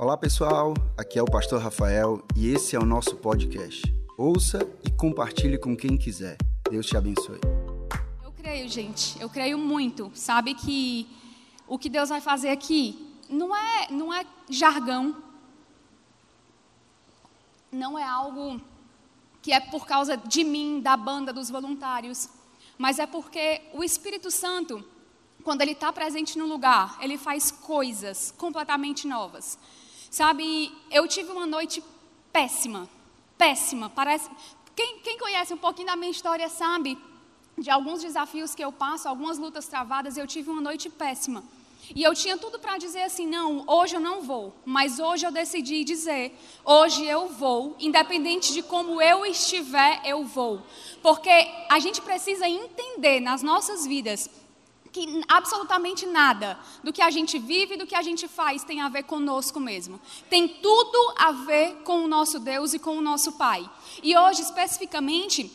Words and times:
Olá 0.00 0.16
pessoal, 0.16 0.74
aqui 0.96 1.18
é 1.18 1.22
o 1.22 1.24
Pastor 1.24 1.60
Rafael 1.60 2.24
e 2.36 2.50
esse 2.50 2.76
é 2.76 2.78
o 2.78 2.84
nosso 2.84 3.16
podcast. 3.16 3.82
Ouça 4.16 4.60
e 4.86 4.92
compartilhe 4.92 5.58
com 5.58 5.76
quem 5.76 5.98
quiser. 5.98 6.36
Deus 6.70 6.86
te 6.86 6.96
abençoe. 6.96 7.40
Eu 8.22 8.30
creio, 8.30 8.68
gente, 8.68 9.20
eu 9.20 9.28
creio 9.28 9.58
muito. 9.58 10.08
Sabe 10.14 10.54
que 10.54 11.08
o 11.66 11.76
que 11.76 11.88
Deus 11.88 12.10
vai 12.10 12.20
fazer 12.20 12.50
aqui 12.50 13.12
não 13.28 13.52
é, 13.52 13.90
não 13.90 14.14
é 14.14 14.24
jargão, 14.48 15.16
não 17.72 17.98
é 17.98 18.04
algo 18.04 18.60
que 19.42 19.52
é 19.52 19.58
por 19.58 19.84
causa 19.84 20.16
de 20.16 20.44
mim, 20.44 20.80
da 20.80 20.96
banda, 20.96 21.32
dos 21.32 21.50
voluntários, 21.50 22.28
mas 22.78 23.00
é 23.00 23.06
porque 23.08 23.62
o 23.74 23.82
Espírito 23.82 24.30
Santo, 24.30 24.80
quando 25.42 25.62
ele 25.62 25.72
está 25.72 25.92
presente 25.92 26.38
no 26.38 26.46
lugar, 26.46 26.96
ele 27.00 27.18
faz 27.18 27.50
coisas 27.50 28.32
completamente 28.38 29.08
novas. 29.08 29.58
Sabe, 30.10 30.72
eu 30.90 31.06
tive 31.06 31.30
uma 31.30 31.46
noite 31.46 31.82
péssima, 32.32 32.88
péssima. 33.36 33.90
Parece. 33.90 34.30
Quem, 34.74 35.00
quem 35.00 35.18
conhece 35.18 35.52
um 35.52 35.58
pouquinho 35.58 35.88
da 35.88 35.96
minha 35.96 36.10
história 36.10 36.48
sabe 36.48 36.96
de 37.56 37.70
alguns 37.70 38.00
desafios 38.00 38.54
que 38.54 38.64
eu 38.64 38.72
passo, 38.72 39.08
algumas 39.08 39.38
lutas 39.38 39.66
travadas. 39.66 40.16
Eu 40.16 40.26
tive 40.26 40.50
uma 40.50 40.60
noite 40.60 40.88
péssima. 40.88 41.42
E 41.94 42.02
eu 42.02 42.14
tinha 42.14 42.36
tudo 42.36 42.58
para 42.58 42.78
dizer 42.78 43.02
assim: 43.02 43.26
não, 43.26 43.64
hoje 43.66 43.96
eu 43.96 44.00
não 44.00 44.22
vou, 44.22 44.52
mas 44.64 44.98
hoje 44.98 45.26
eu 45.26 45.32
decidi 45.32 45.84
dizer: 45.84 46.36
hoje 46.64 47.04
eu 47.04 47.28
vou, 47.28 47.76
independente 47.78 48.52
de 48.52 48.62
como 48.62 49.00
eu 49.00 49.24
estiver, 49.24 50.00
eu 50.04 50.24
vou. 50.24 50.62
Porque 51.02 51.30
a 51.68 51.78
gente 51.78 52.00
precisa 52.02 52.48
entender 52.48 53.20
nas 53.20 53.42
nossas 53.42 53.86
vidas 53.86 54.28
que 54.92 55.22
absolutamente 55.28 56.06
nada 56.06 56.58
do 56.82 56.92
que 56.92 57.02
a 57.02 57.10
gente 57.10 57.38
vive, 57.38 57.76
do 57.76 57.86
que 57.86 57.94
a 57.94 58.02
gente 58.02 58.26
faz, 58.26 58.64
tem 58.64 58.80
a 58.80 58.88
ver 58.88 59.04
conosco 59.04 59.60
mesmo. 59.60 60.00
Tem 60.28 60.48
tudo 60.48 61.14
a 61.16 61.32
ver 61.32 61.76
com 61.84 62.04
o 62.04 62.08
nosso 62.08 62.38
Deus 62.38 62.74
e 62.74 62.78
com 62.78 62.96
o 62.96 63.00
nosso 63.00 63.32
Pai. 63.32 63.68
E 64.02 64.16
hoje, 64.16 64.42
especificamente, 64.42 65.50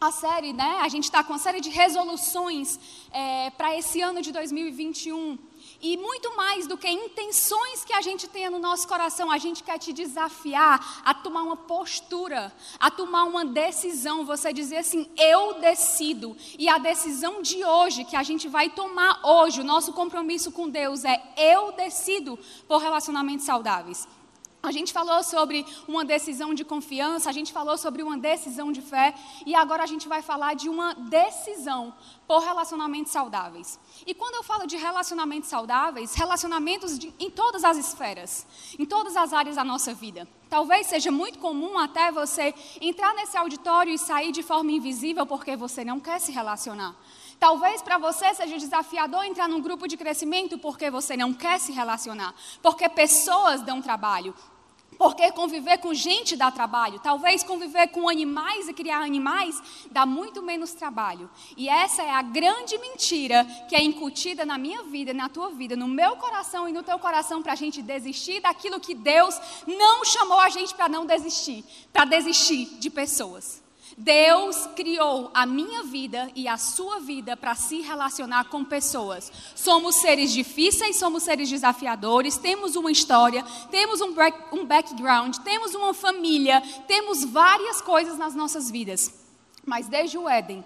a 0.00 0.10
série, 0.10 0.52
né? 0.52 0.78
A 0.80 0.88
gente 0.88 1.04
está 1.04 1.22
com 1.22 1.32
uma 1.32 1.38
série 1.38 1.60
de 1.60 1.70
resoluções 1.70 2.78
é, 3.12 3.50
para 3.50 3.76
esse 3.78 4.00
ano 4.00 4.20
de 4.20 4.32
2021. 4.32 5.38
E 5.82 5.96
muito 5.96 6.36
mais 6.36 6.68
do 6.68 6.78
que 6.78 6.88
intenções 6.88 7.84
que 7.84 7.92
a 7.92 8.00
gente 8.00 8.28
tenha 8.28 8.48
no 8.48 8.60
nosso 8.60 8.86
coração, 8.86 9.32
a 9.32 9.36
gente 9.36 9.64
quer 9.64 9.78
te 9.78 9.92
desafiar 9.92 11.02
a 11.04 11.12
tomar 11.12 11.42
uma 11.42 11.56
postura, 11.56 12.52
a 12.78 12.88
tomar 12.88 13.24
uma 13.24 13.44
decisão. 13.44 14.24
Você 14.24 14.52
dizer 14.52 14.76
assim: 14.76 15.10
eu 15.16 15.54
decido. 15.54 16.36
E 16.56 16.68
a 16.68 16.78
decisão 16.78 17.42
de 17.42 17.64
hoje, 17.64 18.04
que 18.04 18.14
a 18.14 18.22
gente 18.22 18.46
vai 18.46 18.70
tomar 18.70 19.20
hoje, 19.24 19.60
o 19.60 19.64
nosso 19.64 19.92
compromisso 19.92 20.52
com 20.52 20.68
Deus 20.68 21.04
é: 21.04 21.20
eu 21.36 21.72
decido 21.72 22.38
por 22.68 22.80
relacionamentos 22.80 23.44
saudáveis. 23.44 24.06
A 24.62 24.70
gente 24.70 24.92
falou 24.92 25.24
sobre 25.24 25.66
uma 25.88 26.04
decisão 26.04 26.54
de 26.54 26.64
confiança, 26.64 27.28
a 27.28 27.32
gente 27.32 27.52
falou 27.52 27.76
sobre 27.76 28.00
uma 28.00 28.16
decisão 28.16 28.70
de 28.70 28.80
fé 28.80 29.12
e 29.44 29.56
agora 29.56 29.82
a 29.82 29.86
gente 29.86 30.06
vai 30.06 30.22
falar 30.22 30.54
de 30.54 30.68
uma 30.68 30.94
decisão 30.94 31.92
por 32.28 32.38
relacionamentos 32.38 33.10
saudáveis. 33.10 33.76
E 34.06 34.14
quando 34.14 34.36
eu 34.36 34.44
falo 34.44 34.64
de 34.64 34.76
relacionamentos 34.76 35.48
saudáveis, 35.48 36.14
relacionamentos 36.14 36.96
de, 36.96 37.12
em 37.18 37.28
todas 37.28 37.64
as 37.64 37.76
esferas, 37.76 38.46
em 38.78 38.86
todas 38.86 39.16
as 39.16 39.32
áreas 39.32 39.56
da 39.56 39.64
nossa 39.64 39.92
vida. 39.92 40.28
Talvez 40.48 40.86
seja 40.86 41.10
muito 41.10 41.40
comum 41.40 41.76
até 41.76 42.12
você 42.12 42.54
entrar 42.80 43.14
nesse 43.14 43.36
auditório 43.36 43.92
e 43.92 43.98
sair 43.98 44.30
de 44.30 44.44
forma 44.44 44.70
invisível 44.70 45.26
porque 45.26 45.56
você 45.56 45.84
não 45.84 45.98
quer 45.98 46.20
se 46.20 46.30
relacionar. 46.30 46.94
Talvez 47.40 47.82
para 47.82 47.98
você 47.98 48.32
seja 48.34 48.56
desafiador 48.56 49.24
entrar 49.24 49.48
num 49.48 49.60
grupo 49.60 49.88
de 49.88 49.96
crescimento 49.96 50.56
porque 50.56 50.88
você 50.88 51.16
não 51.16 51.34
quer 51.34 51.58
se 51.58 51.72
relacionar, 51.72 52.32
porque 52.62 52.88
pessoas 52.88 53.62
dão 53.62 53.82
trabalho, 53.82 54.32
porque 54.98 55.30
conviver 55.32 55.78
com 55.78 55.92
gente 55.94 56.36
dá 56.36 56.50
trabalho. 56.50 57.00
Talvez 57.00 57.42
conviver 57.42 57.88
com 57.88 58.08
animais 58.08 58.68
e 58.68 58.72
criar 58.72 59.02
animais 59.02 59.60
dá 59.90 60.06
muito 60.06 60.42
menos 60.42 60.72
trabalho. 60.72 61.30
E 61.56 61.68
essa 61.68 62.02
é 62.02 62.10
a 62.10 62.22
grande 62.22 62.78
mentira 62.78 63.44
que 63.68 63.76
é 63.76 63.82
incutida 63.82 64.44
na 64.44 64.58
minha 64.58 64.82
vida, 64.82 65.12
na 65.12 65.28
tua 65.28 65.50
vida, 65.50 65.76
no 65.76 65.88
meu 65.88 66.16
coração 66.16 66.68
e 66.68 66.72
no 66.72 66.82
teu 66.82 66.98
coração 66.98 67.42
para 67.42 67.52
a 67.52 67.56
gente 67.56 67.82
desistir 67.82 68.40
daquilo 68.40 68.80
que 68.80 68.94
Deus 68.94 69.40
não 69.66 70.04
chamou 70.04 70.38
a 70.38 70.48
gente 70.48 70.74
para 70.74 70.88
não 70.88 71.06
desistir 71.06 71.64
para 71.92 72.04
desistir 72.04 72.66
de 72.78 72.90
pessoas. 72.90 73.61
Deus 74.02 74.66
criou 74.74 75.30
a 75.32 75.46
minha 75.46 75.84
vida 75.84 76.28
e 76.34 76.48
a 76.48 76.56
sua 76.56 76.98
vida 76.98 77.36
para 77.36 77.54
se 77.54 77.82
relacionar 77.82 78.46
com 78.46 78.64
pessoas. 78.64 79.30
Somos 79.54 79.94
seres 80.00 80.32
difíceis, 80.32 80.96
somos 80.96 81.22
seres 81.22 81.48
desafiadores, 81.48 82.36
temos 82.36 82.74
uma 82.74 82.90
história, 82.90 83.44
temos 83.70 84.00
um, 84.00 84.12
um 84.52 84.66
background, 84.66 85.36
temos 85.44 85.76
uma 85.76 85.94
família, 85.94 86.60
temos 86.88 87.24
várias 87.24 87.80
coisas 87.80 88.18
nas 88.18 88.34
nossas 88.34 88.68
vidas. 88.68 89.22
Mas 89.64 89.86
desde 89.86 90.18
o 90.18 90.28
Éden, 90.28 90.64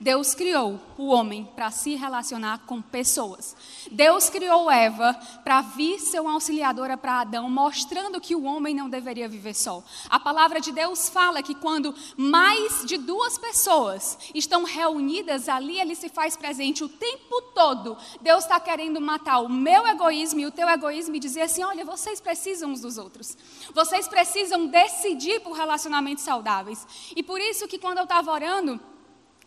Deus 0.00 0.34
criou 0.34 0.80
o 0.96 1.08
homem 1.08 1.44
para 1.54 1.70
se 1.70 1.94
relacionar 1.94 2.60
com 2.60 2.80
pessoas. 2.80 3.54
Deus 3.92 4.30
criou 4.30 4.70
Eva 4.70 5.12
para 5.44 5.60
vir 5.60 6.00
ser 6.00 6.20
uma 6.20 6.32
auxiliadora 6.32 6.96
para 6.96 7.20
Adão, 7.20 7.50
mostrando 7.50 8.18
que 8.18 8.34
o 8.34 8.44
homem 8.44 8.74
não 8.74 8.88
deveria 8.88 9.28
viver 9.28 9.52
só. 9.52 9.84
A 10.08 10.18
palavra 10.18 10.58
de 10.58 10.72
Deus 10.72 11.10
fala 11.10 11.42
que 11.42 11.54
quando 11.54 11.94
mais 12.16 12.82
de 12.86 12.96
duas 12.96 13.36
pessoas 13.36 14.16
estão 14.34 14.64
reunidas 14.64 15.50
ali, 15.50 15.78
ele 15.78 15.94
se 15.94 16.08
faz 16.08 16.34
presente 16.34 16.82
o 16.82 16.88
tempo 16.88 17.42
todo. 17.54 17.94
Deus 18.22 18.44
está 18.44 18.58
querendo 18.58 19.02
matar 19.02 19.40
o 19.40 19.50
meu 19.50 19.86
egoísmo 19.86 20.40
e 20.40 20.46
o 20.46 20.50
teu 20.50 20.66
egoísmo 20.66 21.16
e 21.16 21.20
dizer 21.20 21.42
assim: 21.42 21.62
olha, 21.62 21.84
vocês 21.84 22.22
precisam 22.22 22.70
uns 22.70 22.80
dos 22.80 22.96
outros. 22.96 23.36
Vocês 23.74 24.08
precisam 24.08 24.66
decidir 24.66 25.40
por 25.40 25.52
relacionamentos 25.52 26.24
saudáveis. 26.24 26.86
E 27.14 27.22
por 27.22 27.38
isso 27.38 27.68
que 27.68 27.78
quando 27.78 27.98
eu 27.98 28.04
estava 28.04 28.32
orando, 28.32 28.80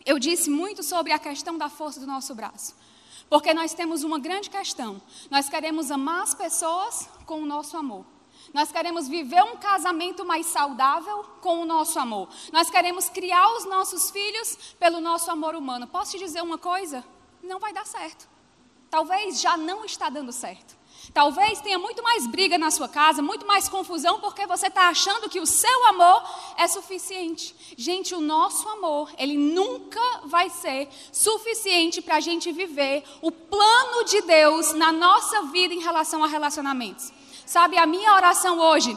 eu 0.04 0.18
disse 0.18 0.50
muito 0.50 0.82
sobre 0.82 1.12
a 1.12 1.18
questão 1.18 1.56
da 1.56 1.68
força 1.68 2.00
do 2.00 2.06
nosso 2.06 2.34
braço. 2.34 2.74
Porque 3.28 3.54
nós 3.54 3.72
temos 3.72 4.04
uma 4.04 4.18
grande 4.18 4.50
questão. 4.50 5.00
Nós 5.30 5.48
queremos 5.48 5.90
amar 5.90 6.22
as 6.22 6.34
pessoas 6.34 7.08
com 7.24 7.40
o 7.42 7.46
nosso 7.46 7.76
amor. 7.76 8.04
Nós 8.52 8.70
queremos 8.70 9.08
viver 9.08 9.42
um 9.42 9.56
casamento 9.56 10.24
mais 10.24 10.46
saudável 10.46 11.24
com 11.40 11.62
o 11.62 11.64
nosso 11.64 11.98
amor. 11.98 12.28
Nós 12.52 12.68
queremos 12.68 13.08
criar 13.08 13.48
os 13.56 13.64
nossos 13.64 14.10
filhos 14.10 14.74
pelo 14.78 15.00
nosso 15.00 15.30
amor 15.30 15.54
humano. 15.54 15.86
Posso 15.86 16.12
te 16.12 16.18
dizer 16.18 16.42
uma 16.42 16.58
coisa? 16.58 17.02
Não 17.42 17.58
vai 17.58 17.72
dar 17.72 17.86
certo. 17.86 18.28
Talvez 18.90 19.40
já 19.40 19.56
não 19.56 19.84
está 19.84 20.08
dando 20.08 20.32
certo. 20.32 20.76
Talvez 21.12 21.60
tenha 21.60 21.78
muito 21.78 22.02
mais 22.02 22.26
briga 22.26 22.56
na 22.56 22.70
sua 22.70 22.88
casa, 22.88 23.22
muito 23.22 23.46
mais 23.46 23.68
confusão, 23.68 24.20
porque 24.20 24.46
você 24.46 24.68
está 24.68 24.88
achando 24.88 25.28
que 25.28 25.40
o 25.40 25.46
seu 25.46 25.86
amor 25.86 26.22
é 26.56 26.66
suficiente. 26.66 27.54
Gente, 27.76 28.14
o 28.14 28.20
nosso 28.20 28.68
amor, 28.68 29.12
ele 29.18 29.36
nunca 29.36 30.00
vai 30.24 30.48
ser 30.50 30.88
suficiente 31.12 32.00
para 32.00 32.16
a 32.16 32.20
gente 32.20 32.50
viver 32.52 33.04
o 33.20 33.30
plano 33.30 34.04
de 34.04 34.22
Deus 34.22 34.72
na 34.72 34.92
nossa 34.92 35.42
vida 35.42 35.74
em 35.74 35.80
relação 35.80 36.24
a 36.24 36.26
relacionamentos. 36.26 37.12
Sabe, 37.46 37.76
a 37.76 37.86
minha 37.86 38.14
oração 38.14 38.58
hoje 38.58 38.96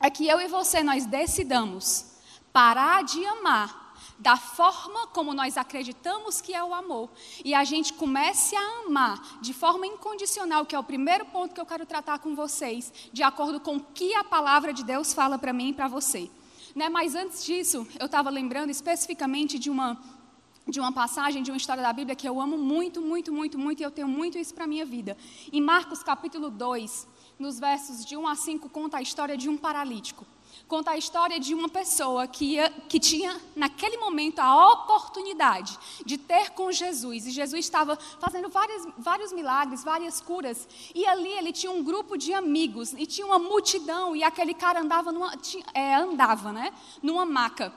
é 0.00 0.08
que 0.08 0.26
eu 0.26 0.40
e 0.40 0.48
você 0.48 0.82
nós 0.82 1.04
decidamos 1.04 2.06
parar 2.52 3.02
de 3.04 3.24
amar 3.26 3.79
da 4.20 4.36
forma 4.36 5.06
como 5.08 5.32
nós 5.32 5.56
acreditamos 5.56 6.42
que 6.42 6.54
é 6.54 6.62
o 6.62 6.74
amor, 6.74 7.08
e 7.42 7.54
a 7.54 7.64
gente 7.64 7.94
comece 7.94 8.54
a 8.54 8.82
amar 8.86 9.38
de 9.40 9.54
forma 9.54 9.86
incondicional, 9.86 10.66
que 10.66 10.76
é 10.76 10.78
o 10.78 10.84
primeiro 10.84 11.24
ponto 11.26 11.54
que 11.54 11.60
eu 11.60 11.64
quero 11.64 11.86
tratar 11.86 12.18
com 12.18 12.36
vocês, 12.36 12.92
de 13.12 13.22
acordo 13.22 13.58
com 13.58 13.76
o 13.76 13.80
que 13.80 14.14
a 14.14 14.22
palavra 14.22 14.74
de 14.74 14.84
Deus 14.84 15.14
fala 15.14 15.38
para 15.38 15.54
mim 15.54 15.70
e 15.70 15.72
para 15.72 15.88
você. 15.88 16.30
Né? 16.76 16.90
Mas 16.90 17.14
antes 17.14 17.42
disso, 17.44 17.88
eu 17.98 18.06
estava 18.06 18.28
lembrando 18.28 18.70
especificamente 18.70 19.58
de 19.58 19.70
uma 19.70 19.98
de 20.68 20.78
uma 20.78 20.92
passagem, 20.92 21.42
de 21.42 21.50
uma 21.50 21.56
história 21.56 21.82
da 21.82 21.92
Bíblia 21.92 22.14
que 22.14 22.28
eu 22.28 22.40
amo 22.40 22.56
muito, 22.56 23.00
muito, 23.00 23.32
muito, 23.32 23.58
muito, 23.58 23.80
e 23.80 23.82
eu 23.82 23.90
tenho 23.90 24.06
muito 24.06 24.38
isso 24.38 24.54
para 24.54 24.68
minha 24.68 24.86
vida. 24.86 25.16
Em 25.52 25.60
Marcos 25.60 26.00
capítulo 26.00 26.48
2, 26.48 27.08
nos 27.40 27.58
versos 27.58 28.04
de 28.04 28.16
1 28.16 28.28
a 28.28 28.36
5, 28.36 28.68
conta 28.68 28.98
a 28.98 29.02
história 29.02 29.36
de 29.36 29.48
um 29.48 29.56
paralítico 29.56 30.24
conta 30.70 30.92
a 30.92 30.96
história 30.96 31.40
de 31.40 31.52
uma 31.52 31.68
pessoa 31.68 32.28
que, 32.28 32.52
ia, 32.54 32.70
que 32.88 33.00
tinha, 33.00 33.40
naquele 33.56 33.96
momento, 33.96 34.38
a 34.38 34.72
oportunidade 34.72 35.76
de 36.06 36.16
ter 36.16 36.50
com 36.50 36.70
Jesus. 36.70 37.26
E 37.26 37.32
Jesus 37.32 37.64
estava 37.64 37.98
fazendo 38.20 38.48
vários, 38.48 38.86
vários 38.96 39.32
milagres, 39.32 39.82
várias 39.82 40.20
curas. 40.20 40.68
E 40.94 41.04
ali 41.04 41.32
ele 41.32 41.52
tinha 41.52 41.72
um 41.72 41.82
grupo 41.82 42.16
de 42.16 42.32
amigos, 42.32 42.92
e 42.92 43.04
tinha 43.04 43.26
uma 43.26 43.38
multidão, 43.38 44.14
e 44.14 44.22
aquele 44.22 44.54
cara 44.54 44.80
andava, 44.80 45.10
numa, 45.10 45.36
tinha, 45.36 45.64
é, 45.74 45.96
andava 45.96 46.52
né, 46.52 46.72
numa 47.02 47.26
maca. 47.26 47.74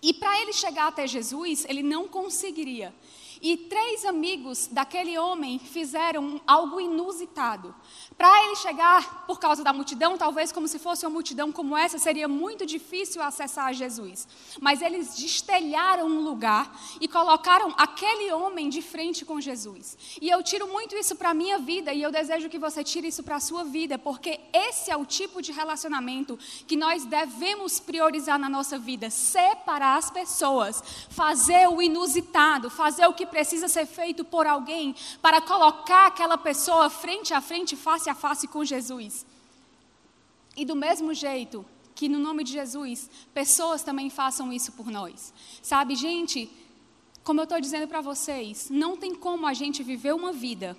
E 0.00 0.14
para 0.14 0.40
ele 0.40 0.52
chegar 0.52 0.86
até 0.86 1.08
Jesus, 1.08 1.64
ele 1.68 1.82
não 1.82 2.06
conseguiria. 2.06 2.94
E 3.42 3.56
três 3.56 4.04
amigos 4.04 4.68
daquele 4.70 5.18
homem 5.18 5.58
fizeram 5.58 6.40
algo 6.46 6.80
inusitado. 6.80 7.74
Para 8.16 8.44
ele 8.44 8.56
chegar, 8.56 9.24
por 9.26 9.38
causa 9.38 9.64
da 9.64 9.72
multidão, 9.72 10.18
talvez 10.18 10.52
como 10.52 10.68
se 10.68 10.78
fosse 10.78 11.04
uma 11.04 11.12
multidão 11.12 11.50
como 11.50 11.76
essa, 11.76 11.98
seria 11.98 12.28
muito 12.28 12.66
difícil 12.66 13.22
acessar 13.22 13.72
Jesus. 13.72 14.26
Mas 14.60 14.82
eles 14.82 15.14
destelharam 15.14 16.06
um 16.06 16.20
lugar 16.20 16.78
e 17.00 17.08
colocaram 17.08 17.74
aquele 17.76 18.32
homem 18.32 18.68
de 18.68 18.82
frente 18.82 19.24
com 19.24 19.40
Jesus. 19.40 19.96
E 20.20 20.28
eu 20.28 20.42
tiro 20.42 20.68
muito 20.68 20.96
isso 20.96 21.16
para 21.16 21.30
a 21.30 21.34
minha 21.34 21.58
vida 21.58 21.92
e 21.92 22.02
eu 22.02 22.10
desejo 22.10 22.48
que 22.48 22.58
você 22.58 22.84
tire 22.84 23.08
isso 23.08 23.22
para 23.22 23.36
a 23.36 23.40
sua 23.40 23.64
vida, 23.64 23.98
porque 23.98 24.40
esse 24.52 24.90
é 24.90 24.96
o 24.96 25.06
tipo 25.06 25.40
de 25.40 25.52
relacionamento 25.52 26.38
que 26.66 26.76
nós 26.76 27.04
devemos 27.04 27.80
priorizar 27.80 28.38
na 28.38 28.48
nossa 28.48 28.78
vida: 28.78 29.10
separar 29.10 29.96
as 29.96 30.10
pessoas, 30.10 30.82
fazer 31.10 31.68
o 31.68 31.80
inusitado, 31.80 32.70
fazer 32.70 33.06
o 33.06 33.12
que 33.12 33.26
precisa 33.26 33.68
ser 33.68 33.86
feito 33.86 34.24
por 34.24 34.46
alguém 34.46 34.94
para 35.20 35.40
colocar 35.40 36.06
aquela 36.06 36.36
pessoa 36.38 36.90
frente 36.90 37.32
a 37.32 37.40
frente, 37.40 37.76
face 37.76 38.01
a 38.08 38.14
face 38.14 38.46
com 38.48 38.64
Jesus. 38.64 39.26
E 40.56 40.64
do 40.64 40.76
mesmo 40.76 41.14
jeito 41.14 41.64
que 41.94 42.08
no 42.08 42.18
nome 42.18 42.44
de 42.44 42.52
Jesus, 42.52 43.10
pessoas 43.34 43.82
também 43.82 44.10
façam 44.10 44.52
isso 44.52 44.72
por 44.72 44.90
nós. 44.90 45.32
Sabe, 45.62 45.94
gente, 45.94 46.50
como 47.22 47.40
eu 47.40 47.44
estou 47.44 47.60
dizendo 47.60 47.86
para 47.86 48.00
vocês, 48.00 48.68
não 48.70 48.96
tem 48.96 49.14
como 49.14 49.46
a 49.46 49.54
gente 49.54 49.82
viver 49.82 50.14
uma 50.14 50.32
vida 50.32 50.76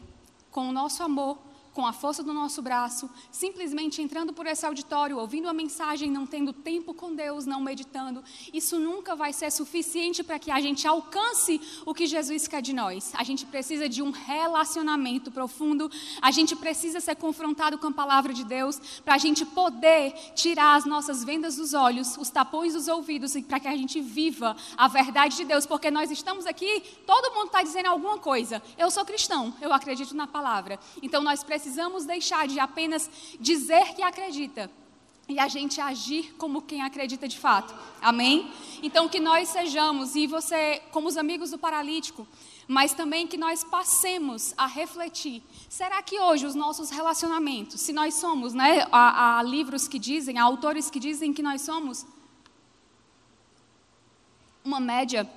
com 0.52 0.68
o 0.68 0.74
nosso 0.74 1.04
amor 1.04 1.38
com 1.74 1.86
a 1.86 1.92
força 1.92 2.22
do 2.24 2.32
nosso 2.32 2.62
braço, 2.62 3.10
simplesmente 3.32 4.02
entrando 4.02 4.32
por 4.32 4.46
esse 4.46 4.66
auditório, 4.66 5.18
ouvindo 5.18 5.50
a 5.50 5.54
mensagem, 5.54 6.10
não 6.10 6.26
tendo 6.26 6.54
tempo 6.54 6.94
com 6.94 7.16
Deus, 7.16 7.46
não 7.46 7.60
meditando, 7.60 8.24
isso 8.54 8.80
nunca 8.80 9.16
vai 9.16 9.34
ser 9.34 9.52
suficiente 9.52 10.24
para 10.24 10.38
que 10.38 10.52
a 10.52 10.62
gente 10.62 10.88
alcance 10.88 11.60
o 11.86 11.94
que 11.94 12.06
Jesus 12.06 12.48
quer 12.48 12.62
de 12.62 12.74
nós. 12.74 13.12
A 13.16 13.24
gente 13.24 13.46
precisa 13.46 13.90
de 13.90 14.02
um 14.02 14.12
relacionamento 14.12 15.32
profundo, 15.32 15.90
a 16.22 16.32
gente 16.32 16.56
precisa 16.56 17.00
ser 17.00 17.16
confrontado 17.16 17.78
com 17.78 17.88
a 17.88 17.92
palavra 17.92 18.34
de 18.34 18.44
Deus, 18.44 18.80
para 19.04 19.16
a 19.16 19.18
gente 19.18 19.46
poder 19.46 20.14
tirar 20.36 20.76
as 20.76 20.86
nossas 20.86 21.24
vendas 21.24 21.56
dos 21.56 21.74
olhos, 21.74 22.18
os 22.18 22.30
tapões 22.30 22.74
dos 22.74 22.88
ouvidos, 22.88 23.36
e 23.36 23.42
para 23.42 23.60
que 23.60 23.68
a 23.68 23.76
gente 23.76 24.00
viva 24.00 24.56
a 24.78 24.88
verdade 24.88 25.38
de 25.38 25.46
Deus, 25.46 25.66
porque 25.66 25.90
nós 25.90 26.12
estamos 26.12 26.46
aqui, 26.46 26.84
todo 27.08 27.34
mundo 27.34 27.48
está 27.48 27.64
dizendo 27.64 27.88
alguma 27.88 28.20
coisa. 28.20 28.62
Eu 28.78 28.92
sou 28.92 29.04
cristão, 29.04 29.54
eu 29.60 29.74
acredito 29.74 30.16
na 30.16 30.28
palavra. 30.28 30.80
Então 31.02 31.24
nós 31.24 31.44
precisamos 31.44 31.63
precisamos 31.64 32.04
deixar 32.04 32.46
de 32.46 32.60
apenas 32.60 33.10
dizer 33.40 33.94
que 33.96 34.02
acredita 34.02 34.70
e 35.30 35.40
a 35.40 35.48
gente 35.48 35.80
agir 35.80 36.36
como 36.38 36.62
quem 36.62 36.82
acredita 36.82 37.26
de 37.26 37.40
fato. 37.40 37.74
Amém? 38.02 38.52
Então 38.82 39.08
que 39.08 39.22
nós 39.22 39.48
sejamos, 39.48 40.14
e 40.18 40.28
você, 40.28 40.82
como 40.92 41.08
os 41.08 41.16
amigos 41.16 41.52
do 41.52 41.58
paralítico, 41.58 42.28
mas 42.68 42.94
também 42.94 43.26
que 43.26 43.38
nós 43.38 43.64
passemos 43.64 44.54
a 44.58 44.68
refletir. 44.68 45.42
Será 45.70 46.02
que 46.04 46.20
hoje 46.20 46.46
os 46.46 46.54
nossos 46.54 46.90
relacionamentos, 46.90 47.80
se 47.80 47.94
nós 47.94 48.16
somos, 48.16 48.54
né, 48.54 48.86
há, 48.92 49.40
há 49.40 49.44
livros 49.44 49.88
que 49.88 49.98
dizem, 49.98 50.38
há 50.38 50.44
autores 50.44 50.90
que 50.90 51.00
dizem 51.00 51.32
que 51.32 51.42
nós 51.42 51.62
somos 51.62 52.06
uma 54.66 54.82
média 54.82 55.30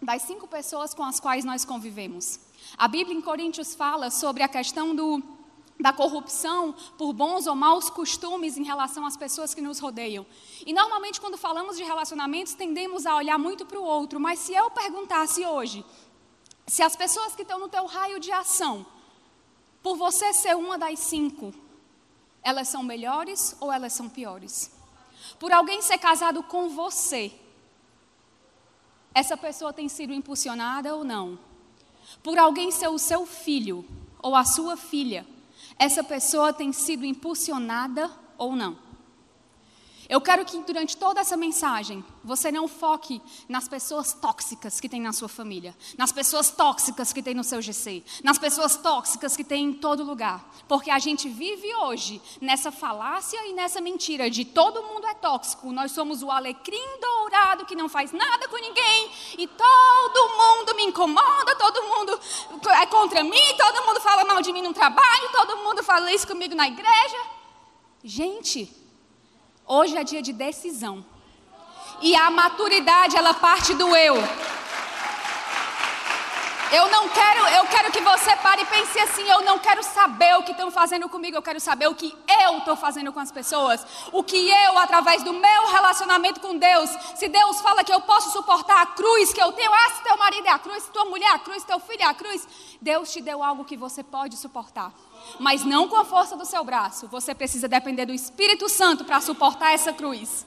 das 0.00 0.22
cinco 0.22 0.46
pessoas 0.46 0.94
com 0.94 1.02
as 1.02 1.18
quais 1.18 1.44
nós 1.44 1.64
convivemos. 1.64 2.38
A 2.78 2.86
Bíblia 2.86 3.16
em 3.16 3.20
Coríntios 3.20 3.74
fala 3.74 4.10
sobre 4.10 4.44
a 4.44 4.48
questão 4.48 4.94
do 4.94 5.35
da 5.78 5.92
corrupção 5.92 6.74
por 6.96 7.12
bons 7.12 7.46
ou 7.46 7.54
maus 7.54 7.90
costumes 7.90 8.56
em 8.56 8.64
relação 8.64 9.04
às 9.04 9.16
pessoas 9.16 9.54
que 9.54 9.60
nos 9.60 9.78
rodeiam. 9.78 10.24
E 10.64 10.72
normalmente, 10.72 11.20
quando 11.20 11.36
falamos 11.36 11.76
de 11.76 11.84
relacionamentos, 11.84 12.54
tendemos 12.54 13.04
a 13.06 13.14
olhar 13.14 13.38
muito 13.38 13.66
para 13.66 13.78
o 13.78 13.84
outro, 13.84 14.18
mas 14.18 14.38
se 14.38 14.54
eu 14.54 14.70
perguntasse 14.70 15.44
hoje, 15.44 15.84
se 16.66 16.82
as 16.82 16.96
pessoas 16.96 17.34
que 17.34 17.42
estão 17.42 17.58
no 17.58 17.68
teu 17.68 17.84
raio 17.86 18.18
de 18.18 18.32
ação, 18.32 18.86
por 19.82 19.96
você 19.96 20.32
ser 20.32 20.56
uma 20.56 20.78
das 20.78 20.98
cinco, 20.98 21.54
elas 22.42 22.68
são 22.68 22.82
melhores 22.82 23.54
ou 23.60 23.70
elas 23.70 23.92
são 23.92 24.08
piores? 24.08 24.72
Por 25.38 25.52
alguém 25.52 25.82
ser 25.82 25.98
casado 25.98 26.42
com 26.42 26.70
você, 26.70 27.32
essa 29.14 29.36
pessoa 29.36 29.72
tem 29.72 29.88
sido 29.88 30.12
impulsionada 30.12 30.94
ou 30.94 31.04
não? 31.04 31.38
Por 32.22 32.38
alguém 32.38 32.70
ser 32.70 32.88
o 32.88 32.98
seu 32.98 33.26
filho 33.26 33.84
ou 34.22 34.34
a 34.34 34.44
sua 34.44 34.76
filha, 34.76 35.26
essa 35.78 36.02
pessoa 36.02 36.52
tem 36.52 36.72
sido 36.72 37.04
impulsionada 37.04 38.10
ou 38.38 38.56
não. 38.56 38.85
Eu 40.08 40.20
quero 40.20 40.44
que 40.44 40.56
durante 40.58 40.96
toda 40.96 41.20
essa 41.20 41.36
mensagem 41.36 42.04
você 42.22 42.52
não 42.52 42.68
foque 42.68 43.20
nas 43.48 43.68
pessoas 43.68 44.12
tóxicas 44.12 44.78
que 44.80 44.88
tem 44.88 45.00
na 45.00 45.12
sua 45.12 45.28
família, 45.28 45.76
nas 45.98 46.12
pessoas 46.12 46.50
tóxicas 46.50 47.12
que 47.12 47.22
tem 47.22 47.34
no 47.34 47.42
seu 47.42 47.60
GC, 47.60 48.04
nas 48.22 48.38
pessoas 48.38 48.76
tóxicas 48.76 49.36
que 49.36 49.42
tem 49.42 49.64
em 49.64 49.72
todo 49.72 50.04
lugar, 50.04 50.48
porque 50.68 50.90
a 50.90 50.98
gente 50.98 51.28
vive 51.28 51.74
hoje 51.74 52.22
nessa 52.40 52.70
falácia 52.70 53.38
e 53.48 53.52
nessa 53.52 53.80
mentira 53.80 54.30
de 54.30 54.44
todo 54.44 54.82
mundo 54.82 55.06
é 55.06 55.14
tóxico, 55.14 55.72
nós 55.72 55.90
somos 55.90 56.22
o 56.22 56.30
alecrim 56.30 57.00
dourado 57.00 57.66
que 57.66 57.74
não 57.74 57.88
faz 57.88 58.12
nada 58.12 58.46
com 58.48 58.56
ninguém 58.56 59.10
e 59.38 59.46
todo 59.48 60.28
mundo 60.36 60.74
me 60.76 60.84
incomoda, 60.84 61.56
todo 61.56 61.82
mundo 61.82 62.20
é 62.70 62.86
contra 62.86 63.24
mim, 63.24 63.56
todo 63.58 63.86
mundo 63.86 64.00
fala 64.00 64.24
mal 64.24 64.40
de 64.40 64.52
mim 64.52 64.62
no 64.62 64.72
trabalho, 64.72 65.32
todo 65.32 65.56
mundo 65.58 65.82
fala 65.82 66.12
isso 66.12 66.26
comigo 66.26 66.54
na 66.54 66.68
igreja. 66.68 67.18
Gente, 68.04 68.85
Hoje 69.68 69.96
é 69.96 70.04
dia 70.04 70.22
de 70.22 70.32
decisão. 70.32 71.04
E 72.00 72.14
a 72.14 72.30
maturidade, 72.30 73.16
ela 73.16 73.34
parte 73.34 73.74
do 73.74 73.96
eu. 73.96 74.14
Eu 76.70 76.88
não 76.88 77.08
quero, 77.08 77.46
eu 77.48 77.66
quero 77.66 77.90
que 77.90 78.00
você 78.00 78.36
pare 78.36 78.62
e 78.62 78.66
pense 78.66 78.98
assim, 78.98 79.22
eu 79.28 79.42
não 79.42 79.58
quero 79.58 79.82
saber 79.82 80.36
o 80.36 80.44
que 80.44 80.52
estão 80.52 80.70
fazendo 80.70 81.08
comigo, 81.08 81.36
eu 81.36 81.42
quero 81.42 81.58
saber 81.58 81.88
o 81.88 81.94
que 81.96 82.16
eu 82.42 82.58
estou 82.58 82.76
fazendo 82.76 83.12
com 83.12 83.18
as 83.18 83.32
pessoas. 83.32 83.84
O 84.12 84.22
que 84.22 84.48
eu, 84.48 84.78
através 84.78 85.24
do 85.24 85.32
meu 85.32 85.66
relacionamento 85.66 86.38
com 86.38 86.56
Deus, 86.56 86.90
se 87.16 87.28
Deus 87.28 87.60
fala 87.60 87.82
que 87.82 87.92
eu 87.92 88.00
posso 88.02 88.30
suportar 88.30 88.82
a 88.82 88.86
cruz 88.86 89.32
que 89.32 89.42
eu 89.42 89.50
tenho, 89.50 89.72
ah, 89.72 89.90
se 89.96 90.02
teu 90.04 90.16
marido 90.16 90.46
é 90.46 90.50
a 90.50 90.58
cruz, 90.60 90.84
se 90.84 90.90
tua 90.92 91.06
mulher 91.06 91.30
é 91.30 91.34
a 91.34 91.38
cruz, 91.40 91.64
teu 91.64 91.80
filho 91.80 92.02
é 92.02 92.06
a 92.06 92.14
cruz, 92.14 92.46
Deus 92.80 93.12
te 93.12 93.20
deu 93.20 93.42
algo 93.42 93.64
que 93.64 93.76
você 93.76 94.04
pode 94.04 94.36
suportar 94.36 94.92
mas 95.38 95.64
não 95.64 95.88
com 95.88 95.96
a 95.96 96.04
força 96.04 96.36
do 96.36 96.44
seu 96.44 96.64
braço. 96.64 97.06
Você 97.08 97.34
precisa 97.34 97.68
depender 97.68 98.06
do 98.06 98.12
Espírito 98.12 98.68
Santo 98.68 99.04
para 99.04 99.20
suportar 99.20 99.72
essa 99.72 99.92
cruz. 99.92 100.46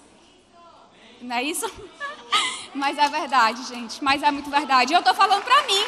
Não 1.22 1.36
é 1.36 1.44
isso? 1.44 1.66
Mas 2.74 2.98
é 2.98 3.10
verdade, 3.10 3.64
gente. 3.64 4.02
Mas 4.04 4.24
é 4.24 4.32
muito 4.32 4.50
verdade. 4.50 4.94
Eu 4.94 5.00
estou 5.00 5.14
falando 5.14 5.44
para 5.44 5.64
mim. 5.64 5.84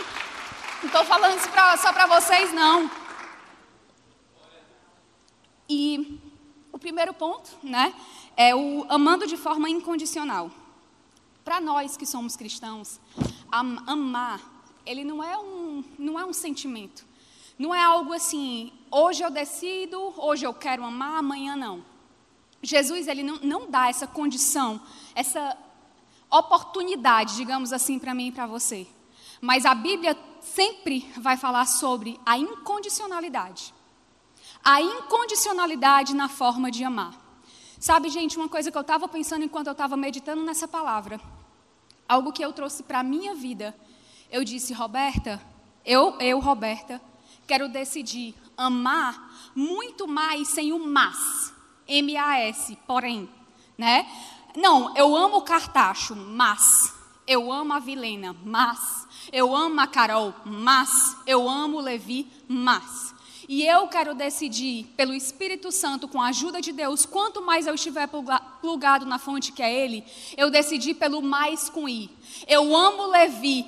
Não 0.81 0.87
estou 0.87 1.05
falando 1.05 1.37
isso 1.37 1.49
pra, 1.49 1.77
só 1.77 1.93
para 1.93 2.07
vocês, 2.07 2.51
não. 2.51 2.89
E 5.69 6.19
o 6.71 6.77
primeiro 6.77 7.13
ponto, 7.13 7.49
né, 7.63 7.93
é 8.35 8.55
o 8.55 8.85
amando 8.89 9.25
de 9.27 9.37
forma 9.37 9.69
incondicional. 9.69 10.51
Para 11.45 11.61
nós 11.61 11.95
que 11.95 12.05
somos 12.05 12.35
cristãos, 12.35 12.99
am 13.51 13.81
amar, 13.87 14.41
ele 14.85 15.03
não 15.03 15.23
é 15.23 15.37
um, 15.37 15.83
não 15.97 16.19
é 16.19 16.25
um 16.25 16.33
sentimento. 16.33 17.05
Não 17.61 17.75
é 17.75 17.83
algo 17.83 18.11
assim, 18.11 18.73
hoje 18.89 19.21
eu 19.21 19.29
decido, 19.29 20.15
hoje 20.17 20.43
eu 20.43 20.51
quero 20.51 20.83
amar, 20.83 21.19
amanhã 21.19 21.55
não. 21.55 21.85
Jesus, 22.59 23.07
ele 23.07 23.21
não, 23.21 23.35
não 23.35 23.69
dá 23.69 23.87
essa 23.87 24.07
condição, 24.07 24.81
essa 25.13 25.55
oportunidade, 26.27 27.35
digamos 27.35 27.71
assim, 27.71 27.99
para 27.99 28.15
mim 28.15 28.29
e 28.29 28.31
para 28.31 28.47
você. 28.47 28.87
Mas 29.39 29.63
a 29.63 29.75
Bíblia 29.75 30.17
sempre 30.39 31.07
vai 31.17 31.37
falar 31.37 31.67
sobre 31.67 32.19
a 32.25 32.35
incondicionalidade. 32.35 33.75
A 34.63 34.81
incondicionalidade 34.81 36.15
na 36.15 36.27
forma 36.27 36.71
de 36.71 36.83
amar. 36.83 37.13
Sabe, 37.79 38.09
gente, 38.09 38.37
uma 38.37 38.49
coisa 38.49 38.71
que 38.71 38.77
eu 38.77 38.81
estava 38.81 39.07
pensando 39.07 39.45
enquanto 39.45 39.67
eu 39.67 39.73
estava 39.73 39.95
meditando 39.95 40.41
nessa 40.41 40.67
palavra, 40.67 41.21
algo 42.09 42.33
que 42.33 42.43
eu 42.43 42.51
trouxe 42.53 42.81
para 42.81 43.01
a 43.01 43.03
minha 43.03 43.35
vida. 43.35 43.77
Eu 44.31 44.43
disse, 44.43 44.73
Roberta, 44.73 45.39
eu, 45.85 46.17
eu, 46.19 46.39
Roberta, 46.39 46.99
quero 47.51 47.67
decidir 47.67 48.33
amar 48.55 49.51
muito 49.53 50.07
mais 50.07 50.47
sem 50.47 50.71
o 50.71 50.79
mas, 50.79 51.53
M-A-S, 51.85 52.77
porém, 52.87 53.29
né? 53.77 54.09
Não, 54.55 54.95
eu 54.95 55.13
amo 55.13 55.39
o 55.39 55.41
Cartacho, 55.41 56.15
mas 56.15 56.95
eu 57.27 57.51
amo 57.51 57.73
a 57.73 57.79
Vilena, 57.79 58.33
mas 58.45 59.05
eu 59.33 59.53
amo 59.53 59.81
a 59.81 59.87
Carol, 59.87 60.33
mas 60.45 61.17
eu 61.27 61.49
amo 61.49 61.79
o 61.79 61.81
Levi, 61.81 62.25
mas 62.47 63.13
e 63.51 63.67
eu 63.67 63.85
quero 63.89 64.15
decidir, 64.15 64.85
pelo 64.95 65.13
Espírito 65.13 65.73
Santo, 65.73 66.07
com 66.07 66.21
a 66.21 66.27
ajuda 66.27 66.61
de 66.61 66.71
Deus, 66.71 67.05
quanto 67.05 67.41
mais 67.41 67.67
eu 67.67 67.75
estiver 67.75 68.07
plugado 68.61 69.05
na 69.05 69.19
fonte 69.19 69.51
que 69.51 69.61
é 69.61 69.69
Ele, 69.69 70.05
eu 70.37 70.49
decidi 70.49 70.93
pelo 70.93 71.21
mais 71.21 71.67
com 71.67 71.89
I. 71.89 72.09
Eu 72.47 72.73
amo 72.73 73.07
Levi, 73.07 73.65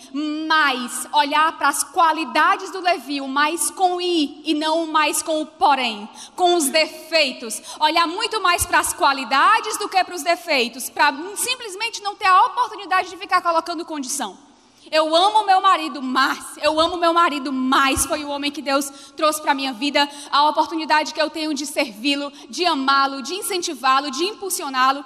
mais 0.47 1.05
olhar 1.11 1.57
para 1.57 1.67
as 1.67 1.83
qualidades 1.83 2.71
do 2.71 2.79
Levi, 2.79 3.19
o 3.19 3.27
mais 3.27 3.69
com 3.71 3.99
I 3.99 4.41
e 4.45 4.53
não 4.53 4.85
o 4.85 4.87
mais 4.87 5.21
com 5.21 5.41
o 5.41 5.45
porém, 5.45 6.07
com 6.33 6.55
os 6.55 6.69
defeitos. 6.69 7.61
Olhar 7.77 8.07
muito 8.07 8.41
mais 8.41 8.65
para 8.65 8.79
as 8.79 8.93
qualidades 8.93 9.77
do 9.77 9.89
que 9.89 10.01
para 10.01 10.15
os 10.15 10.23
defeitos, 10.23 10.89
para 10.89 11.13
simplesmente 11.35 12.01
não 12.01 12.15
ter 12.15 12.27
a 12.27 12.45
oportunidade 12.45 13.09
de 13.09 13.17
ficar 13.17 13.41
colocando 13.41 13.83
condição. 13.83 14.52
Eu 14.93 15.15
amo 15.15 15.43
meu 15.43 15.59
marido 15.59 16.03
mais, 16.03 16.55
eu 16.61 16.79
amo 16.79 16.97
meu 16.97 17.11
marido 17.11 17.51
mais. 17.51 18.05
Foi 18.05 18.23
o 18.23 18.29
homem 18.29 18.51
que 18.51 18.61
Deus 18.61 18.91
trouxe 19.17 19.41
para 19.41 19.55
minha 19.55 19.73
vida, 19.73 20.07
a 20.29 20.47
oportunidade 20.47 21.15
que 21.15 21.19
eu 21.19 21.31
tenho 21.31 21.51
de 21.51 21.65
servi-lo, 21.65 22.31
de 22.47 22.63
amá-lo, 22.63 23.23
de 23.23 23.33
incentivá-lo, 23.33 24.11
de 24.11 24.23
impulsioná-lo. 24.23 25.03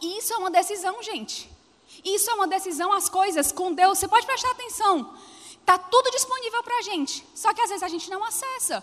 Isso 0.00 0.32
é 0.32 0.38
uma 0.38 0.50
decisão, 0.50 1.02
gente. 1.02 1.46
Isso 2.02 2.30
é 2.30 2.32
uma 2.32 2.48
decisão, 2.48 2.90
as 2.90 3.10
coisas 3.10 3.52
com 3.52 3.74
Deus. 3.74 3.98
Você 3.98 4.08
pode 4.08 4.24
prestar 4.24 4.50
atenção. 4.52 5.12
Está 5.60 5.76
tudo 5.76 6.10
disponível 6.10 6.62
para 6.62 6.78
a 6.78 6.82
gente, 6.82 7.22
só 7.34 7.52
que 7.52 7.60
às 7.60 7.68
vezes 7.68 7.82
a 7.82 7.88
gente 7.88 8.08
não 8.08 8.24
acessa. 8.24 8.82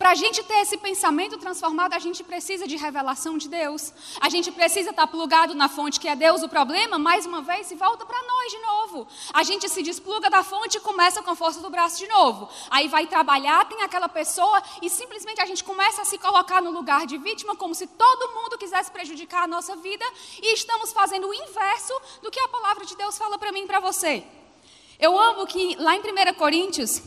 Para 0.00 0.12
a 0.12 0.14
gente 0.14 0.42
ter 0.42 0.62
esse 0.62 0.78
pensamento 0.78 1.36
transformado, 1.36 1.92
a 1.92 1.98
gente 1.98 2.24
precisa 2.24 2.66
de 2.66 2.74
revelação 2.74 3.36
de 3.36 3.50
Deus. 3.50 3.92
A 4.18 4.30
gente 4.30 4.50
precisa 4.50 4.88
estar 4.88 5.02
tá 5.02 5.06
plugado 5.06 5.54
na 5.54 5.68
fonte 5.68 6.00
que 6.00 6.08
é 6.08 6.16
Deus. 6.16 6.42
O 6.42 6.48
problema, 6.48 6.98
mais 6.98 7.26
uma 7.26 7.42
vez, 7.42 7.66
se 7.66 7.74
volta 7.74 8.06
para 8.06 8.16
nós 8.22 8.50
de 8.50 8.58
novo. 8.60 9.06
A 9.30 9.42
gente 9.42 9.68
se 9.68 9.82
despluga 9.82 10.30
da 10.30 10.42
fonte 10.42 10.78
e 10.78 10.80
começa 10.80 11.22
com 11.22 11.30
a 11.30 11.36
força 11.36 11.60
do 11.60 11.68
braço 11.68 11.98
de 11.98 12.08
novo. 12.08 12.48
Aí 12.70 12.88
vai 12.88 13.06
trabalhar, 13.06 13.68
tem 13.68 13.82
aquela 13.82 14.08
pessoa 14.08 14.62
e 14.80 14.88
simplesmente 14.88 15.42
a 15.42 15.44
gente 15.44 15.62
começa 15.62 16.00
a 16.00 16.06
se 16.06 16.16
colocar 16.16 16.62
no 16.62 16.70
lugar 16.70 17.04
de 17.04 17.18
vítima, 17.18 17.54
como 17.54 17.74
se 17.74 17.86
todo 17.86 18.32
mundo 18.32 18.56
quisesse 18.56 18.90
prejudicar 18.90 19.42
a 19.42 19.46
nossa 19.46 19.76
vida. 19.76 20.06
E 20.40 20.54
estamos 20.54 20.94
fazendo 20.94 21.28
o 21.28 21.34
inverso 21.34 21.92
do 22.22 22.30
que 22.30 22.40
a 22.40 22.48
palavra 22.48 22.86
de 22.86 22.96
Deus 22.96 23.18
fala 23.18 23.36
para 23.36 23.52
mim 23.52 23.64
e 23.64 23.66
para 23.66 23.80
você. 23.80 24.24
Eu 24.98 25.18
amo 25.18 25.46
que 25.46 25.76
lá 25.76 25.94
em 25.94 26.00
1 26.00 26.34
Coríntios, 26.38 27.02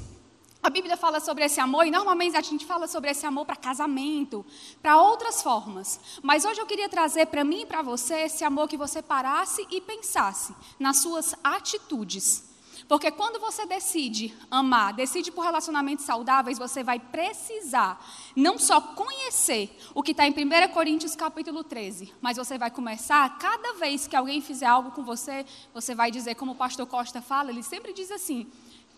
a 0.64 0.70
Bíblia 0.70 0.96
fala 0.96 1.20
sobre 1.20 1.44
esse 1.44 1.60
amor 1.60 1.86
e 1.86 1.92
normalmente 1.92 2.38
a 2.38 2.42
gente 2.42 2.66
fala 2.66 2.88
sobre 2.88 3.12
esse 3.12 3.26
amor 3.26 3.46
para 3.46 3.58
casamento, 3.58 4.46
para 4.82 5.00
outras 5.00 5.44
formas. 5.44 6.00
Mas 6.24 6.46
hoje 6.46 6.62
eu 6.62 6.66
queria 6.66 6.88
trazer 6.88 7.26
para 7.26 7.44
mim 7.44 7.64
e 7.64 7.66
para 7.66 7.82
você 7.82 8.22
esse 8.22 8.46
amor 8.46 8.70
que 8.70 8.78
você 8.78 9.02
parasse 9.02 9.68
e 9.70 9.82
pensasse 9.82 10.56
nas 10.80 11.00
suas 11.00 11.36
atitudes. 11.44 12.54
Porque 12.88 13.12
quando 13.12 13.40
você 13.40 13.66
decide 13.66 14.34
amar, 14.50 14.94
decide 14.94 15.32
por 15.32 15.44
relacionamentos 15.44 16.06
saudáveis, 16.06 16.58
você 16.58 16.84
vai 16.84 17.00
precisar 17.00 18.04
não 18.36 18.58
só 18.58 18.80
conhecer 18.80 19.78
o 19.94 20.02
que 20.02 20.12
está 20.12 20.26
em 20.26 20.32
1 20.32 20.70
Coríntios 20.74 21.16
capítulo 21.16 21.64
13, 21.64 22.14
mas 22.22 22.38
você 22.38 22.58
vai 22.58 22.72
começar, 22.72 23.38
cada 23.38 23.74
vez 23.74 24.08
que 24.08 24.16
alguém 24.16 24.42
fizer 24.42 24.66
algo 24.66 24.92
com 24.92 25.04
você, 25.04 25.46
você 25.74 25.94
vai 25.94 26.12
dizer, 26.12 26.36
como 26.36 26.54
o 26.54 26.56
pastor 26.56 26.86
Costa 26.86 27.22
fala, 27.22 27.52
ele 27.52 27.64
sempre 27.64 27.94
diz 27.94 28.12
assim: 28.12 28.50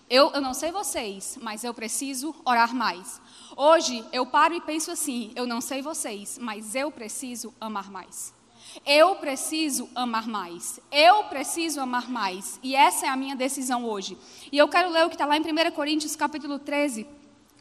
eu, 0.09 0.31
eu 0.31 0.41
não 0.41 0.53
sei 0.53 0.71
vocês, 0.71 1.37
mas 1.41 1.63
eu 1.63 1.73
preciso 1.73 2.35
orar 2.45 2.75
mais. 2.75 3.19
Hoje 3.55 4.05
eu 4.11 4.25
paro 4.25 4.53
e 4.53 4.61
penso 4.61 4.91
assim: 4.91 5.31
eu 5.35 5.47
não 5.47 5.59
sei 5.59 5.81
vocês, 5.81 6.37
mas 6.37 6.75
eu 6.75 6.91
preciso 6.91 7.53
amar 7.59 7.89
mais. 7.89 8.33
Eu 8.85 9.15
preciso 9.15 9.89
amar 9.95 10.27
mais. 10.27 10.79
Eu 10.91 11.23
preciso 11.23 11.79
amar 11.79 12.09
mais. 12.09 12.59
E 12.61 12.75
essa 12.75 13.05
é 13.07 13.09
a 13.09 13.15
minha 13.15 13.35
decisão 13.35 13.85
hoje. 13.85 14.17
E 14.51 14.57
eu 14.57 14.67
quero 14.67 14.91
ler 14.91 15.05
o 15.05 15.09
que 15.09 15.15
está 15.15 15.25
lá 15.25 15.37
em 15.37 15.41
1 15.41 15.71
Coríntios, 15.71 16.15
capítulo 16.15 16.59
13, 16.59 17.07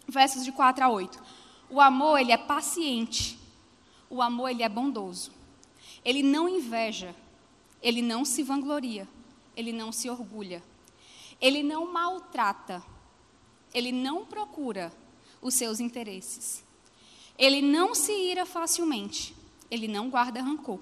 versos 0.08 0.44
de 0.44 0.52
4 0.52 0.84
a 0.84 0.88
8. 0.88 1.22
O 1.70 1.80
amor, 1.80 2.20
ele 2.20 2.32
é 2.32 2.36
paciente. 2.36 3.38
O 4.10 4.20
amor, 4.20 4.50
ele 4.50 4.62
é 4.62 4.68
bondoso. 4.68 5.32
Ele 6.04 6.22
não 6.22 6.48
inveja. 6.48 7.14
Ele 7.80 8.02
não 8.02 8.24
se 8.24 8.42
vangloria. 8.42 9.08
Ele 9.56 9.72
não 9.72 9.92
se 9.92 10.10
orgulha. 10.10 10.62
Ele 11.40 11.62
não 11.62 11.92
maltrata, 11.92 12.82
ele 13.72 13.92
não 13.92 14.24
procura 14.24 14.92
os 15.40 15.54
seus 15.54 15.80
interesses. 15.80 16.64
Ele 17.36 17.60
não 17.60 17.94
se 17.94 18.12
ira 18.12 18.46
facilmente, 18.46 19.34
ele 19.70 19.88
não 19.88 20.08
guarda 20.08 20.40
rancor. 20.40 20.78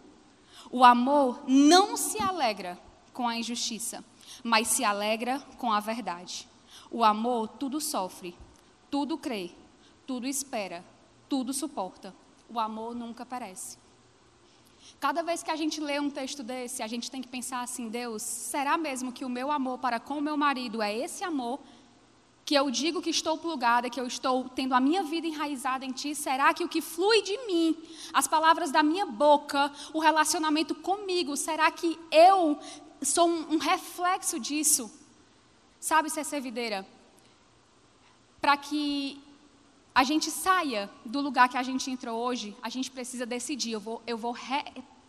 O 0.70 0.84
amor 0.84 1.42
não 1.48 1.96
se 1.96 2.22
alegra 2.22 2.78
com 3.12 3.26
a 3.26 3.36
injustiça, 3.36 4.04
mas 4.42 4.68
se 4.68 4.84
alegra 4.84 5.40
com 5.58 5.72
a 5.72 5.80
verdade. 5.80 6.48
O 6.90 7.02
amor 7.02 7.48
tudo 7.48 7.80
sofre, 7.80 8.36
tudo 8.90 9.16
crê, 9.16 9.50
tudo 10.06 10.26
espera, 10.26 10.84
tudo 11.28 11.52
suporta. 11.52 12.14
O 12.48 12.60
amor 12.60 12.94
nunca 12.94 13.24
perece. 13.24 13.81
Cada 15.00 15.22
vez 15.22 15.42
que 15.42 15.50
a 15.50 15.56
gente 15.56 15.80
lê 15.80 15.98
um 15.98 16.10
texto 16.10 16.42
desse, 16.42 16.82
a 16.82 16.86
gente 16.86 17.10
tem 17.10 17.20
que 17.20 17.28
pensar 17.28 17.62
assim: 17.62 17.88
Deus, 17.88 18.22
será 18.22 18.76
mesmo 18.76 19.12
que 19.12 19.24
o 19.24 19.28
meu 19.28 19.50
amor 19.50 19.78
para 19.78 19.98
com 19.98 20.18
o 20.18 20.22
meu 20.22 20.36
marido 20.36 20.82
é 20.82 20.96
esse 20.96 21.24
amor? 21.24 21.60
Que 22.44 22.54
eu 22.54 22.70
digo 22.70 23.00
que 23.00 23.10
estou 23.10 23.38
plugada, 23.38 23.88
que 23.88 24.00
eu 24.00 24.06
estou 24.06 24.48
tendo 24.48 24.74
a 24.74 24.80
minha 24.80 25.02
vida 25.02 25.26
enraizada 25.26 25.84
em 25.84 25.92
Ti? 25.92 26.14
Será 26.14 26.52
que 26.52 26.64
o 26.64 26.68
que 26.68 26.80
flui 26.80 27.22
de 27.22 27.38
mim, 27.46 27.76
as 28.12 28.26
palavras 28.26 28.72
da 28.72 28.82
minha 28.82 29.06
boca, 29.06 29.70
o 29.92 30.00
relacionamento 30.00 30.74
comigo, 30.74 31.36
será 31.36 31.70
que 31.70 31.98
eu 32.10 32.58
sou 33.00 33.28
um, 33.28 33.58
reflexo 33.58 34.40
disso? 34.40 34.90
Sabe, 35.78 36.10
ser 36.10 36.40
videira? 36.40 36.86
Para 38.40 38.56
que 38.56 39.21
a 39.94 40.04
gente 40.04 40.30
saia 40.30 40.90
do 41.04 41.20
lugar 41.20 41.48
que 41.48 41.56
a 41.56 41.62
gente 41.62 41.90
entrou 41.90 42.18
hoje, 42.18 42.56
a 42.62 42.68
gente 42.68 42.90
precisa 42.90 43.26
decidir. 43.26 43.72
Eu 43.72 43.80
vou, 43.80 44.02
eu 44.06 44.16
vou 44.16 44.32
re, 44.32 44.64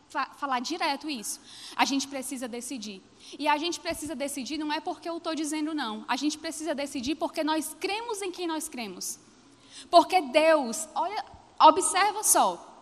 fa, 0.09 0.25
falar 0.37 0.59
direto 0.59 1.09
isso. 1.09 1.39
A 1.75 1.85
gente 1.85 2.07
precisa 2.07 2.47
decidir. 2.47 3.01
E 3.39 3.47
a 3.47 3.57
gente 3.57 3.79
precisa 3.79 4.15
decidir 4.15 4.57
não 4.57 4.71
é 4.73 4.79
porque 4.79 5.07
eu 5.07 5.17
estou 5.17 5.33
dizendo 5.33 5.73
não. 5.73 6.03
A 6.07 6.15
gente 6.15 6.37
precisa 6.37 6.75
decidir 6.75 7.15
porque 7.15 7.43
nós 7.43 7.75
cremos 7.79 8.21
em 8.21 8.31
quem 8.31 8.45
nós 8.45 8.67
cremos. 8.67 9.19
Porque 9.89 10.21
Deus, 10.21 10.87
olha, 10.95 11.23
observa 11.59 12.23
só 12.23 12.72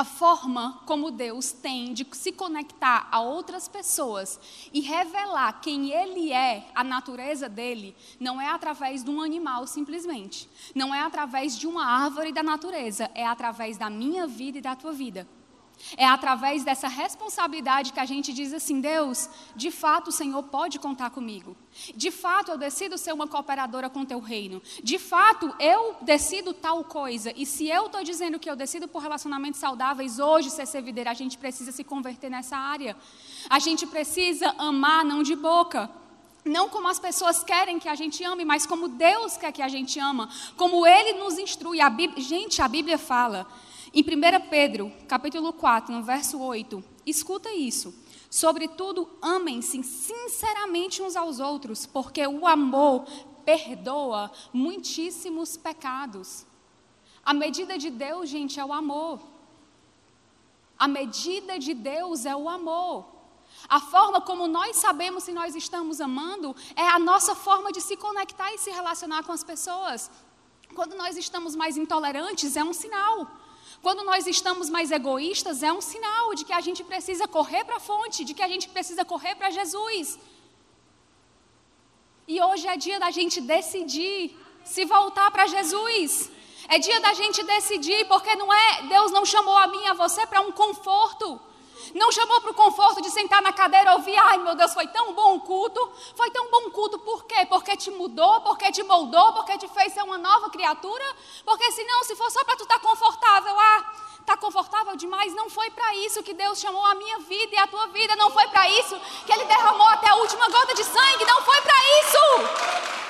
a 0.00 0.04
forma 0.04 0.80
como 0.86 1.10
Deus 1.10 1.52
tem 1.52 1.92
de 1.92 2.06
se 2.12 2.32
conectar 2.32 3.06
a 3.12 3.20
outras 3.20 3.68
pessoas 3.68 4.40
e 4.72 4.80
revelar 4.80 5.60
quem 5.60 5.92
Ele 5.92 6.32
é, 6.32 6.66
a 6.74 6.82
natureza 6.82 7.50
dele, 7.50 7.94
não 8.18 8.40
é 8.40 8.48
através 8.48 9.04
de 9.04 9.10
um 9.10 9.20
animal 9.20 9.66
simplesmente. 9.66 10.48
Não 10.74 10.94
é 10.94 11.02
através 11.02 11.54
de 11.54 11.66
uma 11.66 11.84
árvore 11.84 12.32
da 12.32 12.42
natureza, 12.42 13.10
é 13.14 13.26
através 13.26 13.76
da 13.76 13.90
minha 13.90 14.26
vida 14.26 14.56
e 14.56 14.62
da 14.62 14.74
tua 14.74 14.90
vida. 14.90 15.28
É 15.96 16.06
através 16.06 16.62
dessa 16.62 16.88
responsabilidade 16.88 17.92
que 17.92 18.00
a 18.00 18.04
gente 18.04 18.32
diz 18.32 18.52
assim: 18.52 18.80
Deus, 18.80 19.28
de 19.56 19.70
fato 19.70 20.08
o 20.08 20.12
Senhor 20.12 20.42
pode 20.44 20.78
contar 20.78 21.10
comigo. 21.10 21.56
De 21.94 22.10
fato 22.10 22.50
eu 22.50 22.58
decido 22.58 22.98
ser 22.98 23.12
uma 23.12 23.26
cooperadora 23.26 23.88
com 23.88 24.00
o 24.00 24.06
teu 24.06 24.20
reino. 24.20 24.62
De 24.82 24.98
fato 24.98 25.54
eu 25.58 25.96
decido 26.02 26.52
tal 26.52 26.84
coisa. 26.84 27.32
E 27.36 27.46
se 27.46 27.68
eu 27.68 27.86
estou 27.86 28.04
dizendo 28.04 28.38
que 28.38 28.50
eu 28.50 28.56
decido 28.56 28.86
por 28.86 29.02
relacionamentos 29.02 29.60
saudáveis, 29.60 30.18
hoje, 30.18 30.50
ser 30.50 30.66
servideira, 30.66 31.10
a 31.10 31.14
gente 31.14 31.38
precisa 31.38 31.72
se 31.72 31.82
converter 31.82 32.30
nessa 32.30 32.56
área. 32.56 32.96
A 33.48 33.58
gente 33.58 33.86
precisa 33.86 34.54
amar, 34.58 35.04
não 35.04 35.22
de 35.22 35.34
boca. 35.34 35.90
Não 36.44 36.70
como 36.70 36.88
as 36.88 36.98
pessoas 36.98 37.44
querem 37.44 37.78
que 37.78 37.88
a 37.88 37.94
gente 37.94 38.24
ame, 38.24 38.46
mas 38.46 38.64
como 38.64 38.88
Deus 38.88 39.36
quer 39.36 39.52
que 39.52 39.60
a 39.60 39.68
gente 39.68 39.98
ama, 39.98 40.28
como 40.56 40.86
Ele 40.86 41.18
nos 41.18 41.36
instrui. 41.36 41.80
A 41.80 41.90
Bíblia, 41.90 42.22
gente, 42.22 42.62
a 42.62 42.68
Bíblia 42.68 42.96
fala 42.96 43.46
em 43.92 44.02
1 44.02 44.48
Pedro, 44.48 44.92
capítulo 45.08 45.52
4, 45.52 45.92
no 45.92 46.02
verso 46.02 46.40
8, 46.40 46.82
escuta 47.04 47.52
isso. 47.52 47.92
Sobretudo, 48.30 49.10
amem-se 49.20 49.82
sinceramente 49.82 51.02
uns 51.02 51.16
aos 51.16 51.40
outros, 51.40 51.86
porque 51.86 52.24
o 52.24 52.46
amor 52.46 53.04
perdoa 53.44 54.30
muitíssimos 54.52 55.56
pecados. 55.56 56.46
A 57.24 57.34
medida 57.34 57.76
de 57.76 57.90
Deus, 57.90 58.28
gente, 58.28 58.60
é 58.60 58.64
o 58.64 58.72
amor. 58.72 59.20
A 60.78 60.86
medida 60.86 61.58
de 61.58 61.74
Deus 61.74 62.24
é 62.24 62.36
o 62.36 62.48
amor. 62.48 63.06
A 63.68 63.80
forma 63.80 64.20
como 64.20 64.46
nós 64.46 64.76
sabemos 64.76 65.24
se 65.24 65.32
nós 65.32 65.56
estamos 65.56 66.00
amando 66.00 66.54
é 66.76 66.86
a 66.86 66.98
nossa 66.98 67.34
forma 67.34 67.72
de 67.72 67.80
se 67.80 67.96
conectar 67.96 68.52
e 68.54 68.58
se 68.58 68.70
relacionar 68.70 69.24
com 69.24 69.32
as 69.32 69.42
pessoas. 69.42 70.10
Quando 70.74 70.94
nós 70.94 71.16
estamos 71.16 71.56
mais 71.56 71.76
intolerantes, 71.76 72.56
é 72.56 72.62
um 72.62 72.72
sinal. 72.72 73.28
Quando 73.82 74.04
nós 74.04 74.26
estamos 74.26 74.68
mais 74.68 74.90
egoístas, 74.90 75.62
é 75.62 75.72
um 75.72 75.80
sinal 75.80 76.34
de 76.34 76.44
que 76.44 76.52
a 76.52 76.60
gente 76.60 76.84
precisa 76.84 77.26
correr 77.26 77.64
para 77.64 77.76
a 77.76 77.80
fonte, 77.80 78.24
de 78.24 78.34
que 78.34 78.42
a 78.42 78.48
gente 78.48 78.68
precisa 78.68 79.04
correr 79.04 79.34
para 79.34 79.50
Jesus. 79.50 80.18
E 82.28 82.40
hoje 82.40 82.68
é 82.68 82.76
dia 82.76 83.00
da 83.00 83.10
gente 83.10 83.40
decidir 83.40 84.36
se 84.64 84.84
voltar 84.84 85.30
para 85.30 85.46
Jesus. 85.46 86.30
É 86.68 86.78
dia 86.78 87.00
da 87.00 87.14
gente 87.14 87.42
decidir, 87.42 88.06
porque 88.06 88.34
não 88.36 88.52
é, 88.52 88.82
Deus 88.82 89.10
não 89.10 89.24
chamou 89.24 89.56
a 89.56 89.66
mim 89.66 89.82
e 89.82 89.88
a 89.88 89.94
você 89.94 90.26
para 90.26 90.42
um 90.42 90.52
conforto. 90.52 91.40
Não 91.94 92.12
chamou 92.12 92.40
para 92.40 92.50
o 92.50 92.54
conforto 92.54 93.02
de 93.02 93.10
sentar 93.10 93.42
na 93.42 93.52
cadeira 93.52 93.90
e 93.90 93.94
ouvir, 93.94 94.16
ai 94.16 94.38
meu 94.38 94.54
Deus, 94.54 94.72
foi 94.72 94.86
tão 94.88 95.12
bom 95.12 95.36
o 95.36 95.40
culto. 95.40 95.92
Foi 96.14 96.30
tão 96.30 96.50
bom 96.50 96.68
o 96.68 96.70
culto 96.70 96.98
por 96.98 97.24
quê? 97.24 97.46
Porque 97.46 97.76
te 97.76 97.90
mudou, 97.90 98.40
porque 98.42 98.70
te 98.70 98.82
moldou, 98.82 99.32
porque 99.32 99.58
te 99.58 99.68
fez 99.68 99.92
ser 99.92 100.02
uma 100.02 100.18
nova 100.18 100.50
criatura. 100.50 101.04
Porque 101.44 101.70
senão, 101.72 102.04
se 102.04 102.14
for 102.16 102.30
só 102.30 102.44
para 102.44 102.56
tu 102.56 102.62
estar 102.62 102.78
tá 102.78 102.88
confortável, 102.88 103.58
ah, 103.58 103.92
está 104.20 104.36
confortável 104.36 104.96
demais. 104.96 105.34
Não 105.34 105.50
foi 105.50 105.70
para 105.70 105.94
isso 105.96 106.22
que 106.22 106.34
Deus 106.34 106.58
chamou 106.58 106.84
a 106.84 106.94
minha 106.94 107.18
vida 107.20 107.54
e 107.54 107.58
a 107.58 107.66
tua 107.66 107.86
vida. 107.88 108.14
Não 108.16 108.30
foi 108.30 108.46
para 108.48 108.68
isso 108.68 108.98
que 109.26 109.32
Ele 109.32 109.44
derramou 109.44 109.88
até 109.88 110.08
a 110.08 110.16
última 110.16 110.48
gota 110.48 110.74
de 110.74 110.84
sangue. 110.84 111.24
Não 111.24 111.42
foi 111.42 111.60
para 111.62 111.78
isso. 112.00 113.00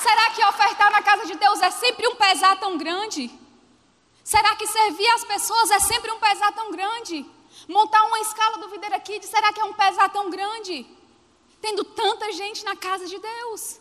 Será 0.00 0.30
que 0.30 0.44
ofertar 0.44 0.90
na 0.92 1.02
casa 1.02 1.26
de 1.26 1.34
Deus 1.34 1.60
é 1.62 1.70
sempre 1.70 2.06
um 2.08 2.14
pesar 2.14 2.56
tão 2.56 2.76
grande? 2.76 3.43
Será 4.24 4.56
que 4.56 4.66
servir 4.66 5.06
as 5.08 5.22
pessoas 5.22 5.70
é 5.70 5.78
sempre 5.78 6.10
um 6.10 6.18
pesar 6.18 6.50
tão 6.52 6.70
grande? 6.70 7.26
Montar 7.68 8.02
uma 8.04 8.18
escala 8.20 8.56
do 8.56 8.70
Videira 8.70 8.98
Kids, 8.98 9.28
será 9.28 9.52
que 9.52 9.60
é 9.60 9.64
um 9.64 9.74
pesar 9.74 10.08
tão 10.08 10.30
grande? 10.30 10.86
Tendo 11.60 11.84
tanta 11.84 12.32
gente 12.32 12.64
na 12.64 12.74
casa 12.74 13.06
de 13.06 13.18
Deus. 13.18 13.78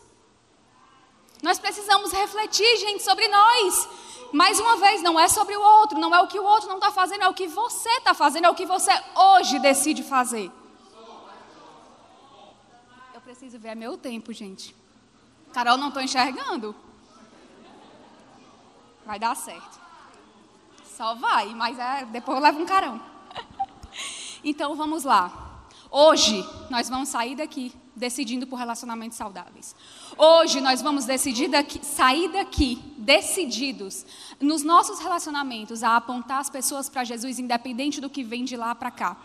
Nós 1.41 1.57
precisamos 1.57 2.11
refletir, 2.11 2.77
gente, 2.77 3.03
sobre 3.03 3.25
nós. 3.29 3.89
Mais 4.33 4.59
uma 4.59 4.75
vez, 4.77 5.01
não 5.01 5.17
é 5.17 5.29
sobre 5.29 5.55
o 5.55 5.61
outro, 5.61 5.97
não 5.97 6.13
é 6.13 6.21
o 6.21 6.27
que 6.27 6.39
o 6.39 6.43
outro 6.43 6.67
não 6.67 6.75
está 6.77 6.91
fazendo, 6.91 7.23
é 7.23 7.27
o 7.29 7.33
que 7.33 7.47
você 7.47 7.89
está 7.91 8.13
fazendo, 8.13 8.45
é 8.45 8.49
o 8.49 8.55
que 8.55 8.65
você 8.65 8.91
hoje 9.15 9.59
decide 9.59 10.03
fazer. 10.03 10.51
Eu 13.13 13.21
preciso 13.21 13.57
ver, 13.59 13.69
é 13.69 13.75
meu 13.75 13.97
tempo, 13.97 14.33
gente. 14.33 14.75
Carol, 15.53 15.77
não 15.77 15.87
estou 15.87 16.01
enxergando. 16.01 16.75
Vai 19.05 19.19
dar 19.19 19.35
certo. 19.35 19.82
Só 20.95 21.15
vai, 21.15 21.55
mas 21.55 21.79
é, 21.79 22.05
depois 22.05 22.37
eu 22.37 22.43
levo 22.43 22.59
um 22.61 22.65
carão. 22.65 23.01
então 24.43 24.75
vamos 24.75 25.03
lá. 25.03 25.65
Hoje 25.89 26.47
nós 26.69 26.87
vamos 26.87 27.09
sair 27.09 27.35
daqui 27.35 27.73
decidindo 27.95 28.45
por 28.45 28.57
relacionamentos 28.57 29.17
saudáveis. 29.17 29.75
Hoje 30.15 30.61
nós 30.61 30.83
vamos 30.83 31.05
decidir 31.05 31.47
daqui, 31.47 31.83
sair 31.83 32.29
daqui 32.29 32.75
decididos 32.95 34.05
nos 34.39 34.63
nossos 34.63 34.99
relacionamentos 34.99 35.83
a 35.83 35.95
apontar 35.95 36.39
as 36.39 36.49
pessoas 36.49 36.89
para 36.89 37.03
Jesus, 37.03 37.39
independente 37.39 37.99
do 37.99 38.09
que 38.09 38.23
vem 38.23 38.45
de 38.45 38.55
lá 38.55 38.75
para 38.75 38.91
cá. 38.91 39.17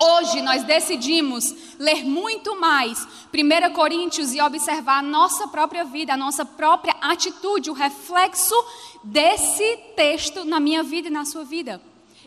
Hoje 0.00 0.42
nós 0.42 0.64
decidimos 0.64 1.54
ler 1.78 2.04
muito 2.04 2.58
mais 2.58 3.06
1 3.32 3.72
Coríntios 3.72 4.34
e 4.34 4.40
observar 4.40 4.98
a 4.98 5.02
nossa 5.02 5.48
própria 5.48 5.84
vida, 5.84 6.14
a 6.14 6.16
nossa 6.16 6.44
própria 6.44 6.94
atitude, 7.00 7.70
o 7.70 7.74
reflexo 7.74 8.54
desse 9.02 9.76
texto 9.96 10.44
na 10.44 10.58
minha 10.58 10.82
vida 10.82 11.08
e 11.08 11.12
na 11.12 11.24
sua 11.24 11.44
vida. 11.44 11.80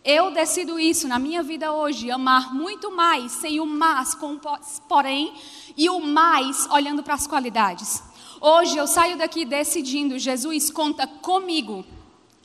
Eu 0.03 0.31
decido 0.31 0.79
isso 0.79 1.07
na 1.07 1.19
minha 1.19 1.43
vida 1.43 1.73
hoje, 1.73 2.09
amar 2.09 2.53
muito 2.53 2.89
mais, 2.89 3.31
sem 3.33 3.59
o 3.59 3.65
mas, 3.65 4.15
com 4.15 4.39
porém, 4.87 5.33
e 5.75 5.89
o 5.89 5.99
mais 5.99 6.65
olhando 6.71 7.03
para 7.03 7.15
as 7.15 7.27
qualidades. 7.27 8.01
Hoje 8.39 8.77
eu 8.77 8.87
saio 8.87 9.17
daqui 9.17 9.43
decidindo, 9.43 10.17
Jesus 10.17 10.71
conta 10.71 11.05
comigo 11.05 11.83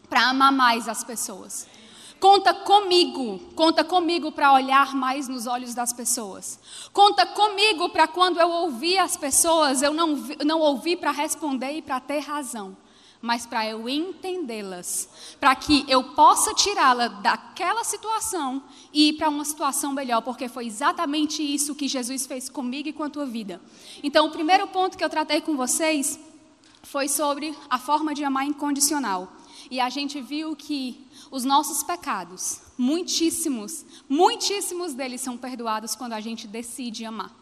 para 0.09 0.29
amar 0.29 0.51
mais 0.51 0.89
as 0.89 1.05
pessoas. 1.05 1.67
Conta 2.23 2.55
comigo, 2.55 3.41
conta 3.57 3.83
comigo 3.83 4.31
para 4.31 4.53
olhar 4.53 4.95
mais 4.95 5.27
nos 5.27 5.49
olhos 5.49 5.75
das 5.75 5.93
pessoas. 5.93 6.57
Conta 6.93 7.27
comigo 7.27 7.89
para 7.89 8.07
quando 8.07 8.39
eu 8.39 8.49
ouvir 8.49 8.97
as 8.99 9.17
pessoas, 9.17 9.83
eu 9.83 9.93
não, 9.93 10.15
não 10.47 10.61
ouvi 10.61 10.95
para 10.95 11.11
responder 11.11 11.73
e 11.73 11.83
para 11.83 11.99
ter 11.99 12.21
razão 12.21 12.77
mas 13.25 13.47
para 13.47 13.65
eu 13.65 13.89
entendê-las, 13.89 15.09
para 15.39 15.55
que 15.55 15.85
eu 15.87 16.03
possa 16.03 16.53
tirá-la 16.55 17.07
daquela 17.07 17.85
situação 17.85 18.61
e 18.93 19.11
ir 19.11 19.13
para 19.13 19.29
uma 19.29 19.45
situação 19.45 19.93
melhor, 19.93 20.23
porque 20.23 20.49
foi 20.49 20.67
exatamente 20.67 21.41
isso 21.41 21.77
que 21.77 21.87
Jesus 21.87 22.27
fez 22.27 22.49
comigo 22.49 22.89
e 22.89 22.93
com 22.93 23.05
a 23.05 23.11
tua 23.11 23.25
vida. 23.25 23.61
Então, 24.03 24.27
o 24.27 24.31
primeiro 24.33 24.67
ponto 24.67 24.99
que 24.99 25.05
eu 25.05 25.09
tratei 25.09 25.41
com 25.41 25.57
vocês 25.57 26.19
foi 26.83 27.07
sobre 27.07 27.57
a 27.71 27.79
forma 27.79 28.13
de 28.13 28.25
amar 28.25 28.45
incondicional. 28.45 29.33
E 29.71 29.81
a 29.81 29.89
gente 29.89 30.21
viu 30.21 30.57
que 30.57 31.07
os 31.33 31.45
nossos 31.45 31.83
pecados, 31.83 32.61
muitíssimos, 32.77 33.87
muitíssimos 34.07 34.93
deles 34.93 35.23
são 35.23 35.39
perdoados 35.39 35.97
quando 35.97 36.13
a 36.13 36.21
gente 36.21 36.47
decide 36.47 37.07
amar. 37.07 37.35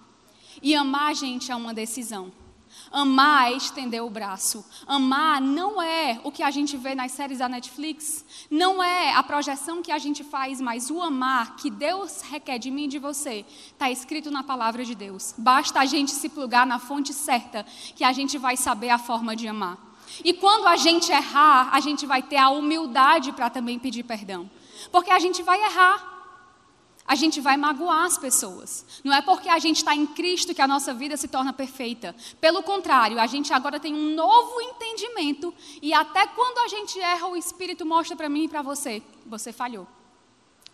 E 0.63 0.77
amar, 0.77 1.13
gente, 1.17 1.51
é 1.51 1.57
uma 1.57 1.75
decisão. 1.75 2.31
Amar 2.93 3.51
é 3.51 3.57
estender 3.57 4.01
o 4.01 4.09
braço. 4.09 4.65
Amar 4.87 5.41
não 5.41 5.83
é 5.83 6.21
o 6.23 6.31
que 6.31 6.41
a 6.41 6.53
gente 6.53 6.77
vê 6.77 6.95
nas 6.95 7.11
séries 7.11 7.39
da 7.39 7.49
Netflix, 7.49 8.25
não 8.49 8.81
é 8.81 9.13
a 9.13 9.25
projeção 9.25 9.83
que 9.83 9.91
a 9.91 9.99
gente 9.99 10.23
faz, 10.23 10.61
mas 10.61 10.89
o 10.89 11.03
amar 11.03 11.57
que 11.57 11.69
Deus 11.69 12.23
requer 12.23 12.59
de 12.61 12.71
mim 12.71 12.85
e 12.85 12.89
de 12.89 13.01
você 13.01 13.45
está 13.73 13.91
escrito 13.91 14.31
na 14.31 14.45
palavra 14.45 14.85
de 14.85 14.95
Deus. 14.95 15.35
Basta 15.37 15.81
a 15.81 15.85
gente 15.85 16.13
se 16.13 16.29
plugar 16.29 16.65
na 16.65 16.79
fonte 16.79 17.13
certa 17.13 17.67
que 17.97 18.05
a 18.05 18.13
gente 18.13 18.39
vai 18.39 18.57
saber 18.57 18.91
a 18.91 18.99
forma 18.99 19.35
de 19.35 19.49
amar. 19.49 19.90
E 20.25 20.33
quando 20.33 20.67
a 20.67 20.77
gente 20.77 21.11
errar, 21.11 21.71
a 21.73 21.81
gente 21.81 22.07
vai 22.07 22.23
ter 22.23 22.37
a 22.37 22.51
humildade 22.51 23.33
para 23.33 23.51
também 23.51 23.79
pedir 23.79 24.03
perdão. 24.03 24.51
Porque 24.91 25.11
a 25.11 25.19
gente 25.19 25.43
vai 25.43 25.63
errar 25.63 26.11
a 27.11 27.17
gente 27.17 27.41
vai 27.41 27.57
magoar 27.57 28.05
as 28.05 28.17
pessoas. 28.17 28.87
Não 29.03 29.13
é 29.13 29.21
porque 29.21 29.49
a 29.49 29.59
gente 29.59 29.79
está 29.79 29.93
em 29.97 30.07
Cristo 30.07 30.55
que 30.55 30.63
a 30.63 30.69
nossa 30.69 30.95
vida 30.95 31.17
se 31.17 31.27
torna 31.27 31.53
perfeita. 31.53 32.15
Pelo 32.41 32.63
contrário, 32.63 33.19
a 33.19 33.27
gente 33.27 33.53
agora 33.53 33.81
tem 33.81 33.93
um 33.93 34.15
novo 34.15 34.61
entendimento 34.61 35.53
e 35.83 35.93
até 35.93 36.25
quando 36.29 36.59
a 36.59 36.69
gente 36.69 37.01
erra, 37.01 37.27
o 37.27 37.37
Espírito 37.37 37.85
mostra 37.85 38.15
para 38.15 38.29
mim 38.29 38.45
e 38.45 38.49
para 38.49 38.63
você: 38.63 39.03
você 39.27 39.53
falhou. 39.53 39.89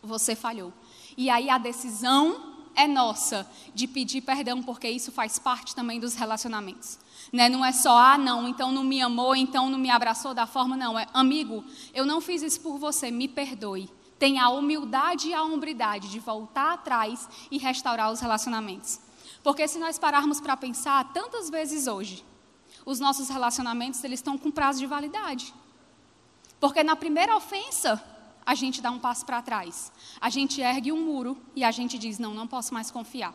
Você 0.02 0.36
falhou. 0.36 0.74
E 1.16 1.30
aí 1.30 1.48
a 1.48 1.56
decisão 1.56 2.55
é 2.76 2.86
nossa 2.86 3.48
de 3.74 3.88
pedir 3.88 4.20
perdão, 4.20 4.62
porque 4.62 4.88
isso 4.88 5.10
faz 5.10 5.38
parte 5.38 5.74
também 5.74 5.98
dos 5.98 6.14
relacionamentos. 6.14 6.98
Né? 7.32 7.48
Não 7.48 7.64
é 7.64 7.72
só, 7.72 7.96
ah, 7.96 8.18
não, 8.18 8.46
então 8.46 8.70
não 8.70 8.84
me 8.84 9.00
amou, 9.00 9.34
então 9.34 9.68
não 9.68 9.78
me 9.78 9.90
abraçou 9.90 10.32
da 10.32 10.46
forma, 10.46 10.76
não. 10.76 10.98
É, 10.98 11.06
amigo, 11.12 11.64
eu 11.92 12.06
não 12.06 12.20
fiz 12.20 12.42
isso 12.42 12.60
por 12.60 12.78
você, 12.78 13.10
me 13.10 13.26
perdoe 13.26 13.90
tem 14.18 14.38
a 14.38 14.48
humildade 14.48 15.28
e 15.28 15.34
a 15.34 15.42
hombridade 15.42 16.08
de 16.08 16.18
voltar 16.18 16.72
atrás 16.72 17.28
e 17.50 17.58
restaurar 17.58 18.10
os 18.10 18.20
relacionamentos. 18.20 19.00
Porque 19.42 19.68
se 19.68 19.78
nós 19.78 19.98
pararmos 19.98 20.40
para 20.40 20.56
pensar, 20.56 21.12
tantas 21.12 21.50
vezes 21.50 21.86
hoje, 21.86 22.24
os 22.84 22.98
nossos 22.98 23.28
relacionamentos 23.28 24.02
eles 24.04 24.20
estão 24.20 24.38
com 24.38 24.50
prazo 24.50 24.78
de 24.78 24.86
validade. 24.86 25.52
Porque 26.58 26.82
na 26.82 26.96
primeira 26.96 27.36
ofensa, 27.36 28.02
a 28.46 28.54
gente 28.54 28.80
dá 28.80 28.92
um 28.92 28.98
passo 28.98 29.26
para 29.26 29.42
trás. 29.42 29.92
A 30.20 30.30
gente 30.30 30.60
ergue 30.60 30.92
um 30.92 31.04
muro 31.04 31.36
e 31.56 31.64
a 31.64 31.72
gente 31.72 31.98
diz: 31.98 32.18
não, 32.18 32.32
não 32.32 32.46
posso 32.46 32.72
mais 32.72 32.90
confiar. 32.90 33.34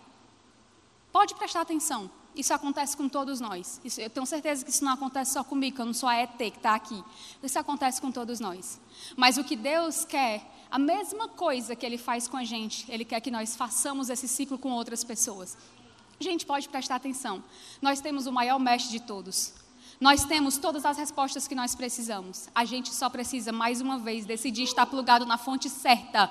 Pode 1.12 1.36
prestar 1.36 1.62
atenção. 1.62 2.10
Isso 2.34 2.54
acontece 2.54 2.95
com 2.95 3.10
todos 3.10 3.41
nós. 3.41 3.82
Isso, 3.84 4.00
eu 4.00 4.10
tenho 4.10 4.26
certeza 4.26 4.63
que 4.63 4.71
isso 4.71 4.86
não 4.86 4.93
acontece 4.93 5.34
só 5.34 5.43
comigo, 5.43 5.76
que 5.76 5.82
eu 5.82 5.86
não 5.86 5.93
sou 5.93 6.08
a 6.08 6.15
ET 6.15 6.38
que 6.38 6.43
está 6.43 6.76
aqui. 6.76 7.04
Isso 7.43 7.60
acontece 7.60 8.02
com 8.02 8.10
todos 8.10 8.39
nós. 8.39 8.80
Mas 9.17 9.38
o 9.38 9.43
que 9.43 9.58
Deus 9.58 10.06
quer 10.06 10.50
a 10.71 10.80
mesma 10.80 11.28
coisa 11.28 11.76
que 11.76 11.86
ele 11.86 11.97
faz 11.97 12.30
com 12.30 12.38
a 12.38 12.45
gente, 12.45 12.89
ele 12.89 13.04
quer 13.04 13.19
que 13.19 13.30
nós 13.30 13.58
façamos 13.58 14.10
esse 14.10 14.30
ciclo 14.30 14.58
com 14.58 14.71
outras 14.71 15.04
pessoas. 15.04 15.58
Gente, 16.17 16.45
pode 16.45 16.69
prestar 16.69 16.95
atenção. 16.95 17.43
Nós 17.82 18.00
temos 18.00 18.28
o 18.28 18.32
maior 18.32 18.58
mestre 18.58 18.91
de 18.91 19.02
todos. 19.02 19.54
Nós 20.02 20.26
temos 20.26 20.58
todas 20.58 20.84
as 20.84 20.98
respostas 20.98 21.48
que 21.48 21.54
nós 21.54 21.76
precisamos. 21.76 22.50
A 22.56 22.66
gente 22.66 22.92
só 22.92 23.08
precisa, 23.08 23.52
mais 23.52 23.82
uma 23.82 24.00
vez, 24.00 24.26
decidir 24.26 24.64
estar 24.64 24.88
plugado 24.88 25.28
na 25.28 25.38
fonte 25.38 25.70
certa. 25.70 26.28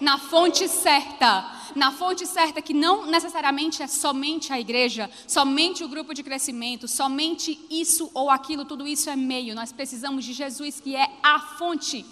Na 0.00 0.18
fonte 0.18 0.68
certa. 0.68 1.48
Na 1.76 1.92
fonte 1.92 2.26
certa 2.26 2.60
que 2.60 2.74
não 2.74 3.06
necessariamente 3.06 3.80
é 3.80 3.86
somente 3.86 4.52
a 4.52 4.58
igreja, 4.58 5.08
somente 5.28 5.84
o 5.84 5.88
grupo 5.88 6.12
de 6.12 6.24
crescimento, 6.24 6.88
somente 6.88 7.64
isso 7.70 8.10
ou 8.12 8.28
aquilo, 8.28 8.64
tudo 8.64 8.88
isso 8.88 9.08
é 9.08 9.14
meio. 9.14 9.54
Nós 9.54 9.70
precisamos 9.70 10.24
de 10.24 10.32
Jesus, 10.32 10.80
que 10.80 10.96
é 10.96 11.08
a 11.22 11.38
fonte 11.38 12.04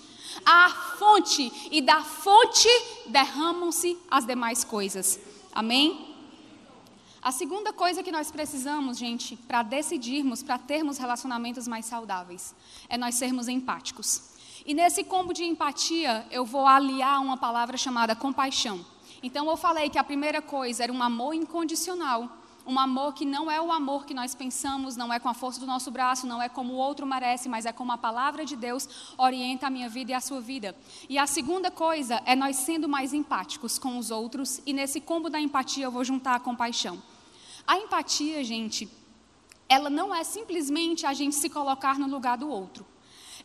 a 0.45 0.71
fonte, 0.97 1.53
e 1.73 1.81
da 1.81 2.03
fonte 2.03 2.69
derramam-se 3.07 3.99
as 4.09 4.25
demais 4.25 4.63
coisas. 4.63 5.19
Amém? 5.53 6.10
A 7.23 7.31
segunda 7.31 7.71
coisa 7.71 8.03
que 8.03 8.11
nós 8.11 8.31
precisamos, 8.31 8.97
gente, 8.97 9.37
para 9.37 9.63
decidirmos, 9.63 10.43
para 10.43 10.57
termos 10.57 10.97
relacionamentos 10.97 11.69
mais 11.69 11.85
saudáveis, 11.85 12.55
é 12.89 12.97
nós 12.97 13.15
sermos 13.15 13.47
empáticos. 13.47 14.31
E 14.65 14.73
nesse 14.73 15.05
combo 15.05 15.35
de 15.35 15.45
empatia, 15.45 16.27
eu 16.31 16.47
vou 16.47 16.67
aliar 16.67 17.21
uma 17.21 17.37
palavra 17.37 17.77
chamada 17.77 18.17
compaixão. 18.17 18.85
Então, 19.23 19.51
eu 19.51 19.57
falei 19.59 19.91
que 19.91 19.99
a 19.99 20.05
primeira 20.05 20.41
coisa 20.41 20.83
era 20.83 20.93
um 20.93 21.03
amor 21.03 21.35
incondicional 21.35 22.41
um 22.67 22.79
amor 22.79 23.15
que 23.15 23.25
não 23.25 23.51
é 23.51 23.61
o 23.61 23.73
amor 23.73 24.05
que 24.05 24.15
nós 24.15 24.35
pensamos, 24.35 24.97
não 24.97 25.13
é 25.13 25.19
com 25.19 25.29
a 25.29 25.35
força 25.35 25.59
do 25.59 25.67
nosso 25.67 25.91
braço, 25.91 26.27
não 26.27 26.41
é 26.41 26.49
como 26.49 26.75
o 26.75 26.77
outro 26.77 27.07
merece, 27.07 27.49
mas 27.49 27.67
é 27.67 27.73
como 27.73 27.91
a 27.93 27.99
palavra 27.99 28.45
de 28.45 28.55
Deus 28.55 29.13
orienta 29.17 29.67
a 29.67 29.71
minha 29.71 29.89
vida 29.89 30.13
e 30.13 30.15
a 30.15 30.21
sua 30.21 30.41
vida. 30.41 30.77
E 31.09 31.19
a 31.19 31.27
segunda 31.27 31.71
coisa 31.71 32.23
é 32.25 32.37
nós 32.37 32.57
sendo 32.57 32.89
mais 32.89 33.13
empáticos 33.13 33.79
com 33.79 33.99
os 33.99 34.11
outros, 34.11 34.61
e 34.65 34.73
nesse 34.73 35.01
combo 35.01 35.29
da 35.29 35.41
empatia 35.41 35.85
eu 35.85 35.91
vou 35.91 36.05
juntar 36.05 36.35
a 36.37 36.41
compaixão. 36.41 37.03
A 37.71 37.77
empatia, 37.77 38.43
gente, 38.43 38.89
ela 39.69 39.89
não 39.89 40.13
é 40.13 40.25
simplesmente 40.25 41.07
a 41.07 41.13
gente 41.13 41.37
se 41.37 41.49
colocar 41.49 42.01
no 42.01 42.09
lugar 42.09 42.37
do 42.37 42.51
outro. 42.51 42.85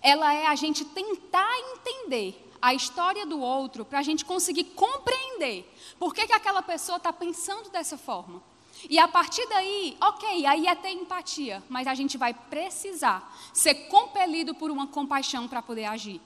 Ela 0.01 0.33
é 0.33 0.47
a 0.47 0.55
gente 0.55 0.83
tentar 0.83 1.47
entender 1.75 2.51
a 2.59 2.73
história 2.73 3.23
do 3.23 3.39
outro 3.39 3.85
para 3.85 3.99
a 3.99 4.01
gente 4.01 4.25
conseguir 4.25 4.63
compreender 4.63 5.71
por 5.99 6.11
que, 6.11 6.25
que 6.25 6.33
aquela 6.33 6.63
pessoa 6.63 6.97
está 6.97 7.13
pensando 7.13 7.69
dessa 7.69 7.99
forma. 7.99 8.41
E 8.89 8.97
a 8.97 9.07
partir 9.07 9.47
daí, 9.47 9.95
ok, 10.01 10.43
aí 10.47 10.65
é 10.65 10.73
ter 10.73 10.89
empatia, 10.89 11.63
mas 11.69 11.85
a 11.85 11.93
gente 11.93 12.17
vai 12.17 12.33
precisar 12.33 13.31
ser 13.53 13.75
compelido 13.89 14.55
por 14.55 14.71
uma 14.71 14.87
compaixão 14.87 15.47
para 15.47 15.61
poder 15.61 15.85
agir. 15.85 16.19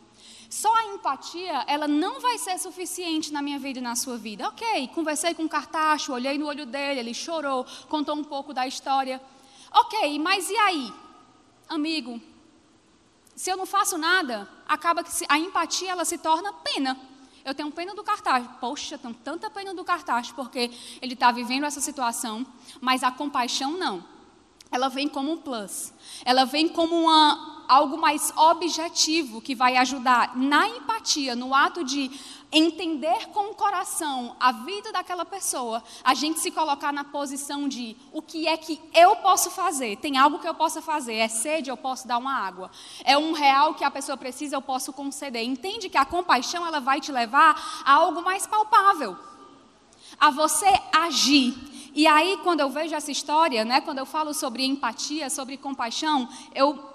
Só 0.50 0.76
a 0.76 0.86
empatia, 0.86 1.64
ela 1.68 1.88
não 1.88 2.20
vai 2.20 2.40
ser 2.40 2.58
suficiente 2.58 3.32
na 3.32 3.42
minha 3.42 3.60
vida 3.60 3.78
e 3.78 3.82
na 3.82 3.96
sua 3.96 4.18
vida. 4.18 4.48
Ok, 4.48 4.88
conversei 4.96 5.36
com 5.36 5.44
o 5.44 5.50
Cartacho, 5.50 6.12
olhei 6.12 6.40
no 6.40 6.48
olho 6.48 6.66
dele, 6.66 7.00
ele 7.02 7.14
chorou, 7.14 7.66
contou 7.88 8.16
um 8.16 8.24
pouco 8.24 8.52
da 8.52 8.66
história. 8.66 9.22
Ok, 9.72 10.18
mas 10.18 10.50
e 10.50 10.58
aí? 10.58 10.92
Amigo, 11.68 12.20
se 13.36 13.52
eu 13.52 13.56
não 13.56 13.68
faço 13.68 13.96
nada, 13.96 14.50
acaba 14.68 15.04
que 15.04 15.12
a 15.30 15.38
empatia 15.38 15.92
ela 15.92 16.04
se 16.04 16.18
torna 16.18 16.52
pena. 16.52 17.00
Eu 17.46 17.54
tenho 17.54 17.72
pena 17.72 17.94
do 17.94 18.04
cartaz. 18.04 18.46
Poxa, 18.60 18.98
tenho 18.98 19.14
tanta 19.14 19.50
pena 19.50 19.74
do 19.74 19.84
cartaz 19.84 20.32
porque 20.32 20.72
ele 21.02 21.14
está 21.14 21.32
vivendo 21.32 21.66
essa 21.66 21.80
situação, 21.80 22.46
mas 22.82 23.04
a 23.04 23.12
compaixão 23.12 23.78
não. 23.78 24.04
Ela 24.72 24.90
vem 24.90 25.08
como 25.08 25.32
um 25.32 25.38
plus. 25.38 25.94
Ela 26.26 26.44
vem 26.44 26.68
como 26.68 26.96
uma, 26.96 27.59
algo 27.70 27.98
mais 27.98 28.34
objetivo 28.36 29.40
que 29.40 29.54
vai 29.54 29.78
ajudar 29.78 30.36
na 30.36 30.68
empatia, 30.68 31.36
no 31.36 31.54
ato 31.54 31.84
de 31.84 32.10
entender 32.52 33.28
com 33.28 33.52
o 33.52 33.56
coração 33.56 34.36
a 34.40 34.52
vida 34.52 34.92
daquela 34.92 35.24
pessoa, 35.24 35.84
a 36.04 36.16
gente 36.16 36.40
se 36.40 36.50
colocar 36.50 36.92
na 36.92 37.04
posição 37.04 37.70
de 37.70 37.96
o 38.12 38.24
que 38.24 38.48
é 38.48 38.58
que 38.58 38.82
eu 38.92 39.16
posso 39.18 39.52
fazer? 39.52 39.98
Tem 39.98 40.18
algo 40.18 40.40
que 40.40 40.48
eu 40.48 40.56
possa 40.56 40.82
fazer? 40.82 41.14
É 41.14 41.28
sede, 41.28 41.70
eu 41.70 41.78
posso 41.78 42.08
dar 42.08 42.18
uma 42.18 42.34
água. 42.34 42.72
É 43.04 43.16
um 43.16 43.34
real 43.34 43.76
que 43.76 43.84
a 43.84 43.92
pessoa 43.92 44.18
precisa, 44.18 44.56
eu 44.56 44.64
posso 44.64 44.92
conceder. 44.92 45.44
Entende 45.44 45.90
que 45.90 45.98
a 45.98 46.06
compaixão 46.06 46.66
ela 46.66 46.80
vai 46.80 47.00
te 47.00 47.12
levar 47.12 47.84
a 47.86 47.94
algo 47.94 48.24
mais 48.24 48.48
palpável. 48.48 49.16
A 50.20 50.32
você 50.32 50.68
agir. 50.92 51.56
E 51.94 52.08
aí, 52.08 52.40
quando 52.44 52.62
eu 52.62 52.70
vejo 52.70 52.96
essa 52.96 53.12
história, 53.12 53.64
né, 53.64 53.80
quando 53.82 54.00
eu 54.00 54.06
falo 54.08 54.34
sobre 54.34 54.66
empatia, 54.66 55.30
sobre 55.30 55.56
compaixão, 55.56 56.28
eu 56.56 56.90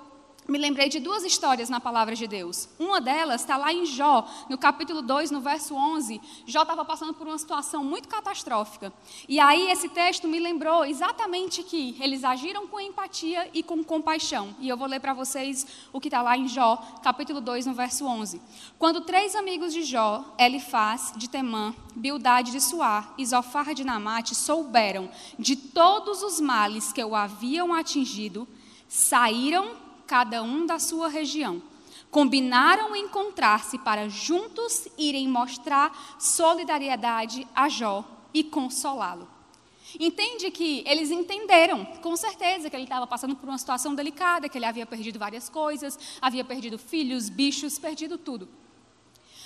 me 0.46 0.58
lembrei 0.58 0.88
de 0.88 1.00
duas 1.00 1.24
histórias 1.24 1.70
na 1.70 1.80
palavra 1.80 2.14
de 2.14 2.26
Deus. 2.26 2.68
Uma 2.78 3.00
delas 3.00 3.40
está 3.40 3.56
lá 3.56 3.72
em 3.72 3.86
Jó, 3.86 4.28
no 4.48 4.58
capítulo 4.58 5.00
2, 5.00 5.30
no 5.30 5.40
verso 5.40 5.74
11. 5.74 6.20
Jó 6.46 6.62
estava 6.62 6.84
passando 6.84 7.14
por 7.14 7.26
uma 7.26 7.38
situação 7.38 7.82
muito 7.82 8.08
catastrófica. 8.08 8.92
E 9.26 9.40
aí 9.40 9.70
esse 9.70 9.88
texto 9.88 10.28
me 10.28 10.38
lembrou 10.38 10.84
exatamente 10.84 11.62
que 11.62 11.96
eles 11.98 12.24
agiram 12.24 12.66
com 12.66 12.78
empatia 12.78 13.48
e 13.54 13.62
com 13.62 13.82
compaixão. 13.82 14.54
E 14.58 14.68
eu 14.68 14.76
vou 14.76 14.86
ler 14.86 15.00
para 15.00 15.14
vocês 15.14 15.66
o 15.92 16.00
que 16.00 16.08
está 16.08 16.20
lá 16.20 16.36
em 16.36 16.46
Jó, 16.46 16.76
capítulo 17.02 17.40
2, 17.40 17.64
no 17.64 17.72
verso 17.72 18.04
11. 18.04 18.40
Quando 18.78 19.00
três 19.00 19.34
amigos 19.34 19.72
de 19.72 19.82
Jó, 19.82 20.34
Elifaz 20.38 21.14
de 21.16 21.28
Temã, 21.28 21.74
Bildade 21.96 22.52
de 22.52 22.60
Suar 22.60 23.14
e 23.16 23.24
Zofar 23.24 23.74
de 23.74 23.82
Namate, 23.82 24.34
souberam 24.34 25.08
de 25.38 25.56
todos 25.56 26.22
os 26.22 26.38
males 26.38 26.92
que 26.92 27.02
o 27.02 27.16
haviam 27.16 27.72
atingido, 27.72 28.46
saíram 28.86 29.83
cada 30.06 30.42
um 30.42 30.66
da 30.66 30.78
sua 30.78 31.08
região. 31.08 31.62
Combinaram 32.10 32.94
encontrar-se 32.94 33.78
para 33.78 34.08
juntos 34.08 34.86
irem 34.96 35.28
mostrar 35.28 36.16
solidariedade 36.18 37.46
a 37.54 37.68
Jó 37.68 38.04
e 38.32 38.44
consolá-lo. 38.44 39.28
Entende 39.98 40.50
que 40.50 40.82
eles 40.86 41.10
entenderam, 41.10 41.84
com 41.84 42.16
certeza, 42.16 42.68
que 42.68 42.76
ele 42.76 42.84
estava 42.84 43.06
passando 43.06 43.36
por 43.36 43.48
uma 43.48 43.58
situação 43.58 43.94
delicada, 43.94 44.48
que 44.48 44.58
ele 44.58 44.64
havia 44.64 44.86
perdido 44.86 45.18
várias 45.18 45.48
coisas, 45.48 45.98
havia 46.20 46.44
perdido 46.44 46.78
filhos, 46.78 47.28
bichos, 47.28 47.78
perdido 47.78 48.18
tudo. 48.18 48.48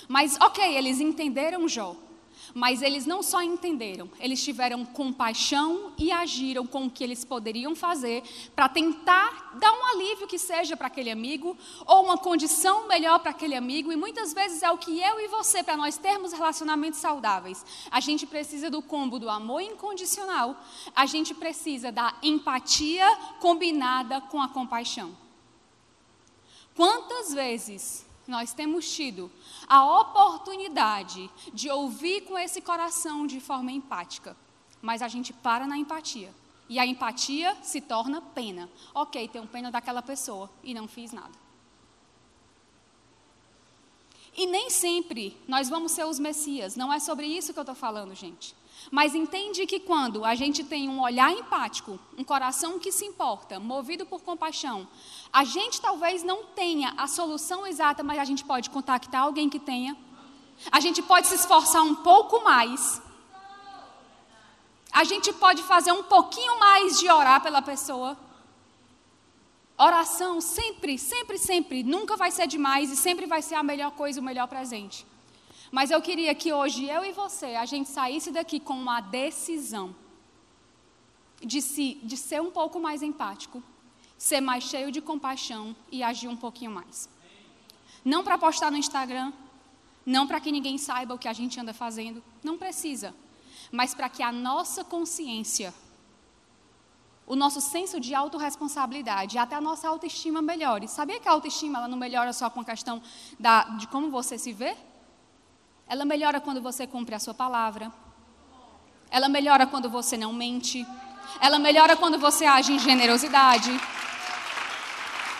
Mas, 0.07 0.37
ok, 0.39 0.75
eles 0.75 0.99
entenderam 0.99 1.67
Jó. 1.67 1.95
Mas 2.53 2.81
eles 2.81 3.05
não 3.05 3.21
só 3.21 3.41
entenderam, 3.41 4.09
eles 4.19 4.43
tiveram 4.43 4.85
compaixão 4.85 5.93
e 5.97 6.11
agiram 6.11 6.65
com 6.65 6.85
o 6.85 6.89
que 6.89 7.03
eles 7.03 7.23
poderiam 7.23 7.75
fazer 7.75 8.23
para 8.55 8.67
tentar 8.67 9.57
dar 9.59 9.71
um 9.71 9.85
alívio 9.85 10.27
que 10.27 10.37
seja 10.37 10.75
para 10.75 10.87
aquele 10.87 11.11
amigo, 11.11 11.57
ou 11.85 12.03
uma 12.03 12.17
condição 12.17 12.87
melhor 12.87 13.19
para 13.19 13.31
aquele 13.31 13.55
amigo, 13.55 13.91
e 13.91 13.95
muitas 13.95 14.33
vezes 14.33 14.63
é 14.63 14.71
o 14.71 14.77
que 14.77 14.99
eu 14.99 15.19
e 15.19 15.27
você, 15.27 15.63
para 15.63 15.77
nós 15.77 15.97
termos 15.97 16.33
relacionamentos 16.33 16.99
saudáveis, 16.99 17.65
a 17.91 17.99
gente 17.99 18.25
precisa 18.25 18.69
do 18.69 18.81
combo 18.81 19.19
do 19.19 19.29
amor 19.29 19.61
incondicional, 19.61 20.57
a 20.95 21.05
gente 21.05 21.33
precisa 21.33 21.91
da 21.91 22.15
empatia 22.21 23.07
combinada 23.39 24.21
com 24.21 24.41
a 24.41 24.47
compaixão. 24.47 25.15
Quantas 26.75 27.33
vezes 27.33 28.08
nós 28.29 28.53
temos 28.53 28.89
tido 28.89 29.31
a 29.67 29.83
oportunidade 30.01 31.29
de 31.53 31.69
ouvir 31.69 32.21
com 32.21 32.37
esse 32.37 32.61
coração 32.61 33.25
de 33.25 33.39
forma 33.39 33.71
empática, 33.71 34.37
mas 34.81 35.01
a 35.01 35.07
gente 35.07 35.33
para 35.33 35.67
na 35.67 35.77
empatia. 35.77 36.33
E 36.69 36.77
a 36.77 36.85
empatia 36.85 37.57
se 37.63 37.81
torna 37.81 38.21
pena. 38.21 38.69
Ok, 38.93 39.27
tenho 39.27 39.47
pena 39.47 39.71
daquela 39.71 40.03
pessoa 40.03 40.49
e 40.63 40.73
não 40.73 40.87
fiz 40.87 41.11
nada. 41.11 41.33
E 44.37 44.45
nem 44.45 44.69
sempre 44.69 45.35
nós 45.47 45.67
vamos 45.67 45.91
ser 45.91 46.05
os 46.05 46.19
Messias, 46.19 46.75
não 46.75 46.93
é 46.93 46.99
sobre 46.99 47.25
isso 47.25 47.51
que 47.51 47.59
eu 47.59 47.63
estou 47.63 47.75
falando, 47.75 48.13
gente. 48.13 48.55
Mas 48.91 49.13
entende 49.13 49.65
que 49.65 49.79
quando 49.79 50.25
a 50.25 50.33
gente 50.33 50.63
tem 50.63 50.89
um 50.89 51.01
olhar 51.01 51.31
empático, 51.31 51.99
um 52.17 52.23
coração 52.23 52.79
que 52.79 52.91
se 52.91 53.05
importa, 53.05 53.59
movido 53.59 54.05
por 54.05 54.21
compaixão, 54.21 54.87
a 55.31 55.43
gente 55.43 55.79
talvez 55.79 56.23
não 56.23 56.45
tenha 56.45 56.93
a 56.97 57.07
solução 57.07 57.67
exata, 57.67 58.03
mas 58.03 58.17
a 58.17 58.25
gente 58.25 58.43
pode 58.43 58.69
contactar 58.69 59.21
alguém 59.21 59.49
que 59.49 59.59
tenha. 59.59 59.95
A 60.71 60.79
gente 60.79 61.01
pode 61.01 61.27
se 61.27 61.35
esforçar 61.35 61.83
um 61.83 61.95
pouco 61.95 62.43
mais. 62.43 63.01
A 64.91 65.03
gente 65.03 65.31
pode 65.33 65.61
fazer 65.63 65.91
um 65.91 66.03
pouquinho 66.03 66.59
mais 66.59 66.99
de 66.99 67.09
orar 67.09 67.41
pela 67.41 67.61
pessoa. 67.61 68.17
Oração 69.77 70.41
sempre, 70.41 70.97
sempre, 70.97 71.37
sempre, 71.37 71.83
nunca 71.83 72.17
vai 72.17 72.31
ser 72.31 72.47
demais 72.47 72.91
e 72.91 72.97
sempre 72.97 73.25
vai 73.25 73.41
ser 73.41 73.55
a 73.55 73.63
melhor 73.63 73.91
coisa, 73.91 74.19
o 74.19 74.23
melhor 74.23 74.47
presente. 74.47 75.05
Mas 75.71 75.91
eu 75.91 76.01
queria 76.01 76.33
que 76.33 76.51
hoje 76.51 76.85
eu 76.85 77.05
e 77.05 77.11
você, 77.11 77.55
a 77.55 77.65
gente 77.65 77.89
saísse 77.89 78.31
daqui 78.31 78.59
com 78.59 78.73
uma 78.73 79.01
decisão 79.01 79.95
de, 81.41 81.61
se, 81.61 81.99
de 82.03 82.17
ser 82.17 82.41
um 82.41 82.51
pouco 82.51 82.79
mais 82.79 83.01
empático, 83.01 83.63
ser 84.17 84.41
mais 84.41 84.63
cheio 84.63 84.91
de 84.91 84.99
compaixão 84.99 85.75
e 85.91 86.01
agir 86.03 86.27
um 86.27 86.35
pouquinho 86.35 86.71
mais. 86.71 87.09
Não 88.03 88.23
para 88.23 88.37
postar 88.37 88.71
no 88.71 88.77
Instagram, 88.77 89.31
não 90.05 90.25
para 90.25 90.39
que 90.39 90.51
ninguém 90.51 90.77
saiba 90.77 91.13
o 91.13 91.19
que 91.19 91.27
a 91.27 91.33
gente 91.33 91.59
anda 91.59 91.73
fazendo, 91.73 92.23
não 92.43 92.57
precisa, 92.57 93.13
mas 93.71 93.93
para 93.93 94.09
que 94.09 94.23
a 94.23 94.31
nossa 94.31 94.83
consciência, 94.83 95.73
o 97.27 97.35
nosso 97.35 97.61
senso 97.61 97.99
de 97.99 98.15
autorresponsabilidade, 98.15 99.37
até 99.37 99.55
a 99.55 99.61
nossa 99.61 99.87
autoestima 99.87 100.41
melhore. 100.41 100.87
Sabia 100.87 101.19
que 101.19 101.27
a 101.27 101.31
autoestima 101.31 101.77
ela 101.77 101.87
não 101.87 101.97
melhora 101.97 102.33
só 102.33 102.49
com 102.49 102.61
a 102.61 102.65
questão 102.65 103.01
da, 103.39 103.63
de 103.77 103.87
como 103.87 104.09
você 104.09 104.37
se 104.37 104.51
vê? 104.51 104.75
Ela 105.89 106.05
melhora 106.05 106.39
quando 106.39 106.61
você 106.61 106.85
cumpre 106.85 107.15
a 107.15 107.19
sua 107.19 107.33
palavra. 107.33 107.91
Ela 109.09 109.27
melhora 109.27 109.65
quando 109.65 109.89
você 109.89 110.15
não 110.15 110.31
mente. 110.31 110.85
Ela 111.41 111.57
melhora 111.57 111.97
quando 111.97 112.19
você 112.19 112.45
age 112.45 112.71
em 112.71 112.77
generosidade. 112.77 113.71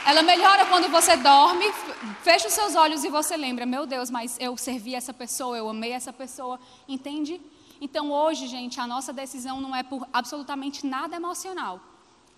Ela 0.08 0.24
melhora 0.24 0.66
quando 0.66 0.90
você 0.90 1.16
dorme, 1.16 1.72
fecha 2.24 2.48
os 2.48 2.54
seus 2.54 2.76
olhos 2.76 3.04
e 3.04 3.10
você 3.10 3.38
lembra: 3.38 3.64
meu 3.64 3.86
Deus, 3.86 4.10
mas 4.10 4.38
eu 4.40 4.58
servi 4.58 4.96
essa 4.96 5.14
pessoa, 5.14 5.56
eu 5.56 5.70
amei 5.70 5.92
essa 5.92 6.12
pessoa. 6.12 6.60
Entende? 6.88 7.40
Então 7.80 8.12
hoje, 8.12 8.48
gente, 8.48 8.80
a 8.80 8.88
nossa 8.88 9.14
decisão 9.14 9.62
não 9.62 9.76
é 9.76 9.84
por 9.84 10.08
absolutamente 10.12 10.84
nada 10.84 11.16
emocional. 11.16 11.80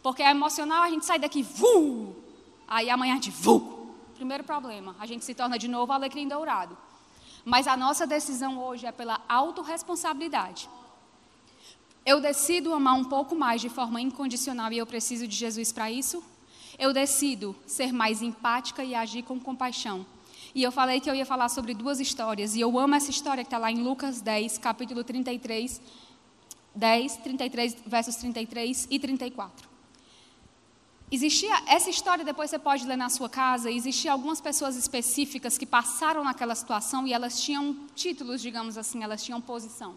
Porque 0.03 0.21
é 0.21 0.31
emocional, 0.31 0.83
a 0.83 0.89
gente 0.89 1.05
sai 1.05 1.17
daqui, 1.17 1.43
vu! 1.43 2.13
Aí 2.67 2.89
amanhã 2.89 3.13
a 3.13 3.15
gente, 3.15 3.31
vu! 3.31 3.95
Primeiro 4.15 4.43
problema, 4.43 4.97
a 4.99 5.05
gente 5.05 5.23
se 5.23 5.33
torna 5.33 5.57
de 5.57 5.69
novo 5.69 5.93
alecrim 5.93 6.27
dourado. 6.27 6.77
Mas 7.43 7.67
a 7.67 7.75
nossa 7.75 8.05
decisão 8.05 8.59
hoje 8.59 8.85
é 8.85 8.91
pela 8.91 9.19
autorresponsabilidade. 9.27 10.69
Eu 12.05 12.19
decido 12.19 12.73
amar 12.73 12.95
um 12.95 13.03
pouco 13.03 13.35
mais 13.35 13.61
de 13.61 13.69
forma 13.69 14.01
incondicional 14.01 14.71
e 14.71 14.77
eu 14.77 14.85
preciso 14.85 15.27
de 15.27 15.35
Jesus 15.35 15.71
para 15.71 15.91
isso? 15.91 16.23
Eu 16.79 16.91
decido 16.93 17.55
ser 17.65 17.91
mais 17.91 18.21
empática 18.21 18.83
e 18.83 18.95
agir 18.95 19.23
com 19.23 19.39
compaixão. 19.39 20.05
E 20.53 20.63
eu 20.63 20.71
falei 20.71 20.99
que 20.99 21.09
eu 21.09 21.15
ia 21.15 21.25
falar 21.25 21.47
sobre 21.47 21.73
duas 21.73 21.99
histórias, 21.99 22.55
e 22.55 22.59
eu 22.59 22.77
amo 22.77 22.95
essa 22.95 23.09
história 23.09 23.43
que 23.43 23.47
está 23.47 23.57
lá 23.57 23.71
em 23.71 23.81
Lucas 23.81 24.19
10, 24.19 24.57
capítulo 24.57 25.01
33, 25.01 25.79
10, 26.75 27.17
33, 27.17 27.77
versos 27.85 28.15
33 28.17 28.87
e 28.89 28.99
34. 28.99 29.70
Existia 31.11 31.53
essa 31.67 31.89
história, 31.89 32.23
depois 32.23 32.49
você 32.49 32.57
pode 32.57 32.87
ler 32.87 32.95
na 32.95 33.09
sua 33.09 33.29
casa. 33.29 33.69
Existiam 33.69 34.13
algumas 34.13 34.39
pessoas 34.39 34.77
específicas 34.77 35.57
que 35.57 35.65
passaram 35.65 36.23
naquela 36.23 36.55
situação 36.55 37.05
e 37.05 37.11
elas 37.11 37.41
tinham 37.41 37.85
títulos, 37.93 38.41
digamos 38.41 38.77
assim, 38.77 39.03
elas 39.03 39.21
tinham 39.21 39.41
posição. 39.41 39.95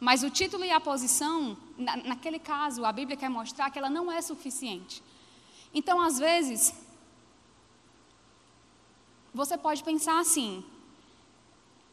Mas 0.00 0.22
o 0.22 0.30
título 0.30 0.64
e 0.64 0.70
a 0.70 0.80
posição, 0.80 1.58
na, 1.76 1.94
naquele 1.98 2.38
caso, 2.38 2.86
a 2.86 2.92
Bíblia 2.92 3.18
quer 3.18 3.28
mostrar 3.28 3.70
que 3.70 3.78
ela 3.78 3.90
não 3.90 4.10
é 4.10 4.22
suficiente. 4.22 5.02
Então, 5.74 6.00
às 6.00 6.18
vezes, 6.18 6.72
você 9.34 9.58
pode 9.58 9.84
pensar 9.84 10.18
assim: 10.18 10.64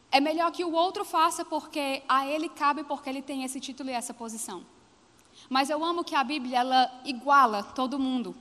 é 0.10 0.22
melhor 0.22 0.54
que 0.54 0.64
o 0.64 0.72
outro 0.72 1.04
faça 1.04 1.44
porque 1.44 2.02
a 2.08 2.26
ele 2.26 2.48
cabe, 2.48 2.86
porque 2.86 3.10
ele 3.10 3.22
tem 3.22 3.44
esse 3.44 3.60
título 3.60 3.90
e 3.90 3.94
essa 3.94 4.14
posição. 4.14 4.66
Mas 5.50 5.70
eu 5.70 5.84
amo 5.84 6.04
que 6.04 6.16
a 6.16 6.24
Bíblia 6.24 6.60
ela 6.60 7.02
iguala 7.06 7.64
todo 7.64 8.00
mundo. 8.00 8.36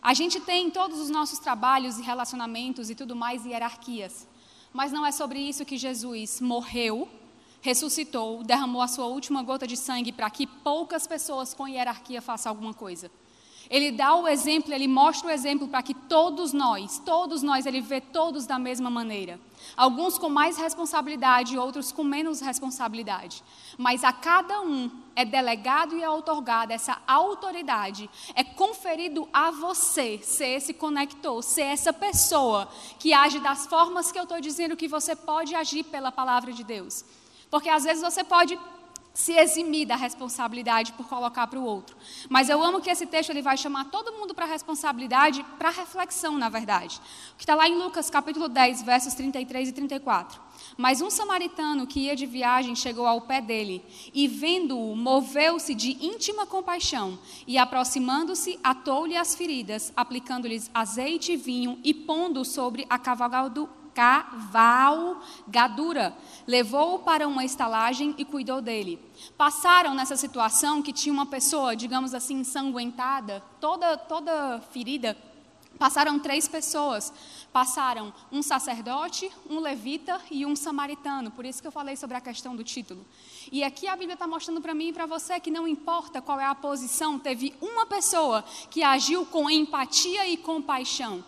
A 0.00 0.12
gente 0.12 0.38
tem 0.40 0.66
em 0.66 0.70
todos 0.70 1.00
os 1.00 1.10
nossos 1.10 1.38
trabalhos 1.38 1.98
e 1.98 2.02
relacionamentos 2.02 2.90
e 2.90 2.94
tudo 2.94 3.16
mais 3.16 3.44
hierarquias. 3.44 4.26
Mas 4.72 4.92
não 4.92 5.06
é 5.06 5.10
sobre 5.10 5.38
isso 5.38 5.64
que 5.64 5.78
Jesus 5.78 6.40
morreu, 6.40 7.08
ressuscitou, 7.60 8.42
derramou 8.42 8.82
a 8.82 8.88
sua 8.88 9.06
última 9.06 9.42
gota 9.42 9.66
de 9.66 9.76
sangue 9.76 10.12
para 10.12 10.28
que 10.28 10.46
poucas 10.46 11.06
pessoas 11.06 11.54
com 11.54 11.66
hierarquia 11.66 12.20
façam 12.20 12.50
alguma 12.50 12.74
coisa. 12.74 13.10
Ele 13.70 13.90
dá 13.90 14.14
o 14.14 14.28
exemplo, 14.28 14.72
ele 14.72 14.86
mostra 14.86 15.28
o 15.28 15.30
exemplo 15.30 15.68
para 15.68 15.82
que 15.82 15.94
todos 15.94 16.52
nós, 16.52 16.98
todos 16.98 17.42
nós, 17.42 17.66
ele 17.66 17.80
vê 17.80 18.00
todos 18.00 18.46
da 18.46 18.58
mesma 18.58 18.90
maneira. 18.90 19.40
Alguns 19.76 20.18
com 20.18 20.28
mais 20.28 20.56
responsabilidade, 20.56 21.58
outros 21.58 21.90
com 21.90 22.04
menos 22.04 22.40
responsabilidade. 22.40 23.42
Mas 23.78 24.04
a 24.04 24.12
cada 24.12 24.60
um 24.60 24.90
é 25.16 25.24
delegado 25.24 25.96
e 25.96 26.02
é 26.02 26.10
otorgada 26.10 26.74
essa 26.74 27.00
autoridade, 27.06 28.10
é 28.34 28.44
conferido 28.44 29.28
a 29.32 29.50
você 29.50 30.18
ser 30.22 30.56
esse 30.56 30.74
conector, 30.74 31.42
ser 31.42 31.62
essa 31.62 31.92
pessoa 31.92 32.68
que 32.98 33.12
age 33.12 33.40
das 33.40 33.66
formas 33.66 34.12
que 34.12 34.18
eu 34.18 34.24
estou 34.24 34.40
dizendo 34.40 34.76
que 34.76 34.88
você 34.88 35.16
pode 35.16 35.54
agir 35.54 35.84
pela 35.84 36.12
palavra 36.12 36.52
de 36.52 36.62
Deus. 36.62 37.04
Porque 37.50 37.68
às 37.68 37.84
vezes 37.84 38.02
você 38.02 38.24
pode 38.24 38.58
se 39.14 39.32
eximir 39.32 39.86
da 39.86 39.94
responsabilidade 39.94 40.92
por 40.92 41.08
colocar 41.08 41.46
para 41.46 41.58
o 41.58 41.64
outro. 41.64 41.96
Mas 42.28 42.48
eu 42.48 42.60
amo 42.60 42.80
que 42.80 42.90
esse 42.90 43.06
texto 43.06 43.30
ele 43.30 43.40
vai 43.40 43.56
chamar 43.56 43.84
todo 43.84 44.12
mundo 44.12 44.34
para 44.34 44.44
a 44.44 44.48
responsabilidade, 44.48 45.44
para 45.56 45.70
reflexão, 45.70 46.36
na 46.36 46.48
verdade. 46.48 47.00
O 47.32 47.36
que 47.36 47.44
está 47.44 47.54
lá 47.54 47.68
em 47.68 47.76
Lucas 47.76 48.10
capítulo 48.10 48.48
10, 48.48 48.82
versos 48.82 49.14
33 49.14 49.68
e 49.68 49.72
34. 49.72 50.40
Mas 50.76 51.00
um 51.00 51.10
samaritano 51.10 51.86
que 51.86 52.00
ia 52.00 52.16
de 52.16 52.26
viagem 52.26 52.74
chegou 52.74 53.06
ao 53.06 53.20
pé 53.20 53.40
dele 53.40 53.84
e, 54.12 54.26
vendo-o, 54.26 54.96
moveu-se 54.96 55.74
de 55.74 55.92
íntima 56.04 56.44
compaixão 56.44 57.16
e, 57.46 57.56
aproximando-se, 57.56 58.58
atou-lhe 58.64 59.16
as 59.16 59.36
feridas, 59.36 59.92
aplicando-lhes 59.96 60.68
azeite 60.74 61.32
e 61.32 61.36
vinho 61.36 61.78
e 61.84 61.94
pondo 61.94 62.44
sobre 62.44 62.84
a 62.90 62.98
cavalgada 62.98 63.68
cavalgadura. 63.94 65.24
Levou-o 66.46 66.98
para 66.98 67.26
uma 67.26 67.44
estalagem 67.44 68.14
e 68.18 68.24
cuidou 68.24 68.60
dele. 68.60 69.00
Passaram 69.38 69.94
nessa 69.94 70.16
situação 70.16 70.82
que 70.82 70.92
tinha 70.92 71.12
uma 71.12 71.26
pessoa, 71.26 71.76
digamos 71.76 72.12
assim, 72.12 72.40
ensanguentada, 72.40 73.42
toda, 73.60 73.96
toda 73.96 74.60
ferida. 74.72 75.16
Passaram 75.78 76.18
três 76.18 76.46
pessoas. 76.46 77.12
Passaram 77.52 78.12
um 78.32 78.42
sacerdote, 78.42 79.30
um 79.48 79.60
levita 79.60 80.20
e 80.30 80.44
um 80.44 80.56
samaritano. 80.56 81.30
Por 81.30 81.44
isso 81.44 81.62
que 81.62 81.68
eu 81.68 81.72
falei 81.72 81.96
sobre 81.96 82.16
a 82.16 82.20
questão 82.20 82.54
do 82.56 82.64
título. 82.64 83.06
E 83.50 83.62
aqui 83.62 83.86
a 83.86 83.96
Bíblia 83.96 84.14
está 84.14 84.26
mostrando 84.26 84.60
para 84.60 84.74
mim 84.74 84.88
e 84.88 84.92
para 84.92 85.06
você 85.06 85.38
que 85.38 85.50
não 85.50 85.66
importa 85.66 86.20
qual 86.20 86.40
é 86.40 86.46
a 86.46 86.54
posição, 86.54 87.18
teve 87.18 87.54
uma 87.60 87.86
pessoa 87.86 88.44
que 88.70 88.82
agiu 88.82 89.24
com 89.26 89.48
empatia 89.48 90.26
e 90.26 90.36
compaixão. 90.36 91.24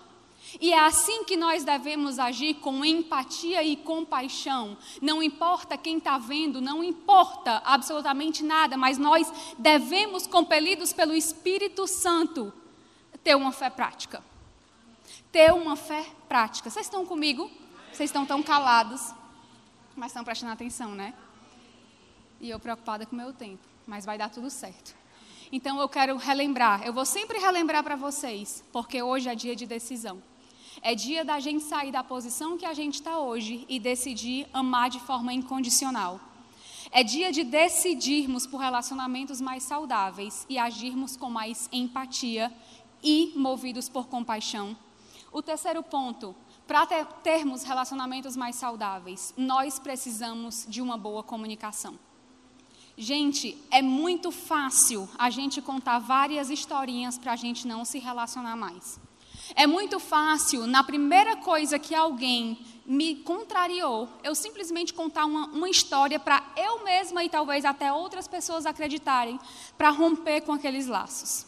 E 0.61 0.73
é 0.73 0.79
assim 0.79 1.25
que 1.25 1.37
nós 1.37 1.65
devemos 1.65 2.19
agir 2.19 2.55
com 2.55 2.85
empatia 2.85 3.63
e 3.63 3.77
compaixão. 3.77 4.77
Não 5.03 5.23
importa 5.23 5.77
quem 5.77 5.99
está 5.99 6.19
vendo, 6.19 6.61
não 6.61 6.83
importa 6.83 7.63
absolutamente 7.65 8.43
nada, 8.43 8.77
mas 8.77 8.99
nós 8.99 9.33
devemos, 9.59 10.27
compelidos 10.27 10.93
pelo 10.93 11.15
Espírito 11.15 11.87
Santo, 11.87 12.53
ter 13.23 13.35
uma 13.35 13.53
fé 13.53 13.69
prática. 13.69 14.23
Ter 15.31 15.53
uma 15.53 15.77
fé 15.77 16.07
prática. 16.29 16.71
Vocês 16.71 16.87
estão 16.87 17.05
comigo? 17.05 17.51
Vocês 17.93 18.09
estão 18.09 18.25
tão 18.25 18.43
calados, 18.43 19.13
mas 19.95 20.09
estão 20.09 20.25
prestando 20.25 20.53
atenção, 20.53 20.95
né? 20.95 21.15
E 22.41 22.51
eu 22.51 22.61
preocupada 22.61 23.07
com 23.07 23.15
o 23.15 23.19
meu 23.19 23.33
tempo, 23.33 23.63
mas 23.87 24.05
vai 24.05 24.19
dar 24.19 24.31
tudo 24.31 24.51
certo. 24.51 24.95
Então 25.51 25.81
eu 25.81 25.89
quero 25.89 26.17
relembrar, 26.17 26.83
eu 26.85 26.93
vou 26.93 27.05
sempre 27.05 27.39
relembrar 27.39 27.83
para 27.83 27.97
vocês, 27.97 28.65
porque 28.73 29.03
hoje 29.03 29.29
é 29.29 29.35
dia 29.35 29.55
de 29.55 29.67
decisão. 29.67 30.23
É 30.83 30.95
dia 30.95 31.25
da 31.25 31.41
gente 31.41 31.65
sair 31.65 31.91
da 31.91 32.05
posição 32.05 32.57
que 32.57 32.67
a 32.67 32.75
gente 32.75 32.95
está 32.95 33.19
hoje 33.19 33.65
e 33.69 33.79
decidir 33.79 34.47
amar 34.53 34.91
de 34.91 35.01
forma 35.01 35.33
incondicional. 35.33 36.21
É 36.91 37.03
dia 37.03 37.33
de 37.33 37.43
decidirmos 37.43 38.47
por 38.47 38.59
relacionamentos 38.59 39.41
mais 39.41 39.63
saudáveis 39.63 40.47
e 40.49 40.59
agirmos 40.59 41.17
com 41.17 41.29
mais 41.29 41.69
empatia 41.73 42.53
e 43.03 43.33
movidos 43.37 43.89
por 43.89 44.07
compaixão. 44.07 44.77
O 45.33 45.43
terceiro 45.43 45.83
ponto, 45.83 46.35
para 46.67 46.87
ter, 46.87 47.05
termos 47.23 47.65
relacionamentos 47.65 48.37
mais 48.37 48.57
saudáveis, 48.57 49.35
nós 49.37 49.79
precisamos 49.79 50.65
de 50.69 50.81
uma 50.81 50.97
boa 50.97 51.23
comunicação. 51.23 51.99
Gente, 52.97 53.59
é 53.71 53.83
muito 53.83 54.31
fácil 54.31 55.09
a 55.19 55.29
gente 55.29 55.61
contar 55.61 55.99
várias 55.99 56.49
historinhas 56.49 57.19
para 57.19 57.33
a 57.33 57.37
gente 57.37 57.67
não 57.67 57.85
se 57.85 57.99
relacionar 57.99 58.57
mais. 58.57 58.99
É 59.55 59.67
muito 59.67 60.01
fácil, 60.01 60.67
na 60.67 60.83
primeira 60.83 61.37
coisa 61.37 61.79
que 61.79 61.95
alguém 61.95 62.59
me 62.85 63.17
contrariou, 63.17 64.09
eu 64.23 64.35
simplesmente 64.35 64.95
contar 64.95 65.25
uma, 65.25 65.47
uma 65.47 65.69
história 65.69 66.19
para 66.19 66.43
eu 66.57 66.85
mesma 66.85 67.25
e 67.25 67.29
talvez 67.29 67.65
até 67.65 67.93
outras 67.93 68.29
pessoas 68.29 68.65
acreditarem, 68.65 69.39
para 69.77 69.91
romper 69.91 70.43
com 70.43 70.53
aqueles 70.53 70.87
laços. 70.87 71.47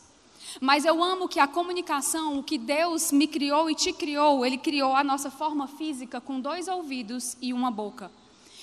Mas 0.60 0.84
eu 0.84 1.02
amo 1.02 1.28
que 1.28 1.38
a 1.38 1.46
comunicação, 1.46 2.38
o 2.38 2.42
que 2.42 2.58
Deus 2.58 3.12
me 3.12 3.26
criou 3.26 3.70
e 3.70 3.74
te 3.74 3.92
criou, 3.92 4.44
Ele 4.44 4.58
criou 4.58 4.96
a 4.96 5.04
nossa 5.04 5.30
forma 5.30 5.66
física 5.66 6.20
com 6.20 6.40
dois 6.40 6.66
ouvidos 6.66 7.36
e 7.40 7.52
uma 7.52 7.70
boca. 7.70 8.10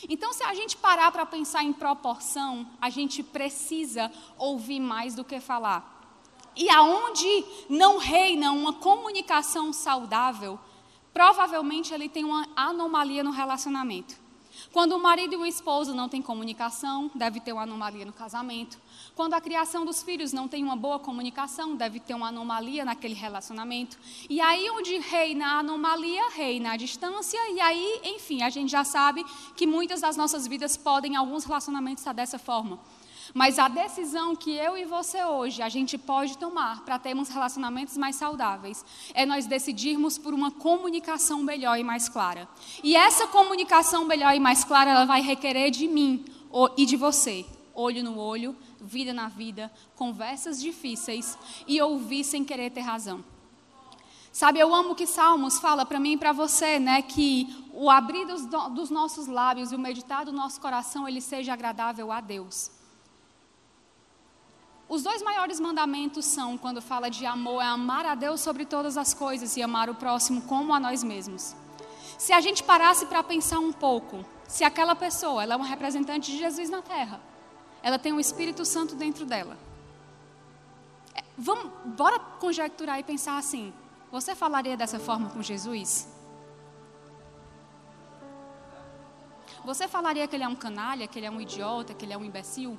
Então, 0.09 0.33
se 0.33 0.43
a 0.43 0.53
gente 0.53 0.77
parar 0.77 1.11
para 1.11 1.25
pensar 1.25 1.63
em 1.63 1.73
proporção, 1.73 2.67
a 2.81 2.89
gente 2.89 3.23
precisa 3.23 4.11
ouvir 4.37 4.79
mais 4.79 5.15
do 5.15 5.23
que 5.23 5.39
falar. 5.39 5.94
E 6.55 6.69
aonde 6.69 7.45
não 7.69 7.97
reina 7.97 8.51
uma 8.51 8.73
comunicação 8.73 9.73
saudável, 9.73 10.59
provavelmente 11.13 11.93
ele 11.93 12.07
tem 12.07 12.23
uma 12.23 12.47
anomalia 12.55 13.23
no 13.23 13.31
relacionamento. 13.31 14.25
Quando 14.71 14.93
o 14.93 14.99
marido 14.99 15.33
e 15.33 15.37
o 15.37 15.45
esposo 15.45 15.93
não 15.93 16.09
têm 16.09 16.21
comunicação, 16.21 17.11
deve 17.13 17.39
ter 17.39 17.53
uma 17.53 17.63
anomalia 17.63 18.05
no 18.05 18.13
casamento. 18.13 18.77
Quando 19.15 19.33
a 19.33 19.41
criação 19.41 19.85
dos 19.85 20.03
filhos 20.03 20.33
não 20.33 20.47
tem 20.47 20.63
uma 20.63 20.75
boa 20.75 20.99
comunicação, 20.99 21.75
deve 21.75 21.99
ter 21.99 22.13
uma 22.13 22.27
anomalia 22.27 22.83
naquele 22.83 23.13
relacionamento. 23.13 23.97
E 24.29 24.41
aí, 24.41 24.69
onde 24.69 24.97
reina 24.97 25.45
a 25.45 25.59
anomalia, 25.59 26.29
reina 26.29 26.71
a 26.71 26.77
distância. 26.77 27.39
E 27.51 27.59
aí, 27.61 28.01
enfim, 28.03 28.43
a 28.43 28.49
gente 28.49 28.69
já 28.69 28.83
sabe 28.83 29.25
que 29.55 29.65
muitas 29.65 30.01
das 30.01 30.17
nossas 30.17 30.47
vidas 30.47 30.75
podem, 30.75 31.15
alguns 31.15 31.45
relacionamentos, 31.45 32.01
estar 32.01 32.13
dessa 32.13 32.39
forma. 32.39 32.79
Mas 33.33 33.59
a 33.59 33.67
decisão 33.67 34.35
que 34.35 34.51
eu 34.55 34.77
e 34.77 34.85
você 34.85 35.23
hoje 35.23 35.61
a 35.61 35.69
gente 35.69 35.97
pode 35.97 36.38
tomar 36.38 36.83
para 36.83 36.99
termos 36.99 37.29
relacionamentos 37.29 37.97
mais 37.97 38.15
saudáveis 38.15 38.85
é 39.13 39.25
nós 39.25 39.45
decidirmos 39.45 40.17
por 40.17 40.33
uma 40.33 40.51
comunicação 40.51 41.41
melhor 41.41 41.77
e 41.79 41.83
mais 41.83 42.07
clara. 42.07 42.47
E 42.83 42.95
essa 42.95 43.27
comunicação 43.27 44.05
melhor 44.05 44.35
e 44.35 44.39
mais 44.39 44.63
clara 44.63 44.91
ela 44.91 45.05
vai 45.05 45.21
requerer 45.21 45.71
de 45.71 45.88
mim 45.88 46.25
e 46.77 46.85
de 46.85 46.95
você, 46.95 47.45
olho 47.73 48.03
no 48.03 48.17
olho, 48.17 48.55
vida 48.79 49.13
na 49.13 49.27
vida, 49.27 49.71
conversas 49.95 50.61
difíceis 50.61 51.38
e 51.67 51.81
ouvir 51.81 52.23
sem 52.23 52.45
querer 52.45 52.69
ter 52.71 52.81
razão. 52.81 53.23
Sabe, 54.31 54.59
eu 54.59 54.75
amo 54.75 54.95
que 54.95 55.07
Salmos 55.07 55.59
fala 55.59 55.85
para 55.85 55.97
mim 55.97 56.13
e 56.13 56.17
para 56.17 56.33
você, 56.33 56.77
né, 56.77 57.01
que 57.01 57.47
o 57.73 57.89
abrir 57.89 58.25
dos, 58.25 58.45
dos 58.45 58.89
nossos 58.89 59.27
lábios 59.27 59.71
e 59.71 59.75
o 59.75 59.79
meditar 59.79 60.25
do 60.25 60.33
nosso 60.33 60.59
coração 60.59 61.07
ele 61.07 61.21
seja 61.21 61.53
agradável 61.53 62.11
a 62.11 62.19
Deus. 62.19 62.69
Os 64.87 65.01
dois 65.01 65.21
maiores 65.21 65.59
mandamentos 65.59 66.25
são, 66.25 66.57
quando 66.57 66.81
fala 66.81 67.09
de 67.09 67.25
amor, 67.25 67.61
é 67.61 67.65
amar 67.65 68.05
a 68.05 68.13
Deus 68.13 68.39
sobre 68.41 68.65
todas 68.65 68.97
as 68.97 69.13
coisas 69.13 69.57
e 69.57 69.63
amar 69.63 69.89
o 69.89 69.95
próximo 69.95 70.43
como 70.43 70.73
a 70.73 70.79
nós 70.79 71.03
mesmos. 71.03 71.55
Se 72.19 72.31
a 72.31 72.39
gente 72.39 72.63
parasse 72.63 73.07
para 73.07 73.23
pensar 73.23 73.59
um 73.59 73.73
pouco, 73.73 74.23
se 74.47 74.63
aquela 74.63 74.95
pessoa 74.95 75.41
ela 75.41 75.55
é 75.55 75.57
uma 75.57 75.65
representante 75.65 76.31
de 76.31 76.37
Jesus 76.37 76.69
na 76.69 76.81
terra, 76.81 77.19
ela 77.81 77.97
tem 77.97 78.13
o 78.13 78.17
um 78.17 78.19
Espírito 78.19 78.63
Santo 78.63 78.95
dentro 78.95 79.25
dela. 79.25 79.57
É, 81.15 81.23
vamos, 81.35 81.71
bora 81.85 82.19
conjecturar 82.19 82.99
e 82.99 83.03
pensar 83.03 83.37
assim: 83.37 83.73
você 84.11 84.35
falaria 84.35 84.77
dessa 84.77 84.99
forma 84.99 85.29
com 85.29 85.41
Jesus? 85.41 86.07
Você 89.65 89.87
falaria 89.87 90.27
que 90.27 90.35
ele 90.35 90.43
é 90.43 90.47
um 90.47 90.55
canalha, 90.55 91.07
que 91.07 91.17
ele 91.17 91.25
é 91.25 91.31
um 91.31 91.41
idiota, 91.41 91.93
que 91.93 92.05
ele 92.05 92.13
é 92.13 92.17
um 92.17 92.23
imbecil? 92.23 92.77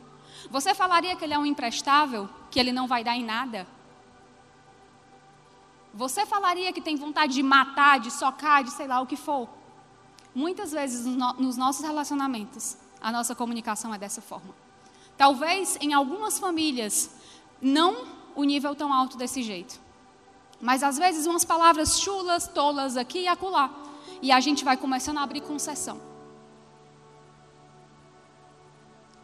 Você 0.51 0.75
falaria 0.75 1.17
que 1.17 1.25
ele 1.25 1.35
é 1.35 1.39
um 1.39 1.47
imprestável, 1.47 2.29
que 2.51 2.61
ele 2.61 2.73
não 2.73 2.87
vai 2.87 3.03
dar 3.03 3.17
em 3.17 3.25
nada? 3.25 3.67
Você 5.95 6.27
falaria 6.27 6.73
que 6.73 6.81
tem 6.81 6.97
vontade 6.97 7.35
de 7.35 7.43
matar, 7.43 7.99
de 7.99 8.11
socar, 8.11 8.63
de 8.63 8.71
sei 8.71 8.87
lá 8.87 9.01
o 9.01 9.07
que 9.07 9.17
for? 9.17 9.49
Muitas 10.35 10.73
vezes 10.73 11.07
nos 11.07 11.57
nossos 11.57 11.83
relacionamentos, 11.83 12.77
a 13.01 13.11
nossa 13.11 13.35
comunicação 13.35 13.95
é 13.95 13.99
dessa 13.99 14.21
forma. 14.21 14.55
Talvez 15.17 15.79
em 15.81 15.95
algumas 15.95 16.39
famílias, 16.39 17.11
não 17.61 18.05
o 18.35 18.45
nível 18.45 18.75
tão 18.75 18.93
alto 18.93 19.17
desse 19.17 19.43
jeito. 19.43 19.81
Mas 20.61 20.83
às 20.83 20.99
vezes 20.99 21.27
umas 21.27 21.45
palavras 21.45 21.99
chulas, 21.99 22.47
tolas 22.47 22.97
aqui 22.97 23.21
e 23.21 23.29
acolá. 23.29 23.71
E 24.21 24.31
a 24.31 24.41
gente 24.41 24.65
vai 24.65 24.77
começando 24.77 25.19
a 25.19 25.23
abrir 25.23 25.41
concessão. 25.41 26.01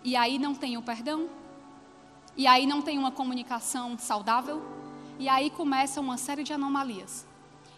E 0.05 0.17
aí 0.17 0.39
não 0.39 0.55
tem 0.55 0.77
o 0.77 0.83
perdão. 0.83 1.29
E 2.37 2.47
aí 2.47 2.67
não 2.67 2.83
tem 2.83 2.99
uma 2.99 3.11
comunicação 3.11 3.99
saudável. 3.99 4.63
E 5.19 5.29
aí 5.29 5.51
começa 5.51 6.01
uma 6.01 6.17
série 6.17 6.43
de 6.43 6.53
anomalias. 6.53 7.27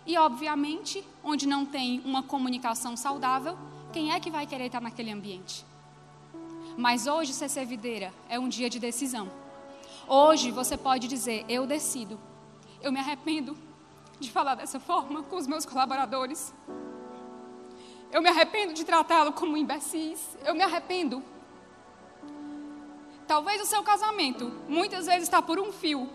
E, 0.06 0.18
obviamente, 0.18 1.02
onde 1.22 1.46
não 1.46 1.64
tem 1.64 2.00
uma 2.04 2.22
comunicação 2.22 2.96
saudável, 2.96 3.56
quem 3.92 4.12
é 4.12 4.20
que 4.20 4.30
vai 4.30 4.46
querer 4.46 4.66
estar 4.66 4.80
naquele 4.80 5.10
ambiente? 5.10 5.64
Mas 6.76 7.06
hoje, 7.06 7.32
CC 7.32 7.64
Videira, 7.64 8.12
é 8.28 8.38
um 8.38 8.48
dia 8.48 8.68
de 8.68 8.78
decisão. 8.78 9.30
Hoje 10.06 10.50
você 10.50 10.76
pode 10.76 11.08
dizer: 11.08 11.44
Eu 11.48 11.66
decido 11.66 12.18
eu 12.84 12.92
me 12.92 13.00
arrependo 13.00 13.56
de 14.20 14.30
falar 14.30 14.54
dessa 14.54 14.78
forma 14.78 15.22
com 15.22 15.37
os 15.37 15.46
meus 15.46 15.64
colaboradores. 15.64 16.52
Eu 18.12 18.20
me 18.20 18.28
arrependo 18.28 18.74
de 18.74 18.84
tratá-lo 18.84 19.32
como 19.32 19.56
imbecis. 19.56 20.37
Eu 20.44 20.54
me 20.54 20.62
arrependo. 20.62 21.22
Talvez 23.26 23.60
o 23.62 23.66
seu 23.66 23.82
casamento 23.82 24.52
muitas 24.68 25.06
vezes 25.06 25.22
está 25.22 25.40
por 25.40 25.58
um 25.58 25.72
fio, 25.72 26.08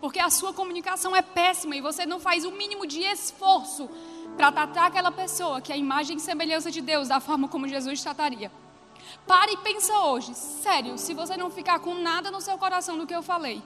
porque 0.00 0.20
a 0.20 0.30
sua 0.30 0.52
comunicação 0.52 1.14
é 1.14 1.22
péssima 1.22 1.76
e 1.76 1.80
você 1.80 2.06
não 2.06 2.20
faz 2.20 2.44
o 2.44 2.52
mínimo 2.52 2.86
de 2.86 3.02
esforço 3.02 3.88
para 4.36 4.52
tratar 4.52 4.86
aquela 4.86 5.10
pessoa 5.10 5.60
que 5.60 5.72
é 5.72 5.74
a 5.74 5.78
imagem 5.78 6.18
e 6.18 6.20
semelhança 6.20 6.70
de 6.70 6.80
Deus 6.80 7.08
da 7.08 7.20
forma 7.20 7.48
como 7.48 7.66
Jesus 7.66 8.00
trataria. 8.00 8.52
Pare 9.26 9.52
e 9.52 9.56
pensa 9.58 9.98
hoje, 10.00 10.34
sério, 10.34 10.98
se 10.98 11.14
você 11.14 11.36
não 11.36 11.50
ficar 11.50 11.78
com 11.80 11.94
nada 11.94 12.30
no 12.30 12.40
seu 12.40 12.56
coração 12.58 12.96
do 12.98 13.06
que 13.06 13.14
eu 13.14 13.22
falei. 13.22 13.62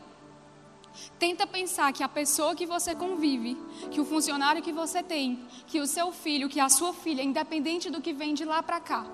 Tenta 1.18 1.46
pensar 1.46 1.92
que 1.92 2.02
a 2.02 2.08
pessoa 2.08 2.54
que 2.54 2.66
você 2.66 2.94
convive, 2.94 3.56
que 3.90 4.00
o 4.00 4.04
funcionário 4.04 4.62
que 4.62 4.72
você 4.72 5.02
tem, 5.02 5.46
que 5.66 5.80
o 5.80 5.86
seu 5.86 6.10
filho, 6.12 6.48
que 6.48 6.58
a 6.58 6.68
sua 6.68 6.92
filha, 6.92 7.22
independente 7.22 7.90
do 7.90 8.00
que 8.00 8.12
vem 8.12 8.34
de 8.34 8.44
lá 8.44 8.62
para 8.62 8.80
cá, 8.80 9.06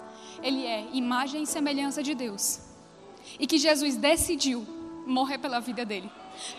ele 0.43 0.65
é 0.65 0.89
imagem 0.93 1.43
e 1.43 1.47
semelhança 1.47 2.03
de 2.03 2.15
Deus. 2.15 2.66
E 3.39 3.47
que 3.47 3.59
Jesus 3.59 3.97
decidiu 3.97 4.67
morrer 5.07 5.39
pela 5.39 5.61
vida 5.61 5.85
dele. 5.85 6.11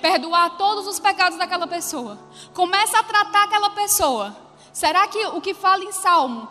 Perdoar 0.01 0.57
todos 0.57 0.87
os 0.87 0.99
pecados 0.99 1.37
daquela 1.37 1.67
pessoa. 1.67 2.17
Começa 2.53 2.99
a 2.99 3.03
tratar 3.03 3.43
aquela 3.43 3.69
pessoa. 3.71 4.35
Será 4.73 5.07
que 5.07 5.25
o 5.27 5.41
que 5.41 5.53
fala 5.53 5.83
em 5.83 5.91
Salmo, 5.91 6.47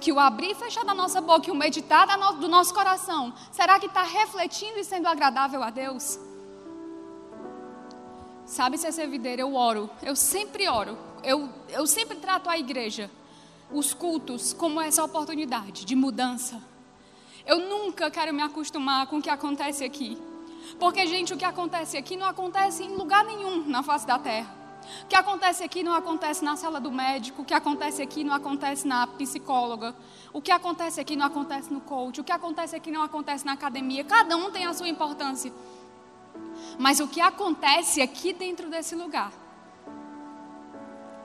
que 0.00 0.12
o 0.12 0.18
abrir 0.18 0.50
e 0.50 0.54
fechar 0.54 0.84
da 0.84 0.94
nossa 0.94 1.20
boca 1.20 1.48
e 1.48 1.50
o 1.50 1.54
meditar 1.54 2.06
do 2.34 2.48
nosso 2.48 2.72
coração, 2.72 3.32
será 3.52 3.78
que 3.78 3.86
está 3.86 4.02
refletindo 4.02 4.78
e 4.78 4.84
sendo 4.84 5.06
agradável 5.06 5.62
a 5.62 5.70
Deus? 5.70 6.18
Sabe, 8.46 8.78
se 8.78 9.06
videira, 9.06 9.42
eu 9.42 9.54
oro. 9.54 9.90
Eu 10.02 10.14
sempre 10.14 10.68
oro. 10.68 10.96
Eu, 11.22 11.48
eu 11.68 11.86
sempre 11.86 12.16
trato 12.16 12.48
a 12.48 12.56
igreja, 12.56 13.10
os 13.72 13.92
cultos, 13.92 14.52
como 14.52 14.80
essa 14.80 15.02
oportunidade 15.02 15.84
de 15.84 15.96
mudança. 15.96 16.62
Eu 17.46 17.60
nunca 17.60 18.10
quero 18.10 18.34
me 18.34 18.42
acostumar 18.42 19.06
com 19.06 19.18
o 19.18 19.22
que 19.22 19.30
acontece 19.30 19.84
aqui. 19.84 20.18
Porque, 20.80 21.06
gente, 21.06 21.32
o 21.32 21.36
que 21.36 21.44
acontece 21.44 21.96
aqui 21.96 22.16
não 22.16 22.26
acontece 22.26 22.82
em 22.82 22.96
lugar 22.96 23.24
nenhum 23.24 23.64
na 23.68 23.84
face 23.84 24.04
da 24.04 24.18
terra. 24.18 24.52
O 25.04 25.06
que 25.06 25.16
acontece 25.16 25.62
aqui 25.62 25.82
não 25.82 25.94
acontece 25.94 26.44
na 26.44 26.56
sala 26.56 26.80
do 26.80 26.90
médico, 26.90 27.42
o 27.42 27.44
que 27.44 27.54
acontece 27.54 28.02
aqui 28.02 28.22
não 28.24 28.34
acontece 28.34 28.86
na 28.86 29.06
psicóloga, 29.06 29.94
o 30.32 30.40
que 30.40 30.50
acontece 30.50 31.00
aqui 31.00 31.16
não 31.16 31.26
acontece 31.26 31.72
no 31.72 31.80
coach, 31.80 32.20
o 32.20 32.24
que 32.24 32.32
acontece 32.32 32.76
aqui 32.76 32.90
não 32.90 33.02
acontece 33.02 33.44
na 33.44 33.52
academia. 33.52 34.04
Cada 34.04 34.36
um 34.36 34.50
tem 34.50 34.64
a 34.64 34.74
sua 34.74 34.88
importância. 34.88 35.52
Mas 36.78 37.00
o 37.00 37.08
que 37.08 37.20
acontece 37.20 38.00
aqui 38.00 38.32
dentro 38.32 38.68
desse 38.68 38.94
lugar 38.94 39.32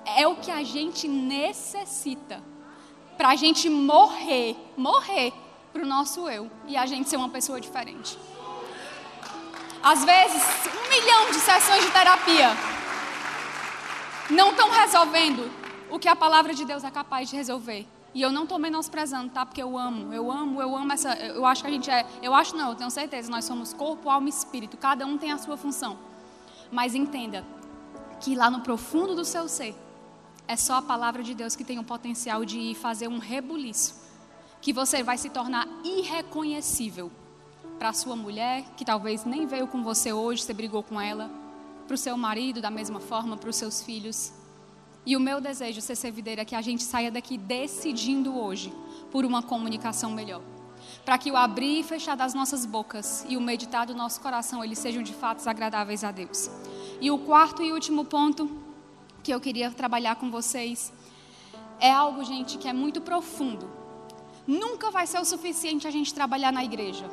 é 0.06 0.28
o 0.28 0.36
que 0.36 0.52
a 0.52 0.64
gente 0.64 1.08
necessita 1.08 2.42
para 3.18 3.30
a 3.30 3.36
gente 3.36 3.70
morrer, 3.70 4.56
morrer 4.76 5.34
para 5.72 5.84
o 5.84 5.86
nosso 5.86 6.30
eu 6.30 6.50
e 6.68 6.76
a 6.76 6.86
gente 6.86 7.10
ser 7.10 7.18
uma 7.18 7.30
pessoa 7.30 7.60
diferente. 7.60 8.18
Às 9.84 10.04
vezes, 10.04 10.44
um 10.68 10.90
milhão 10.90 11.32
de 11.32 11.40
sessões 11.40 11.84
de 11.84 11.92
terapia 11.92 12.50
não 14.30 14.52
estão 14.52 14.70
resolvendo 14.70 15.52
o 15.90 15.98
que 15.98 16.08
a 16.08 16.16
palavra 16.16 16.54
de 16.54 16.64
Deus 16.66 16.84
é 16.84 16.92
capaz 16.92 17.30
de 17.30 17.36
resolver. 17.36 17.88
E 18.14 18.22
eu 18.22 18.32
não 18.32 18.44
estou 18.44 18.60
menosprezando, 18.60 19.30
tá? 19.30 19.46
Porque 19.46 19.62
eu 19.62 19.78
amo, 19.78 20.14
eu 20.14 20.30
amo, 20.30 20.62
eu 20.62 20.76
amo 20.76 20.92
essa. 20.92 21.14
Eu 21.14 21.46
acho 21.46 21.62
que 21.64 21.70
a 21.70 21.72
gente 21.72 21.90
é. 21.90 22.06
Eu 22.22 22.34
acho 22.34 22.56
não, 22.56 22.70
eu 22.70 22.76
tenho 22.76 22.92
certeza. 22.92 23.32
Nós 23.32 23.46
somos 23.46 23.74
corpo, 23.74 24.10
alma 24.10 24.28
e 24.28 24.30
espírito. 24.30 24.76
Cada 24.78 25.06
um 25.06 25.18
tem 25.18 25.32
a 25.32 25.38
sua 25.38 25.56
função. 25.56 25.98
Mas 26.70 26.94
entenda 26.94 27.46
que 28.20 28.36
lá 28.36 28.50
no 28.50 28.62
profundo 28.62 29.16
do 29.16 29.24
seu 29.24 29.48
ser 29.48 29.76
é 30.48 30.56
só 30.58 30.76
a 30.76 30.82
palavra 30.82 31.24
de 31.24 31.34
Deus 31.34 31.56
que 31.56 31.64
tem 31.64 31.80
o 31.80 31.84
potencial 31.84 32.44
de 32.44 32.76
fazer 32.76 33.08
um 33.08 33.18
rebuliço, 33.18 33.96
que 34.62 34.72
você 34.72 35.02
vai 35.02 35.18
se 35.18 35.30
tornar 35.30 35.68
irreconhecível 35.84 37.12
para 37.80 37.94
sua 37.94 38.16
mulher, 38.16 38.64
que 38.78 38.86
talvez 38.86 39.26
nem 39.26 39.48
veio 39.48 39.66
com 39.66 39.82
você 39.84 40.14
hoje, 40.14 40.44
você 40.44 40.54
brigou 40.54 40.84
com 40.84 41.02
ela, 41.02 41.32
para 41.88 41.96
o 41.96 41.98
seu 41.98 42.16
marido 42.16 42.62
da 42.62 42.70
mesma 42.70 43.00
forma, 43.00 43.36
para 43.36 43.50
os 43.50 43.56
seus 43.56 43.82
filhos. 43.82 44.32
E 45.04 45.18
o 45.18 45.20
meu 45.20 45.42
desejo, 45.42 45.82
ser 45.82 45.96
servideira, 45.96 46.44
é 46.44 46.46
que 46.46 46.56
a 46.56 46.62
gente 46.62 46.84
saia 46.84 47.10
daqui 47.10 47.40
decidindo 47.40 48.38
hoje 48.38 48.72
por 49.12 49.26
uma 49.26 49.42
comunicação 49.42 50.12
melhor. 50.12 50.42
Para 51.04 51.18
que 51.18 51.32
o 51.32 51.36
abrir 51.36 51.80
e 51.80 51.84
fechar 51.84 52.16
das 52.16 52.36
nossas 52.36 52.66
bocas 52.66 53.26
e 53.28 53.36
o 53.36 53.42
meditar 53.42 53.88
do 53.88 53.96
nosso 53.96 54.22
coração, 54.22 54.64
eles 54.64 54.78
sejam 54.78 55.02
de 55.02 55.14
fato 55.14 55.46
agradáveis 55.48 56.04
a 56.04 56.12
Deus. 56.12 56.52
E 57.00 57.10
o 57.10 57.18
quarto 57.18 57.64
e 57.64 57.72
último 57.72 58.06
ponto 58.06 58.50
que 59.24 59.34
eu 59.34 59.42
queria 59.42 59.72
trabalhar 59.72 60.18
com 60.18 60.30
vocês 60.30 60.94
é 61.80 61.92
algo, 61.92 62.24
gente, 62.24 62.60
que 62.60 62.68
é 62.68 62.74
muito 62.74 63.02
profundo. 63.02 63.81
Nunca 64.48 64.92
vai 64.92 65.06
ser 65.08 65.20
o 65.20 65.26
suficiente 65.26 65.88
a 65.88 65.92
gente 65.92 66.14
trabalhar 66.14 66.52
na 66.52 66.64
igreja. 66.64 67.10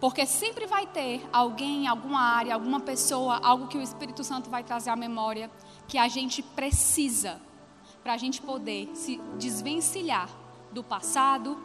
Porque 0.00 0.26
sempre 0.26 0.66
vai 0.66 0.86
ter 0.86 1.24
alguém, 1.32 1.86
alguma 1.86 2.20
área, 2.20 2.54
alguma 2.54 2.80
pessoa, 2.80 3.38
algo 3.42 3.68
que 3.68 3.78
o 3.78 3.82
Espírito 3.82 4.24
Santo 4.24 4.50
vai 4.50 4.64
trazer 4.64 4.90
à 4.90 4.96
memória 4.96 5.50
que 5.86 5.96
a 5.96 6.08
gente 6.08 6.42
precisa 6.42 7.40
para 8.02 8.14
a 8.14 8.16
gente 8.16 8.42
poder 8.42 8.90
se 8.94 9.18
desvencilhar 9.38 10.28
do 10.72 10.82
passado, 10.82 11.56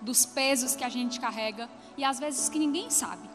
dos 0.00 0.24
pesos 0.24 0.76
que 0.76 0.84
a 0.84 0.88
gente 0.88 1.18
carrega 1.18 1.68
e 1.96 2.04
às 2.04 2.18
vezes 2.18 2.48
que 2.48 2.58
ninguém 2.58 2.90
sabe. 2.90 3.28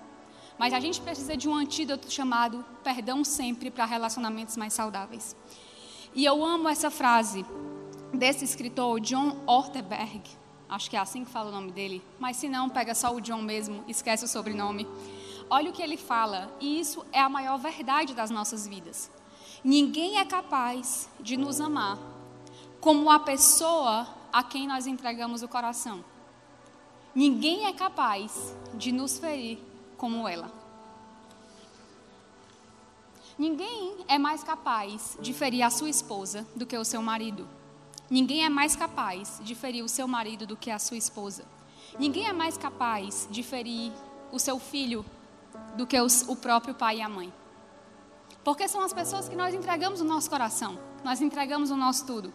Mas 0.58 0.74
a 0.74 0.80
gente 0.80 1.02
precisa 1.02 1.36
de 1.36 1.50
um 1.50 1.54
antídoto 1.54 2.10
chamado 2.10 2.64
perdão 2.84 3.24
sempre 3.24 3.70
para 3.70 3.86
relacionamentos 3.86 4.56
mais 4.56 4.74
saudáveis. 4.74 5.36
E 6.14 6.24
eu 6.24 6.46
amo 6.46 6.70
essa 6.70 6.90
frase 6.90 7.46
desse 8.14 8.46
escritor 8.46 9.02
John 9.02 9.44
Orteberg. 9.46 10.22
Acho 10.70 10.90
que 10.90 10.96
é 10.96 11.00
assim 11.00 11.24
que 11.24 11.32
fala 11.32 11.50
o 11.50 11.52
nome 11.52 11.72
dele. 11.72 12.04
Mas 12.20 12.38
se 12.38 12.50
não, 12.50 12.70
pega 12.70 12.96
só 12.96 13.14
o 13.14 13.22
John 13.22 13.42
mesmo, 13.42 13.84
esquece 13.88 14.26
o 14.26 14.28
sobrenome. 14.28 14.88
Olha 15.50 15.70
o 15.70 15.74
que 15.74 15.82
ele 15.82 15.98
fala, 15.98 16.52
e 16.60 16.80
isso 16.80 17.06
é 17.12 17.20
a 17.20 17.30
maior 17.30 17.58
verdade 17.58 18.14
das 18.14 18.32
nossas 18.32 18.68
vidas. 18.68 19.12
Ninguém 19.64 20.20
é 20.20 20.26
capaz 20.26 21.10
de 21.20 21.38
nos 21.38 21.62
amar 21.62 21.98
como 22.80 23.10
a 23.10 23.20
pessoa 23.20 24.08
a 24.32 24.44
quem 24.44 24.68
nós 24.68 24.86
entregamos 24.86 25.42
o 25.42 25.48
coração. 25.48 26.04
Ninguém 27.14 27.66
é 27.66 27.74
capaz 27.74 28.56
de 28.74 28.92
nos 28.92 29.18
ferir 29.18 29.58
como 29.98 30.28
ela. 30.28 30.52
Ninguém 33.38 34.06
é 34.08 34.18
mais 34.18 34.44
capaz 34.44 35.18
de 35.20 35.34
ferir 35.34 35.64
a 35.64 35.70
sua 35.70 35.90
esposa 35.90 36.48
do 36.56 36.66
que 36.66 36.78
o 36.78 36.86
seu 36.86 37.02
marido. 37.02 37.48
Ninguém 38.10 38.46
é 38.46 38.50
mais 38.50 38.76
capaz 38.76 39.40
de 39.44 39.56
ferir 39.56 39.84
o 39.84 39.90
seu 39.90 40.08
marido 40.08 40.46
do 40.46 40.56
que 40.56 40.70
a 40.70 40.78
sua 40.78 40.98
esposa. 40.98 41.44
Ninguém 41.98 42.28
é 42.28 42.34
mais 42.34 42.58
capaz 42.58 43.28
de 43.32 43.42
ferir 43.42 43.92
o 44.32 44.40
seu 44.40 44.60
filho 44.60 45.06
do 45.76 45.88
que 45.88 45.98
o 46.00 46.36
próprio 46.36 46.76
pai 46.76 46.98
e 46.98 47.02
a 47.02 47.10
mãe. 47.10 47.34
Porque 48.44 48.68
são 48.68 48.82
as 48.82 48.94
pessoas 48.94 49.28
que 49.28 49.36
nós 49.36 49.56
entregamos 49.56 50.02
o 50.02 50.04
nosso 50.04 50.30
coração, 50.30 50.78
nós 51.04 51.20
entregamos 51.20 51.72
o 51.72 51.76
nosso 51.76 52.06
tudo. 52.06 52.32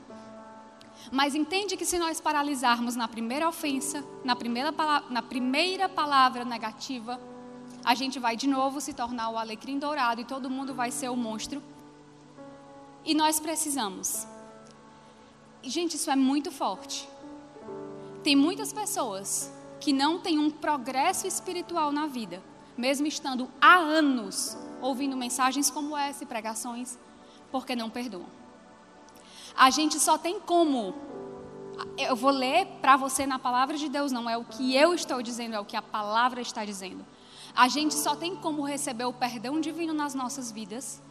Mas 1.12 1.34
entende 1.34 1.76
que 1.76 1.86
se 1.86 1.98
nós 1.98 2.20
paralisarmos 2.20 2.96
na 2.96 3.06
primeira 3.06 3.48
ofensa, 3.48 4.04
na 4.24 4.34
primeira, 4.34 4.74
na 5.08 5.22
primeira 5.22 5.88
palavra 5.88 6.44
negativa, 6.44 7.20
a 7.84 7.94
gente 7.94 8.18
vai 8.18 8.36
de 8.36 8.46
novo 8.46 8.80
se 8.80 8.92
tornar 8.92 9.30
o 9.30 9.38
alecrim 9.38 9.78
dourado 9.78 10.20
e 10.20 10.24
todo 10.24 10.50
mundo 10.50 10.74
vai 10.74 10.90
ser 10.90 11.08
o 11.08 11.16
monstro. 11.16 11.62
E 13.04 13.14
nós 13.14 13.40
precisamos. 13.40 14.26
Gente, 15.62 15.96
isso 15.96 16.10
é 16.10 16.16
muito 16.16 16.50
forte. 16.50 17.08
Tem 18.22 18.34
muitas 18.34 18.72
pessoas 18.72 19.52
que 19.78 19.92
não 19.92 20.18
têm 20.18 20.38
um 20.38 20.50
progresso 20.50 21.26
espiritual 21.26 21.92
na 21.92 22.06
vida, 22.06 22.42
mesmo 22.76 23.06
estando 23.06 23.48
há 23.60 23.76
anos 23.76 24.56
ouvindo 24.80 25.16
mensagens 25.16 25.70
como 25.70 25.96
essa 25.96 26.24
e 26.24 26.26
pregações, 26.26 26.98
porque 27.50 27.76
não 27.76 27.90
perdoam. 27.90 28.26
A 29.56 29.70
gente 29.70 29.98
só 29.98 30.16
tem 30.16 30.40
como. 30.40 30.94
Eu 31.96 32.16
vou 32.16 32.30
ler 32.30 32.66
para 32.80 32.96
você 32.96 33.26
na 33.26 33.38
palavra 33.38 33.76
de 33.76 33.88
Deus, 33.88 34.12
não 34.12 34.28
é 34.28 34.36
o 34.36 34.44
que 34.44 34.74
eu 34.74 34.94
estou 34.94 35.22
dizendo, 35.22 35.54
é 35.54 35.60
o 35.60 35.64
que 35.64 35.76
a 35.76 35.82
palavra 35.82 36.40
está 36.40 36.64
dizendo. 36.64 37.04
A 37.54 37.68
gente 37.68 37.94
só 37.94 38.14
tem 38.14 38.36
como 38.36 38.62
receber 38.62 39.04
o 39.04 39.12
perdão 39.12 39.60
divino 39.60 39.92
nas 39.92 40.14
nossas 40.14 40.52
vidas 40.52 41.02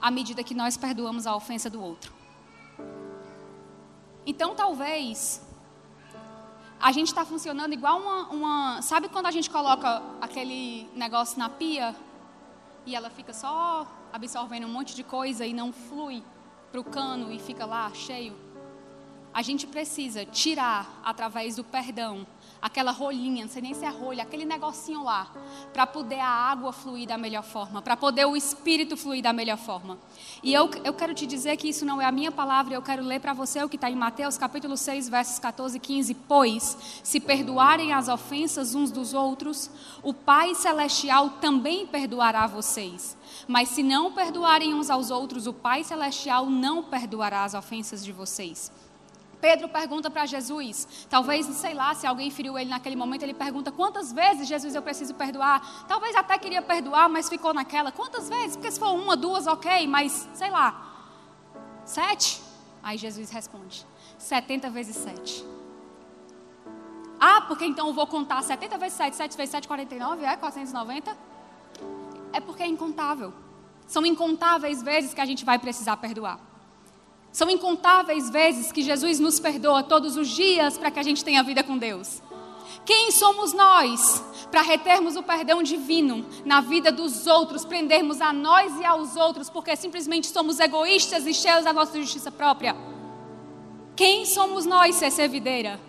à 0.00 0.10
medida 0.10 0.42
que 0.42 0.54
nós 0.54 0.76
perdoamos 0.76 1.26
a 1.26 1.36
ofensa 1.36 1.68
do 1.68 1.82
outro. 1.82 2.19
Então, 4.30 4.54
talvez 4.54 5.44
a 6.80 6.92
gente 6.92 7.08
está 7.08 7.24
funcionando 7.24 7.72
igual 7.72 8.00
uma, 8.00 8.28
uma. 8.28 8.80
Sabe 8.80 9.08
quando 9.08 9.26
a 9.26 9.32
gente 9.32 9.50
coloca 9.50 10.00
aquele 10.20 10.88
negócio 10.94 11.36
na 11.36 11.48
pia 11.48 11.96
e 12.86 12.94
ela 12.94 13.10
fica 13.10 13.32
só 13.32 13.84
absorvendo 14.12 14.68
um 14.68 14.70
monte 14.70 14.94
de 14.94 15.02
coisa 15.02 15.44
e 15.44 15.52
não 15.52 15.72
flui 15.72 16.22
para 16.70 16.80
o 16.80 16.84
cano 16.84 17.32
e 17.32 17.40
fica 17.40 17.66
lá 17.66 17.90
cheio. 17.92 18.36
a 19.34 19.42
gente 19.42 19.66
precisa 19.66 20.24
tirar 20.24 21.00
através 21.04 21.56
do 21.56 21.64
perdão 21.64 22.24
aquela 22.60 22.90
rolinha, 22.90 23.44
não 23.44 23.50
sei 23.50 23.62
nem 23.62 23.74
se 23.74 23.84
é 23.84 23.88
rolha, 23.88 24.22
aquele 24.22 24.44
negocinho 24.44 25.02
lá, 25.02 25.30
para 25.72 25.86
poder 25.86 26.20
a 26.20 26.28
água 26.28 26.72
fluir 26.72 27.08
da 27.08 27.16
melhor 27.16 27.42
forma, 27.42 27.80
para 27.80 27.96
poder 27.96 28.26
o 28.26 28.36
espírito 28.36 28.96
fluir 28.96 29.22
da 29.22 29.32
melhor 29.32 29.56
forma. 29.56 29.98
E 30.42 30.52
eu, 30.52 30.70
eu 30.84 30.92
quero 30.92 31.14
te 31.14 31.26
dizer 31.26 31.56
que 31.56 31.68
isso 31.68 31.84
não 31.84 32.00
é 32.00 32.04
a 32.04 32.12
minha 32.12 32.30
palavra, 32.30 32.74
eu 32.74 32.82
quero 32.82 33.02
ler 33.02 33.20
para 33.20 33.32
você 33.32 33.62
o 33.62 33.68
que 33.68 33.76
está 33.76 33.90
em 33.90 33.96
Mateus 33.96 34.36
capítulo 34.36 34.76
6, 34.76 35.08
versos 35.08 35.38
14 35.38 35.76
e 35.76 35.80
15. 35.80 36.14
Pois, 36.14 36.76
se 37.02 37.20
perdoarem 37.20 37.92
as 37.92 38.08
ofensas 38.08 38.74
uns 38.74 38.90
dos 38.90 39.14
outros, 39.14 39.70
o 40.02 40.12
Pai 40.12 40.54
Celestial 40.54 41.30
também 41.40 41.86
perdoará 41.86 42.46
vocês. 42.46 43.16
Mas 43.48 43.70
se 43.70 43.82
não 43.82 44.12
perdoarem 44.12 44.74
uns 44.74 44.90
aos 44.90 45.10
outros, 45.10 45.46
o 45.46 45.52
Pai 45.52 45.84
Celestial 45.84 46.46
não 46.46 46.82
perdoará 46.82 47.44
as 47.44 47.54
ofensas 47.54 48.04
de 48.04 48.12
vocês. 48.12 48.70
Pedro 49.40 49.68
pergunta 49.68 50.10
para 50.10 50.26
Jesus, 50.26 51.06
talvez, 51.08 51.46
sei 51.46 51.72
lá, 51.72 51.94
se 51.94 52.06
alguém 52.06 52.30
feriu 52.30 52.58
ele 52.58 52.68
naquele 52.68 52.96
momento, 52.96 53.22
ele 53.22 53.34
pergunta: 53.34 53.72
quantas 53.72 54.12
vezes, 54.12 54.46
Jesus, 54.46 54.74
eu 54.74 54.82
preciso 54.82 55.14
perdoar? 55.14 55.86
Talvez 55.88 56.14
até 56.14 56.36
queria 56.38 56.60
perdoar, 56.60 57.08
mas 57.08 57.28
ficou 57.28 57.54
naquela. 57.54 57.90
Quantas 57.90 58.28
vezes? 58.28 58.56
Porque 58.56 58.70
se 58.70 58.78
for 58.78 58.92
uma, 58.92 59.16
duas, 59.16 59.46
ok, 59.46 59.86
mas 59.86 60.28
sei 60.34 60.50
lá. 60.50 60.86
Sete? 61.84 62.42
Aí 62.82 62.98
Jesus 62.98 63.30
responde: 63.30 63.86
70 64.18 64.68
vezes 64.70 64.96
sete. 64.96 65.44
Ah, 67.18 67.42
porque 67.42 67.66
então 67.66 67.88
eu 67.88 67.92
vou 67.92 68.06
contar 68.06 68.42
70 68.42 68.78
vezes 68.78 68.96
7, 68.96 69.14
7 69.14 69.36
vezes 69.36 69.50
7, 69.50 69.68
49, 69.68 70.24
é 70.24 70.36
490? 70.36 71.16
É 72.32 72.40
porque 72.40 72.62
é 72.62 72.66
incontável. 72.66 73.34
São 73.86 74.06
incontáveis 74.06 74.82
vezes 74.82 75.12
que 75.12 75.20
a 75.20 75.26
gente 75.26 75.44
vai 75.44 75.58
precisar 75.58 75.98
perdoar. 75.98 76.49
São 77.32 77.48
incontáveis 77.48 78.28
vezes 78.30 78.72
que 78.72 78.82
Jesus 78.82 79.20
nos 79.20 79.38
perdoa 79.38 79.82
todos 79.82 80.16
os 80.16 80.28
dias 80.28 80.76
para 80.76 80.90
que 80.90 80.98
a 80.98 81.02
gente 81.02 81.24
tenha 81.24 81.42
vida 81.42 81.62
com 81.62 81.78
Deus. 81.78 82.20
Quem 82.84 83.10
somos 83.10 83.52
nós 83.52 84.24
para 84.50 84.62
retermos 84.62 85.14
o 85.14 85.22
perdão 85.22 85.62
divino 85.62 86.26
na 86.44 86.60
vida 86.60 86.90
dos 86.90 87.26
outros, 87.26 87.64
prendermos 87.64 88.20
a 88.20 88.32
nós 88.32 88.80
e 88.80 88.84
aos 88.84 89.14
outros, 89.14 89.48
porque 89.48 89.76
simplesmente 89.76 90.26
somos 90.26 90.58
egoístas 90.58 91.26
e 91.26 91.32
cheios 91.32 91.64
da 91.64 91.72
nossa 91.72 92.00
justiça 92.00 92.32
própria? 92.32 92.76
Quem 93.94 94.24
somos 94.24 94.66
nós, 94.66 94.96
CC 94.96 95.28
Videira, 95.28 95.80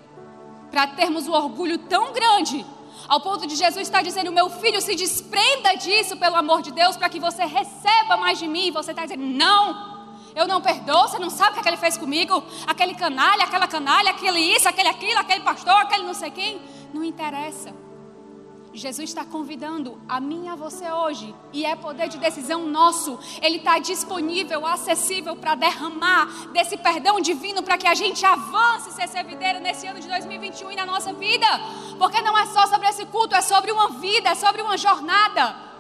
para 0.69 0.85
termos 0.87 1.27
um 1.27 1.31
orgulho 1.31 1.77
tão 1.77 2.13
grande, 2.13 2.63
ao 3.07 3.19
ponto 3.19 3.47
de 3.47 3.55
Jesus 3.55 3.87
estar 3.87 4.03
dizendo: 4.03 4.31
Meu 4.31 4.49
filho, 4.49 4.81
se 4.81 4.93
desprenda 4.95 5.73
disso, 5.75 6.17
pelo 6.17 6.35
amor 6.35 6.61
de 6.61 6.71
Deus, 6.71 6.97
para 6.97 7.09
que 7.09 7.19
você 7.19 7.45
receba 7.45 8.17
mais 8.17 8.37
de 8.37 8.47
mim, 8.47 8.67
e 8.67 8.71
você 8.71 8.91
está 8.91 9.03
dizendo: 9.05 9.23
Não. 9.23 10.01
Eu 10.36 10.47
não 10.47 10.61
perdoo, 10.61 11.07
você 11.07 11.19
não 11.19 11.29
sabe 11.29 11.51
o 11.51 11.53
que, 11.53 11.59
é 11.59 11.63
que 11.63 11.69
ele 11.69 11.77
fez 11.77 11.97
comigo? 11.97 12.43
Aquele 12.65 12.95
canalha, 12.95 13.43
aquela 13.43 13.67
canalha, 13.67 14.11
aquele 14.11 14.39
isso, 14.39 14.67
aquele 14.67 14.89
aquilo, 14.89 15.19
aquele 15.19 15.41
pastor, 15.41 15.75
aquele 15.75 16.03
não 16.03 16.13
sei 16.13 16.32
quem. 16.32 16.61
Não 16.93 17.03
interessa. 17.03 17.73
Jesus 18.73 19.09
está 19.09 19.25
convidando 19.25 20.01
a 20.07 20.19
mim 20.19 20.45
e 20.45 20.47
a 20.47 20.55
você 20.55 20.89
hoje, 20.89 21.36
e 21.51 21.65
é 21.65 21.75
poder 21.75 22.07
de 22.07 22.17
decisão 22.17 22.65
nosso. 22.65 23.19
Ele 23.41 23.57
está 23.57 23.77
disponível, 23.79 24.65
acessível 24.65 25.36
para 25.36 25.55
derramar 25.55 26.25
desse 26.53 26.77
perdão 26.77 27.19
divino 27.19 27.61
para 27.61 27.77
que 27.77 27.88
a 27.88 27.93
gente 27.93 28.25
avance, 28.25 28.91
ser 28.91 29.09
servideira 29.09 29.59
nesse 29.59 29.86
ano 29.88 29.99
de 29.99 30.07
2021 30.07 30.71
e 30.71 30.75
na 30.75 30.86
nossa 30.86 31.11
vida. 31.11 31.45
Porque 31.97 32.21
não 32.21 32.38
é 32.38 32.45
só 32.45 32.65
sobre 32.67 32.88
esse 32.88 33.05
culto, 33.07 33.36
é 33.36 33.41
sobre 33.41 33.71
uma 33.71 33.89
vida, 33.89 34.29
é 34.29 34.36
sobre 34.36 34.61
uma 34.61 34.77
jornada. 34.77 35.70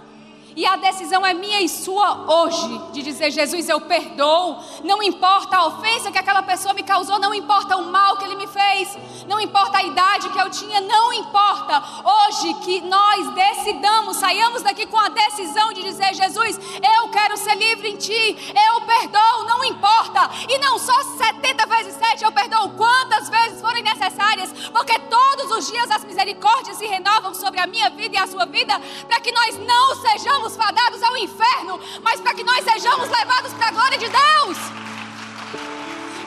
E 0.55 0.65
a 0.65 0.75
decisão 0.75 1.25
é 1.25 1.33
minha 1.33 1.61
e 1.61 1.69
sua 1.69 2.25
hoje, 2.29 2.81
de 2.91 3.01
dizer: 3.01 3.31
Jesus, 3.31 3.69
eu 3.69 3.79
perdoo. 3.81 4.57
Não 4.83 5.01
importa 5.01 5.57
a 5.57 5.65
ofensa 5.67 6.11
que 6.11 6.17
aquela 6.17 6.43
pessoa 6.43 6.73
me 6.73 6.83
causou, 6.83 7.19
não 7.19 7.33
importa 7.33 7.77
o 7.77 7.85
mal 7.85 8.17
que 8.17 8.25
ele 8.25 8.35
me 8.35 8.47
fez, 8.47 8.97
não 9.27 9.39
importa 9.39 9.77
a 9.77 9.83
idade 9.83 10.29
que 10.29 10.39
eu 10.39 10.49
tinha, 10.49 10.81
não 10.81 11.13
importa. 11.13 11.81
Hoje 12.03 12.53
que 12.55 12.81
nós 12.81 13.33
decidamos, 13.33 14.17
saiamos 14.17 14.61
daqui 14.61 14.85
com 14.87 14.97
a 14.97 15.09
decisão 15.09 15.71
de 15.71 15.83
dizer: 15.83 16.13
Jesus, 16.13 16.59
eu 16.97 17.09
quero 17.09 17.37
ser 17.37 17.55
livre 17.55 17.89
em 17.89 17.95
ti, 17.95 18.53
eu 18.67 18.81
perdoo, 18.81 19.45
não 19.47 19.63
importa. 19.63 20.29
E 20.49 20.57
não 20.57 20.77
só 20.77 20.93
70 21.03 21.65
vezes 21.67 21.95
7, 21.95 22.23
eu 22.25 22.31
perdoo 22.31 22.71
quantas 22.71 23.29
vezes 23.29 23.61
forem 23.61 23.83
necessárias, 23.83 24.51
porque 24.71 24.99
todos 24.99 25.51
os 25.51 25.71
dias 25.71 25.89
as 25.91 26.03
misericórdias 26.03 26.77
se 26.77 26.85
renovam 26.87 27.33
sobre 27.33 27.59
a 27.59 27.67
minha 27.67 27.89
vida 27.89 28.15
e 28.15 28.17
a 28.17 28.27
sua 28.27 28.45
vida, 28.45 28.79
para 29.07 29.19
que 29.19 29.31
nós 29.31 29.57
não 29.59 29.95
sejamos 29.95 30.40
sejamos 30.41 30.55
fadados 30.55 31.03
ao 31.03 31.17
inferno, 31.17 31.79
mas 32.01 32.19
para 32.19 32.33
que 32.33 32.43
nós 32.43 32.63
sejamos 32.63 33.07
levados 33.09 33.53
para 33.53 33.67
a 33.67 33.71
glória 33.71 33.97
de 33.97 34.07
Deus. 34.07 34.57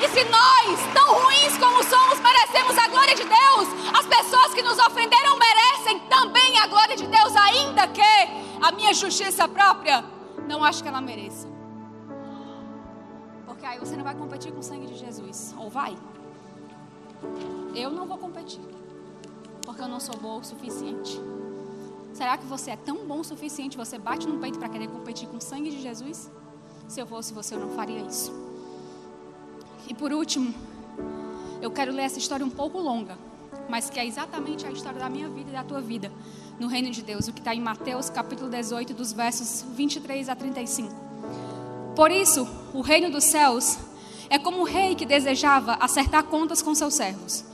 E 0.00 0.08
se 0.08 0.24
nós, 0.24 0.80
tão 0.92 1.14
ruins 1.14 1.58
como 1.58 1.82
somos, 1.82 2.20
merecemos 2.20 2.78
a 2.78 2.88
glória 2.88 3.14
de 3.16 3.24
Deus, 3.24 3.68
as 3.98 4.06
pessoas 4.06 4.54
que 4.54 4.62
nos 4.62 4.78
ofenderam 4.78 5.36
merecem 5.36 5.98
também 6.08 6.58
a 6.58 6.66
glória 6.66 6.96
de 6.96 7.06
Deus, 7.06 7.34
ainda 7.36 7.88
que 7.88 8.02
a 8.62 8.70
minha 8.72 8.94
justiça 8.94 9.48
própria 9.48 10.04
não 10.46 10.62
acho 10.62 10.82
que 10.82 10.88
ela 10.88 11.00
mereça. 11.00 11.48
Porque 13.46 13.66
aí 13.66 13.78
você 13.78 13.96
não 13.96 14.04
vai 14.04 14.14
competir 14.14 14.52
com 14.52 14.60
o 14.60 14.62
sangue 14.62 14.86
de 14.86 14.96
Jesus. 14.96 15.54
Ou 15.58 15.68
vai? 15.68 15.96
Eu 17.74 17.90
não 17.90 18.06
vou 18.06 18.18
competir. 18.18 18.62
Porque 19.64 19.80
eu 19.80 19.88
não 19.88 19.98
sou 19.98 20.16
boa 20.16 20.40
o 20.40 20.44
suficiente. 20.44 21.20
Será 22.14 22.38
que 22.38 22.46
você 22.46 22.70
é 22.70 22.76
tão 22.76 23.04
bom 23.04 23.20
o 23.20 23.24
suficiente? 23.24 23.76
Você 23.76 23.98
bate 23.98 24.28
no 24.28 24.38
peito 24.38 24.56
para 24.56 24.68
querer 24.68 24.86
competir 24.86 25.28
com 25.28 25.38
o 25.38 25.40
sangue 25.40 25.68
de 25.68 25.82
Jesus? 25.82 26.30
Se 26.86 27.00
eu 27.00 27.06
fosse 27.08 27.34
você, 27.34 27.56
eu 27.56 27.58
não 27.58 27.70
faria 27.70 28.00
isso. 28.02 28.32
E 29.88 29.94
por 29.94 30.12
último, 30.12 30.54
eu 31.60 31.72
quero 31.72 31.90
ler 31.90 32.04
essa 32.04 32.20
história 32.20 32.46
um 32.46 32.50
pouco 32.50 32.78
longa, 32.78 33.18
mas 33.68 33.90
que 33.90 33.98
é 33.98 34.06
exatamente 34.06 34.64
a 34.64 34.70
história 34.70 35.00
da 35.00 35.08
minha 35.08 35.28
vida 35.28 35.50
e 35.50 35.52
da 35.52 35.64
tua 35.64 35.80
vida 35.80 36.12
no 36.60 36.68
reino 36.68 36.88
de 36.92 37.02
Deus, 37.02 37.26
o 37.26 37.32
que 37.32 37.40
está 37.40 37.52
em 37.52 37.60
Mateus 37.60 38.08
capítulo 38.08 38.48
18, 38.48 38.94
dos 38.94 39.12
versos 39.12 39.64
23 39.74 40.28
a 40.28 40.36
35. 40.36 40.94
Por 41.96 42.12
isso, 42.12 42.46
o 42.72 42.80
reino 42.80 43.10
dos 43.10 43.24
céus 43.24 43.76
é 44.30 44.38
como 44.38 44.60
o 44.60 44.64
rei 44.64 44.94
que 44.94 45.04
desejava 45.04 45.74
acertar 45.80 46.22
contas 46.22 46.62
com 46.62 46.76
seus 46.76 46.94
servos. 46.94 47.44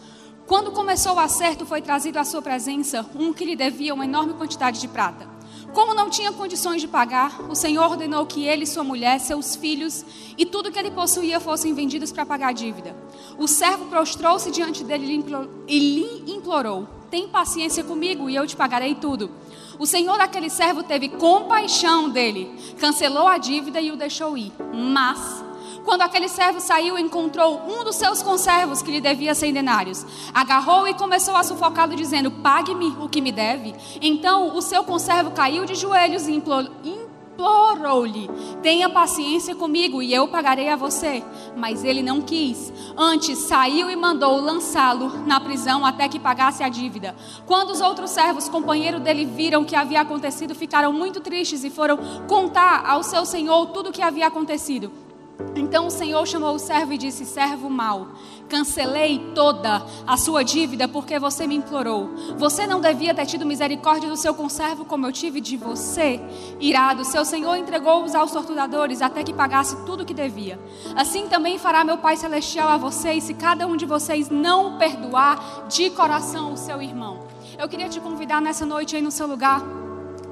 Quando 0.50 0.72
começou 0.72 1.14
o 1.14 1.20
acerto, 1.20 1.64
foi 1.64 1.80
trazido 1.80 2.18
à 2.18 2.24
sua 2.24 2.42
presença 2.42 3.08
um 3.14 3.32
que 3.32 3.44
lhe 3.44 3.54
devia 3.54 3.94
uma 3.94 4.04
enorme 4.04 4.34
quantidade 4.34 4.80
de 4.80 4.88
prata. 4.88 5.28
Como 5.72 5.94
não 5.94 6.10
tinha 6.10 6.32
condições 6.32 6.80
de 6.80 6.88
pagar, 6.88 7.40
o 7.48 7.54
Senhor 7.54 7.88
ordenou 7.88 8.26
que 8.26 8.44
ele, 8.46 8.66
sua 8.66 8.82
mulher, 8.82 9.20
seus 9.20 9.54
filhos 9.54 10.04
e 10.36 10.44
tudo 10.44 10.72
que 10.72 10.78
ele 10.80 10.90
possuía 10.90 11.38
fossem 11.38 11.72
vendidos 11.72 12.10
para 12.10 12.26
pagar 12.26 12.48
a 12.48 12.52
dívida. 12.52 12.96
O 13.38 13.46
servo 13.46 13.84
prostrou-se 13.84 14.50
diante 14.50 14.82
dele 14.82 15.24
e 15.68 15.78
lhe 15.78 16.32
implorou: 16.32 16.88
Tem 17.08 17.28
paciência 17.28 17.84
comigo 17.84 18.28
e 18.28 18.34
eu 18.34 18.44
te 18.44 18.56
pagarei 18.56 18.96
tudo. 18.96 19.30
O 19.78 19.86
senhor 19.86 20.18
daquele 20.18 20.50
servo 20.50 20.82
teve 20.82 21.10
compaixão 21.10 22.10
dele, 22.10 22.52
cancelou 22.80 23.28
a 23.28 23.38
dívida 23.38 23.80
e 23.80 23.92
o 23.92 23.96
deixou 23.96 24.36
ir. 24.36 24.52
Mas 24.74 25.44
quando 25.84 26.02
aquele 26.02 26.28
servo 26.28 26.60
saiu, 26.60 26.98
encontrou 26.98 27.62
um 27.66 27.84
dos 27.84 27.96
seus 27.96 28.22
conservos 28.22 28.82
que 28.82 28.90
lhe 28.90 29.00
devia 29.00 29.34
cem 29.34 29.52
denários. 29.52 30.04
Agarrou 30.32 30.86
e 30.86 30.94
começou 30.94 31.36
a 31.36 31.42
sufocá-lo, 31.42 31.96
dizendo: 31.96 32.30
Pague-me 32.30 32.96
o 33.00 33.08
que 33.08 33.20
me 33.20 33.32
deve. 33.32 33.74
Então 34.00 34.56
o 34.56 34.62
seu 34.62 34.84
conservo 34.84 35.30
caiu 35.30 35.64
de 35.64 35.74
joelhos 35.74 36.28
e 36.28 36.32
implorou-lhe: 36.32 38.30
Tenha 38.62 38.88
paciência 38.88 39.54
comigo 39.54 40.02
e 40.02 40.12
eu 40.12 40.28
pagarei 40.28 40.68
a 40.68 40.76
você. 40.76 41.22
Mas 41.56 41.82
ele 41.82 42.02
não 42.02 42.20
quis. 42.20 42.72
Antes 42.96 43.38
saiu 43.38 43.90
e 43.90 43.96
mandou 43.96 44.40
lançá-lo 44.40 45.26
na 45.26 45.40
prisão 45.40 45.84
até 45.84 46.08
que 46.08 46.20
pagasse 46.20 46.62
a 46.62 46.68
dívida. 46.68 47.16
Quando 47.46 47.70
os 47.70 47.80
outros 47.80 48.10
servos, 48.10 48.48
companheiro 48.48 49.00
dele, 49.00 49.24
viram 49.24 49.62
o 49.62 49.64
que 49.64 49.76
havia 49.76 50.02
acontecido, 50.02 50.54
ficaram 50.54 50.92
muito 50.92 51.20
tristes 51.20 51.64
e 51.64 51.70
foram 51.70 51.98
contar 52.28 52.84
ao 52.86 53.02
seu 53.02 53.24
senhor 53.24 53.66
tudo 53.66 53.90
o 53.90 53.92
que 53.92 54.02
havia 54.02 54.26
acontecido. 54.26 55.09
Então 55.54 55.86
o 55.86 55.90
Senhor 55.90 56.26
chamou 56.26 56.54
o 56.54 56.58
servo 56.58 56.92
e 56.92 56.98
disse: 56.98 57.24
Servo 57.24 57.68
mau, 57.68 58.08
cancelei 58.48 59.32
toda 59.34 59.84
a 60.06 60.16
sua 60.16 60.42
dívida 60.42 60.88
porque 60.88 61.18
você 61.18 61.46
me 61.46 61.54
implorou. 61.54 62.10
Você 62.36 62.66
não 62.66 62.80
devia 62.80 63.14
ter 63.14 63.26
tido 63.26 63.46
misericórdia 63.46 64.08
do 64.08 64.16
seu 64.16 64.34
conservo 64.34 64.84
como 64.84 65.06
eu 65.06 65.12
tive 65.12 65.40
de 65.40 65.56
você. 65.56 66.20
Irado, 66.58 67.04
seu 67.04 67.24
Senhor 67.24 67.56
entregou-os 67.56 68.14
aos 68.14 68.32
torturadores 68.32 69.02
até 69.02 69.22
que 69.22 69.32
pagasse 69.32 69.76
tudo 69.84 70.02
o 70.02 70.06
que 70.06 70.14
devia. 70.14 70.58
Assim 70.96 71.28
também 71.28 71.58
fará 71.58 71.84
meu 71.84 71.98
Pai 71.98 72.16
Celestial 72.16 72.68
a 72.68 72.76
vocês, 72.76 73.24
se 73.24 73.34
cada 73.34 73.66
um 73.66 73.76
de 73.76 73.86
vocês 73.86 74.28
não 74.28 74.78
perdoar 74.78 75.66
de 75.68 75.90
coração 75.90 76.52
o 76.52 76.56
seu 76.56 76.80
irmão. 76.80 77.20
Eu 77.58 77.68
queria 77.68 77.88
te 77.88 78.00
convidar 78.00 78.40
nessa 78.40 78.64
noite 78.64 78.96
aí 78.96 79.02
no 79.02 79.10
seu 79.10 79.26
lugar 79.26 79.62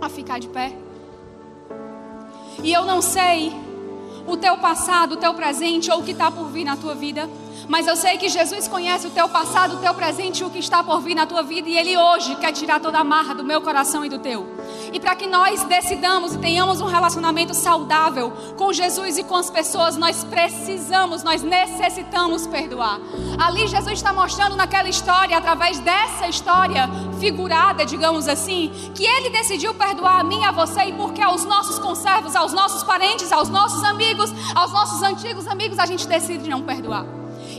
a 0.00 0.08
ficar 0.08 0.38
de 0.38 0.48
pé. 0.48 0.72
E 2.62 2.72
eu 2.72 2.84
não 2.84 3.00
sei 3.00 3.67
o 4.28 4.36
teu 4.36 4.58
passado, 4.58 5.12
o 5.12 5.16
teu 5.16 5.32
presente 5.32 5.90
ou 5.90 6.00
o 6.00 6.04
que 6.04 6.12
está 6.12 6.30
por 6.30 6.48
vir 6.50 6.64
na 6.64 6.76
tua 6.76 6.94
vida. 6.94 7.28
Mas 7.66 7.86
eu 7.86 7.96
sei 7.96 8.16
que 8.18 8.28
Jesus 8.28 8.68
conhece 8.68 9.06
o 9.06 9.10
teu 9.10 9.28
passado, 9.28 9.76
o 9.76 9.78
teu 9.78 9.94
presente 9.94 10.40
e 10.40 10.44
o 10.44 10.50
que 10.50 10.58
está 10.58 10.82
por 10.82 11.00
vir 11.00 11.14
na 11.14 11.26
tua 11.26 11.42
vida. 11.42 11.68
E 11.68 11.76
Ele 11.76 11.96
hoje 11.96 12.36
quer 12.36 12.52
tirar 12.52 12.80
toda 12.80 12.98
a 12.98 13.04
marra 13.04 13.34
do 13.34 13.42
meu 13.42 13.60
coração 13.60 14.04
e 14.04 14.08
do 14.08 14.18
teu. 14.18 14.46
E 14.92 15.00
para 15.00 15.14
que 15.14 15.26
nós 15.26 15.64
decidamos 15.64 16.34
e 16.34 16.38
tenhamos 16.38 16.80
um 16.80 16.86
relacionamento 16.86 17.54
saudável 17.54 18.32
com 18.56 18.72
Jesus 18.72 19.18
e 19.18 19.24
com 19.24 19.36
as 19.36 19.50
pessoas, 19.50 19.96
nós 19.96 20.24
precisamos, 20.24 21.22
nós 21.22 21.42
necessitamos 21.42 22.46
perdoar. 22.46 22.98
Ali 23.38 23.66
Jesus 23.66 23.94
está 23.94 24.12
mostrando 24.12 24.56
naquela 24.56 24.88
história, 24.88 25.36
através 25.36 25.78
dessa 25.80 26.28
história 26.28 26.88
figurada, 27.18 27.84
digamos 27.84 28.28
assim, 28.28 28.70
que 28.94 29.04
Ele 29.04 29.30
decidiu 29.30 29.74
perdoar 29.74 30.20
a 30.20 30.24
mim 30.24 30.44
a 30.44 30.50
você, 30.50 30.84
e 30.84 30.92
porque 30.92 31.22
aos 31.22 31.44
nossos 31.44 31.78
conservos, 31.78 32.34
aos 32.34 32.52
nossos 32.52 32.82
parentes, 32.82 33.32
aos 33.32 33.48
nossos 33.48 33.82
amigos, 33.84 34.32
aos 34.54 34.72
nossos 34.72 35.02
antigos 35.02 35.46
amigos, 35.46 35.78
a 35.78 35.86
gente 35.86 36.06
decide 36.06 36.48
não 36.48 36.62
perdoar. 36.62 37.04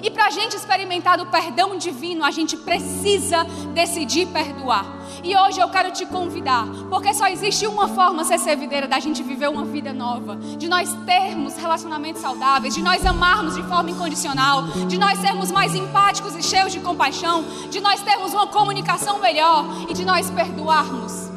E 0.02 0.10
para 0.10 0.28
a 0.28 0.30
gente 0.30 0.56
experimentar 0.56 1.18
do 1.18 1.26
perdão 1.26 1.78
divino, 1.78 2.24
a 2.24 2.32
gente 2.32 2.56
precisa 2.56 3.44
decidir 3.74 4.28
perdoar. 4.28 4.86
E 5.24 5.36
hoje 5.36 5.60
eu 5.60 5.70
quero 5.70 5.92
te 5.92 6.06
convidar, 6.06 6.66
porque 6.90 7.14
só 7.14 7.28
existe 7.28 7.68
uma 7.68 7.88
forma, 7.90 8.24
ser 8.24 8.40
servideira, 8.40 8.88
da 8.88 9.00
gente 9.00 9.22
viver 9.22 9.50
uma 9.50 9.66
vida 9.66 9.92
nova, 9.92 10.38
de 10.38 10.68
nós 10.68 10.94
termos 11.06 11.58
relacionamentos 11.58 12.22
saudáveis, 12.22 12.74
de 12.74 12.82
nós 12.82 13.06
amarmos 13.06 13.56
de 13.56 13.64
forma 13.64 13.92
incondicional, 13.92 14.64
de 14.88 14.98
nós 14.98 15.20
sermos 15.20 15.52
mais 15.52 15.76
empáticos 15.76 16.36
e 16.36 16.42
cheios 16.42 16.72
de 16.72 16.80
compaixão, 16.80 17.44
de 17.70 17.82
nós 17.82 18.02
termos 18.02 18.34
uma 18.34 18.48
comunicação 18.48 19.20
melhor 19.20 19.66
e 19.90 19.94
de 19.94 20.06
nós 20.06 20.30
perdoarmos. 20.30 21.30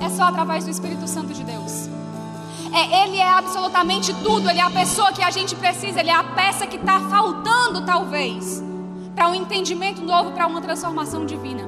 É 0.00 0.08
só 0.08 0.24
através 0.24 0.64
do 0.64 0.70
Espírito 0.70 1.06
Santo 1.06 1.32
de 1.32 1.44
Deus. 1.44 1.93
É, 2.74 3.04
ele 3.04 3.18
é 3.18 3.30
absolutamente 3.30 4.12
tudo, 4.14 4.50
Ele 4.50 4.58
é 4.58 4.62
a 4.62 4.68
pessoa 4.70 5.12
que 5.12 5.22
a 5.22 5.30
gente 5.30 5.54
precisa, 5.54 6.00
Ele 6.00 6.10
é 6.10 6.14
a 6.14 6.24
peça 6.24 6.66
que 6.66 6.74
está 6.74 6.98
faltando, 7.08 7.86
talvez, 7.86 8.60
para 9.14 9.28
um 9.28 9.34
entendimento 9.34 10.02
novo, 10.02 10.32
para 10.32 10.44
uma 10.48 10.60
transformação 10.60 11.24
divina. 11.24 11.63